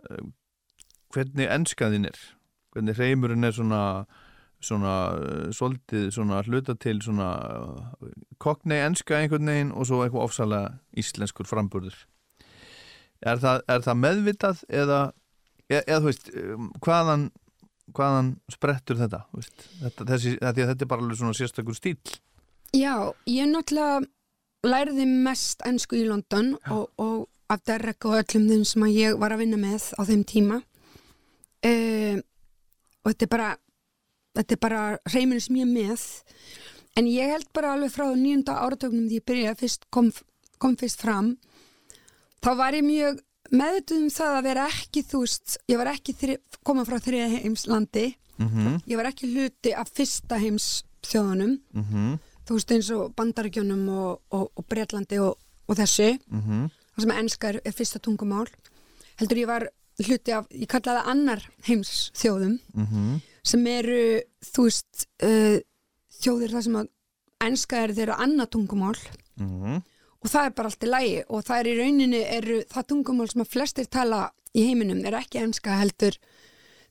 [0.09, 0.25] uh,
[1.15, 2.19] hvernig enskaðin er,
[2.73, 3.83] hvernig reymurinn er svona,
[4.61, 7.29] svona uh, svolítið svona hluta til svona
[7.61, 8.11] uh,
[8.41, 11.97] koknei enska einhvern veginn og svo eitthvað ofsalega íslenskur framburður.
[13.19, 14.99] Er það, er það meðvitað eða,
[15.69, 17.25] eða, eða þú veist, um, hvaðan,
[17.95, 19.23] hvaðan sprettur þetta,
[19.83, 21.97] þetta, þessi, þetta, þetta er bara alveg svona sérstakur stíl.
[22.75, 22.93] Já,
[23.29, 24.03] ég náttúrulega
[24.67, 29.33] læriði mest ennsku í London og, og af Derek og öllum þeim sem ég var
[29.33, 30.59] að vinna með á þeim tíma.
[31.65, 32.21] Um,
[33.03, 33.51] og þetta er bara
[34.39, 36.03] þetta er bara reyminu sem ég með.
[36.99, 40.11] En ég held bara alveg frá nýjunda áratögnum því ég byrjaði fyrst kom,
[40.61, 41.33] kom fyrst fram
[42.43, 43.19] þá var ég mjög
[43.51, 47.67] meðutuð um það að vera ekki þú veist, ég var ekki koma frá þriða heims
[47.67, 48.47] landi Mm
[48.87, 52.19] ég var ekki hluti af fyrsta heims þjóðunum -hmm.
[52.47, 56.69] þú veist eins og bandaríkjónum og, og, og Bretlandi og, og þessu Mm -hmm.
[56.95, 58.47] það sem enska er, fyrsta tungumál
[59.17, 59.69] heldur ég var
[59.99, 63.21] hluti af, ég kallaði annar heims þjóðum Mhm.
[63.43, 65.59] sem eru, þú veist uh,
[66.21, 66.87] þjóðir það sem að
[67.41, 68.97] enska er þeirra annað tungumál
[69.37, 69.81] Mhm.
[70.23, 73.29] Og það er bara allt í lægi og það er í rauninni eru það tungumál
[73.31, 74.21] sem að flestir tala
[74.55, 76.17] í heiminum er ekki enska heldur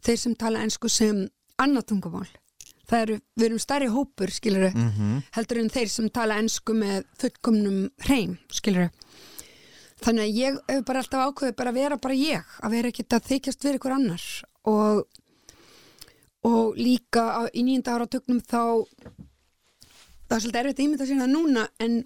[0.07, 1.25] þeir sem tala ensku sem
[1.59, 2.29] annað tungumál.
[2.89, 5.23] Það eru, við erum stærri hópur skiluru, Mhm.
[5.37, 8.89] heldur en þeir sem tala ensku með fullkomnum hreim skiluru
[9.99, 13.09] þannig að ég hef bara alltaf ákveðið bara að vera bara ég að vera ekkert
[13.19, 14.23] að þykjast fyrir ykkur annar.
[14.65, 15.07] Og
[16.45, 18.87] og líka á, í nýjunda áratögnum þá
[20.29, 21.97] það er svolítið erfitt að ímynda það núna en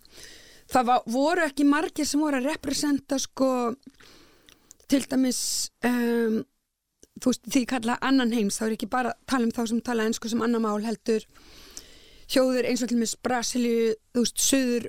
[0.73, 3.51] það var, voru ekki margir sem voru að representa sko
[4.91, 5.43] til dæmis
[5.87, 6.41] um,
[7.21, 9.83] þú veist því kalla annan heims þá er ekki bara að tala um þá sem
[9.85, 11.27] tala ennsku sem annan mál heldur.
[12.33, 14.89] Þjóður eins og til dæmis Brasilíu, þú veist, Suður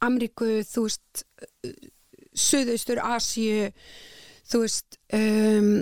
[0.00, 1.24] Ameríku, þú veist
[2.30, 3.70] Suðaustur Asíu
[4.50, 5.72] þú veist um,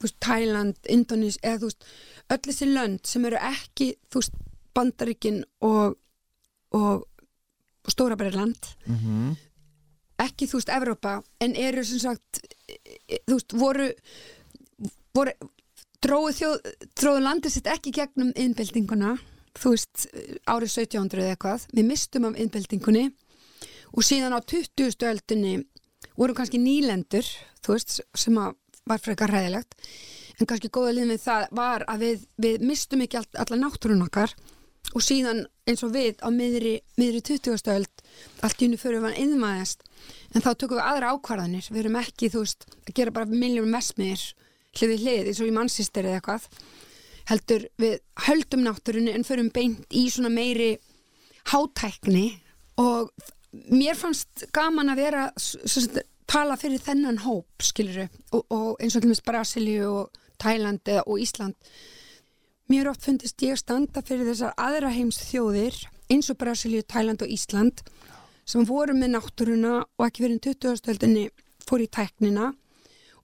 [0.00, 1.88] þú veist, Thailand, Indonís eða þú veist,
[2.34, 4.38] öll þessi lönd sem eru ekki, þú veist,
[4.72, 5.98] Bandaríkin og,
[6.72, 7.04] og,
[7.90, 8.56] Stóra Breitland
[8.86, 9.36] Mhm.
[10.22, 13.88] ekki, þú veist, Evrópa en eru sem sagt e- þú veist, voru,
[15.14, 15.32] voru
[16.02, 19.16] dróðu þjóð dróðu landið sitt ekki gegnum innbyltinguna
[19.58, 20.06] þú veist,
[20.46, 23.04] árið 1700 eða eitthvað við mistum af innbyltingunni
[23.92, 25.04] og síðan á 20.
[25.10, 25.64] öldinni
[26.16, 27.26] voru kannski nýlendur
[27.62, 28.54] þú veist, sem að
[28.86, 29.74] var frekar ræðilegt
[30.40, 34.02] en kannski góða lið með það var að við, við mistum ekki all, alla náttúrun
[34.08, 34.32] okkar
[34.92, 37.70] og síðan eins og við á miðri, miðri 20.
[37.72, 38.02] öld
[38.44, 39.82] allt í unni fyrir við hann innmaðist
[40.34, 41.68] en þá tökum við aðra ákvarðanir.
[41.70, 44.24] Við erum ekki, þú veist, að gera bara miljónum messmiðir
[44.78, 46.46] hliðið hlið, eins og í mannsýstir eða eitthvað.
[47.28, 50.70] Heldur við höldum náttúrunni en förum beint í svona meiri
[51.52, 52.26] hátækni.
[52.80, 53.10] Og
[53.70, 55.88] mér fannst gaman að vera s- s-
[56.26, 60.10] tala fyrir þennan hóp skiluru og, og eins og til dæmis Brasilíu og
[60.40, 61.54] Tæland eða, og Ísland
[62.72, 65.76] mér oft fundist ég standa fyrir þessar aðra heims þjóðir
[66.12, 67.82] eins og Brasilíu, Tæland og Ísland
[68.48, 70.78] sem voru með náttúruna og ekki verið 20.
[70.80, 71.26] stöldinni
[71.66, 72.52] fór í tæknina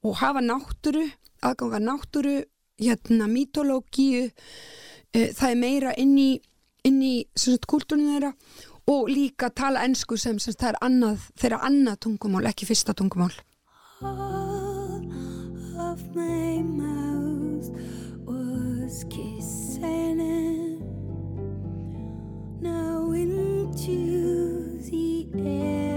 [0.04, 1.06] og hafa náttúru
[1.40, 2.34] aðganga náttúru
[2.78, 6.30] hérna mítológíu e, það er meira inn í,
[6.84, 7.14] í
[7.44, 8.34] kúltúrinu þeirra
[8.88, 13.32] og líka tala ensku sem, sem það er annað, þeirra annað tungumál, ekki fyrsta tungumál
[14.04, 16.97] All of my mouth
[22.60, 25.87] Now into the air,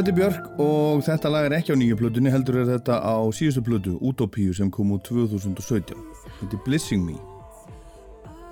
[0.00, 3.20] Þetta er Björk og þetta lag er ekki á nýju plötunni heldur er þetta á
[3.36, 5.92] síðustu plötu, Utopíu sem kom úr 2017
[6.38, 7.18] Þetta er Blissing Me.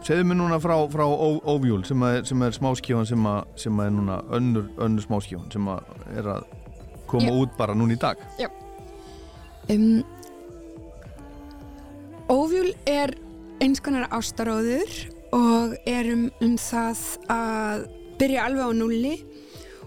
[0.05, 3.25] Segðu mér núna frá, frá Óvjúl sem, sem er smáskífan sem,
[3.57, 6.45] sem er núna önnur, önnur smáskífan sem er að
[7.09, 7.39] koma Já.
[7.41, 8.20] út bara núna í dag.
[9.73, 10.05] Um,
[12.29, 13.16] Óvjúl er
[13.65, 15.01] eins konar ástaróður
[15.33, 19.16] og er um, um það að byrja alveg á nulli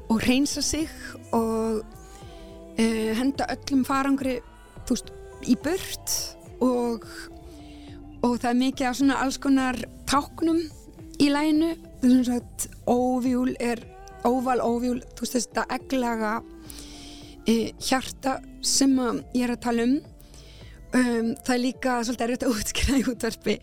[0.10, 0.90] og reynsa sig
[3.72, 4.39] öllum farangri
[4.84, 5.11] þú veist,
[5.48, 6.15] í burt
[6.61, 7.06] og,
[8.22, 9.80] og það er mikið af svona alls konar
[10.10, 10.60] táknum
[11.22, 11.72] í læginu
[12.02, 13.80] þess að sagt, óvjúl er
[14.27, 16.34] óval óvjúl, þú veist þetta eglaga
[17.48, 18.98] e, hjarta sem
[19.34, 19.99] ég er að tala um.
[20.91, 23.53] Um, það er líka svolítið erfitt að útskýra í útvarpi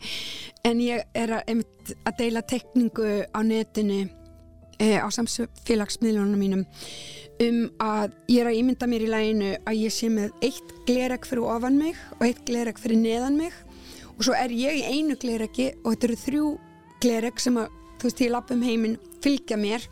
[0.65, 1.59] en ég er að,
[2.09, 4.07] að deila tekningu á netinu
[4.79, 6.65] e, á samfélagsmiðlunum mínum
[7.39, 11.27] um að ég er að ímynda mér í læginu að ég sé með eitt gleregg
[11.29, 13.55] fyrir ofan mig og eitt gleregg fyrir neðan mig.
[14.17, 16.49] Og svo er ég í einu glereggi og þetta eru þrjú
[17.03, 19.87] gleregg sem að þú veist ég lapp um heiminn fylgja mér.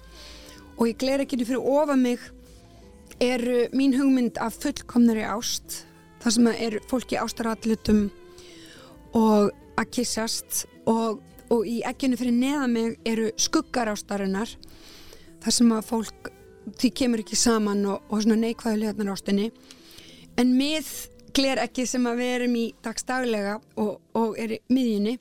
[0.77, 2.23] Og í glerekkinu fyrir ofa mig
[3.23, 5.85] eru mín hugmynd af fullkomnari ást
[6.21, 8.03] þar sem að eru fólki ástarallutum
[9.17, 11.23] og að kissast og,
[11.53, 14.55] og í ekkinu fyrir neða mig eru skuggar ástarinnar
[15.45, 16.31] þar sem að fólk
[16.81, 19.51] því kemur ekki saman og, og svona neikvæðulegarnar ástinni.
[20.37, 20.89] En með
[21.37, 25.17] gler ekki sem að við erum í dagstaglega og, og er í miðjunni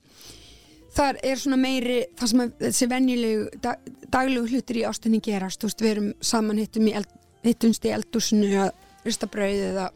[0.95, 5.65] þar er svona meiri það sem að þessi venjulegu dag, daglegu hlutir í ástinni gerast.
[5.65, 7.10] Veist, við erum saman hittum í eld,
[7.45, 8.72] hittumst í eldúsinu að
[9.06, 9.89] rista brauð eða,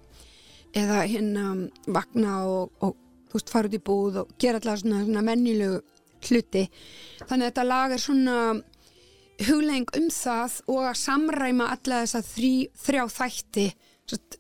[0.78, 1.46] eða hérna
[1.88, 2.98] vakna og, og
[3.30, 5.80] þú veist, fara út í búð og gera alltaf svona, svona venjulegu
[6.28, 6.66] hluti.
[7.26, 8.38] Þannig að þetta lag er svona
[9.40, 13.68] huglegging um það og að samræma alla þessa þrý, þrjá þætti.
[14.10, 14.40] Sett,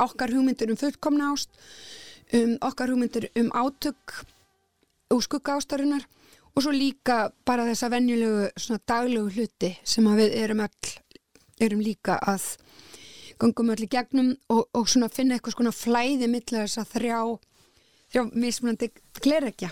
[0.00, 1.54] okkar hugmyndur um fullkomna ást
[2.34, 4.24] um, okkar hugmyndur um átök
[5.14, 6.06] úr skugga ástarinnar
[6.54, 10.92] og svo líka bara þessa venjulegu svona daglegu hluti sem að við erum öll
[11.62, 12.46] erum líka að
[13.38, 17.20] gangum öll í gegnum og, og svona finna eitthvað svona flæði millir þess að þrjá
[18.14, 18.90] þrjá mismunandi
[19.20, 19.70] glerekja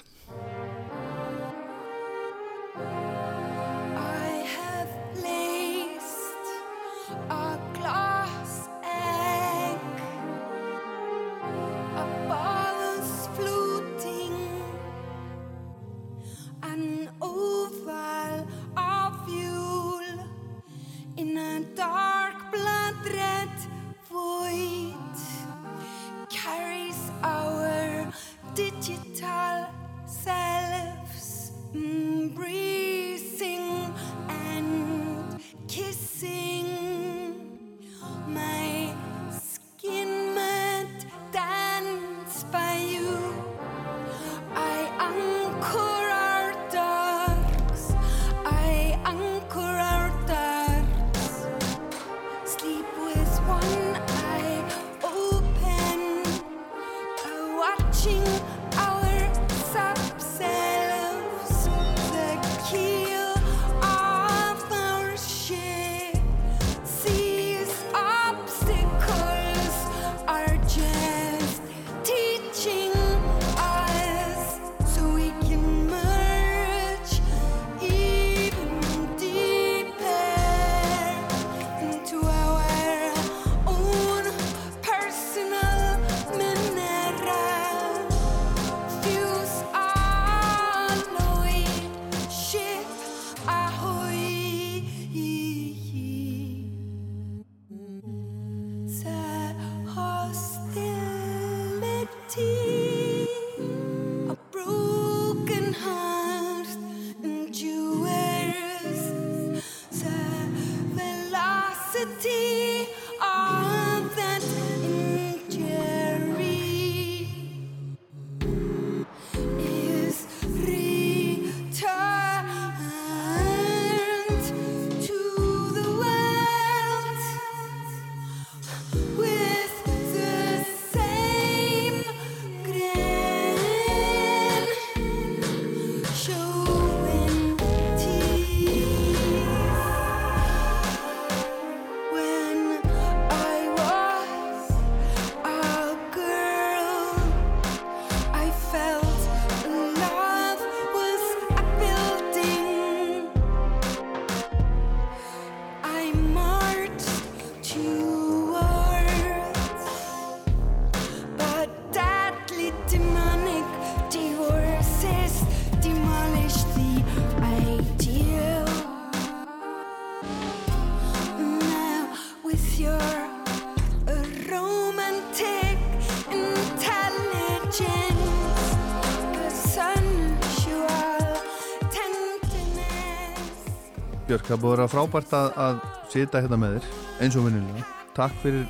[184.32, 186.84] Björk, það búið að vera frábært að, að sita hérna með þér,
[187.20, 187.82] eins og vinnilega
[188.16, 188.62] Takk fyrir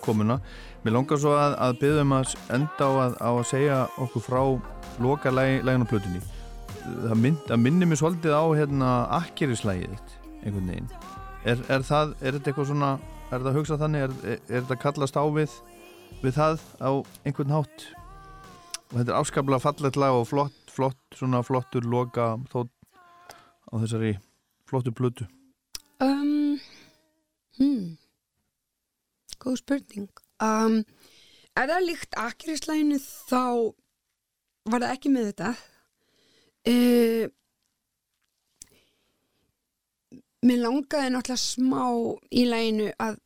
[0.00, 0.38] komuna.
[0.86, 4.40] Mér langar svo að, að byggðum að enda á að, á að segja okkur frá
[5.04, 6.22] loka lægin á plötunni.
[6.78, 10.16] Það, mynd, það minnir mér svolítið á hérna akkerislægið
[10.46, 10.90] einhvern veginn.
[11.44, 14.64] Er, er það, er þetta eitthvað svona er þetta að hugsa þannig, er, er, er
[14.64, 15.60] þetta kallast á við
[16.24, 16.90] við það á
[17.28, 17.88] einhvern hátt?
[18.88, 22.72] Og þetta er afskaplega fallet lag og flott, flott svona flottur loka þótt
[23.68, 24.16] á þessari
[24.72, 25.28] flottu plötu
[26.02, 26.58] Um,
[27.58, 27.98] hmm.
[29.38, 30.08] Góð spurning.
[30.42, 30.80] Um,
[31.54, 33.44] ef það er líkt akkurislæginu þá
[34.72, 35.50] var það ekki með þetta.
[36.72, 37.28] Uh,
[40.42, 41.84] mér langaði náttúrulega smá
[42.34, 43.20] í læginu að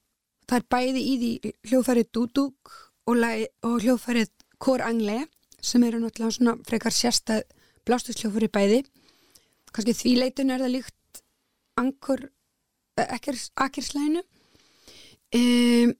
[0.46, 2.74] það er bæði í því hljóðfærið Dúdúk
[3.08, 3.24] og,
[3.64, 5.22] og hljóðfærið Kor Angle
[5.64, 7.46] sem eru náttúrulega svona frekar sérstæð
[7.88, 8.82] blástusljóðfærið bæði
[9.72, 10.95] kannski því leitun er það líkt
[11.76, 12.28] Angkor
[12.96, 14.22] Akirslæginu
[15.36, 15.90] um,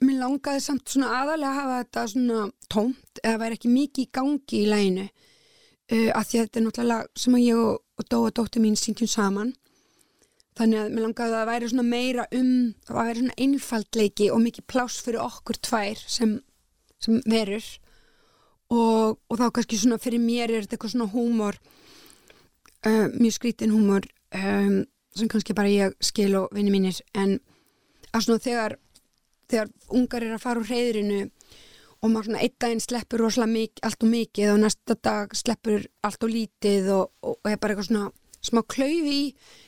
[0.00, 4.12] mér langaði samt svona aðalega að hafa þetta svona tómt eða væri ekki mikið í
[4.16, 8.08] gangi í læginu uh, að því að þetta er náttúrulega sem að ég og, og
[8.10, 9.50] Dóa dóttir mín syngjum saman.
[10.56, 12.54] Þannig að mér langaði að það væri svona meira um
[12.88, 16.32] að væri svona einfaldleiki og mikið pláss fyrir okkur tvær sem,
[17.00, 17.68] sem verur.
[18.70, 21.60] Og, og þá kannski svona fyrir mér er þetta eitthvað svona húmor
[22.86, 24.84] uh, mjög skrítin húmor um,
[25.16, 27.38] sem kannski bara ég skil og vinni mínir en
[28.14, 28.76] að svona þegar
[29.50, 31.20] þegar ungar er að fara úr reyðrinu
[32.00, 35.86] og maður svona einn daginn sleppur rosalega mikið, allt og mikið og næsta dag sleppur
[36.06, 39.24] allt og lítið og, og, og er bara eitthvað svona smá klaufi í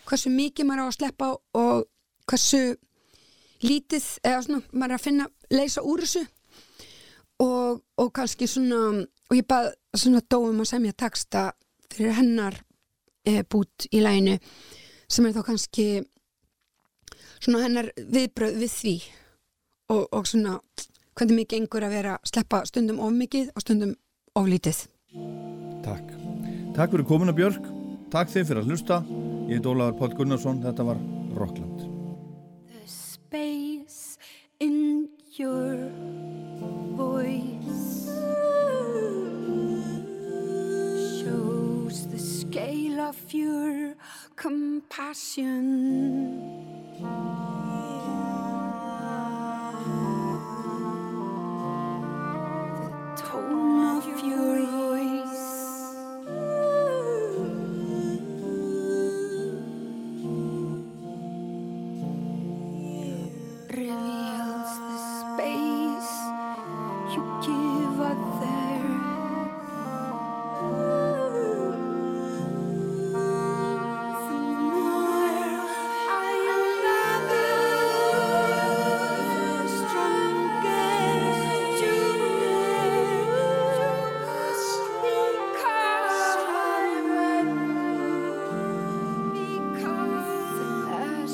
[0.08, 1.30] hversu mikið maður á að sleppa
[1.60, 1.88] og
[2.30, 2.62] hversu
[3.62, 6.24] lítið eða svona maður að finna leysa úr þessu.
[7.42, 11.50] Og, og kannski svona og ég bað svona dóum að semja texta
[11.92, 12.62] fyrir hennar
[13.24, 14.38] e, bút í læginu
[15.10, 15.86] sem er þá kannski
[17.42, 18.96] svona hennar viðbröð við því
[19.92, 20.58] og, og svona
[21.18, 23.96] hvernig mikið gengur að vera að sleppa stundum of mikið og stundum
[24.38, 24.86] of lítið
[25.82, 26.12] Takk.
[26.76, 27.64] Takk fyrir komuna Björk.
[28.12, 29.00] Takk þið fyrir að hlusta.
[29.50, 30.62] Ég heit Ólafur Páll Gunnarsson.
[30.62, 31.00] Þetta var
[31.36, 31.82] Rockland.
[32.70, 34.18] The space
[34.60, 35.90] in your
[36.96, 37.61] voice
[43.02, 43.94] of your
[44.36, 45.42] compassion.
[53.16, 54.81] The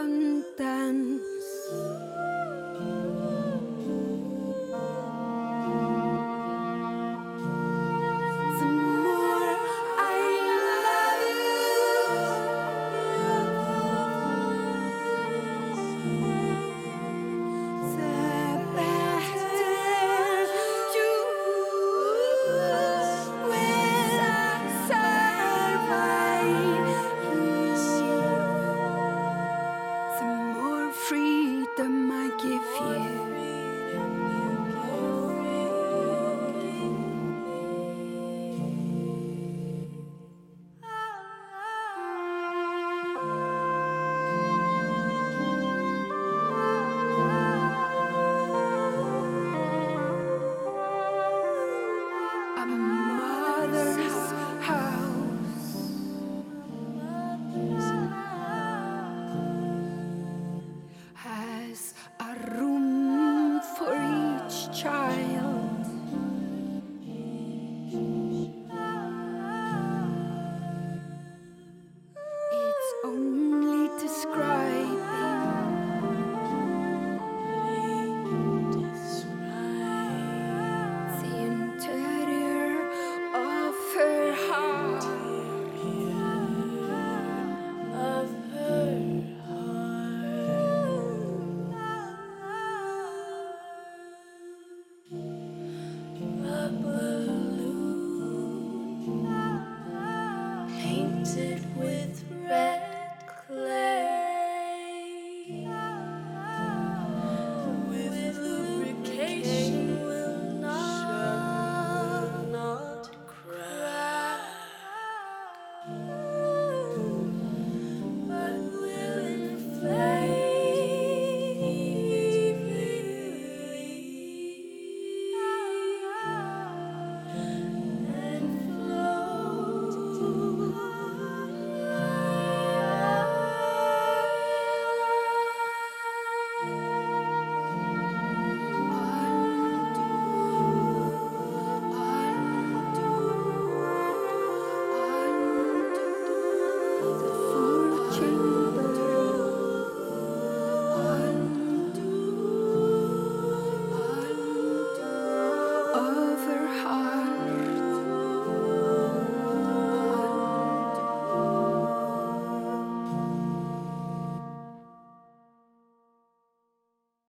[0.00, 0.39] one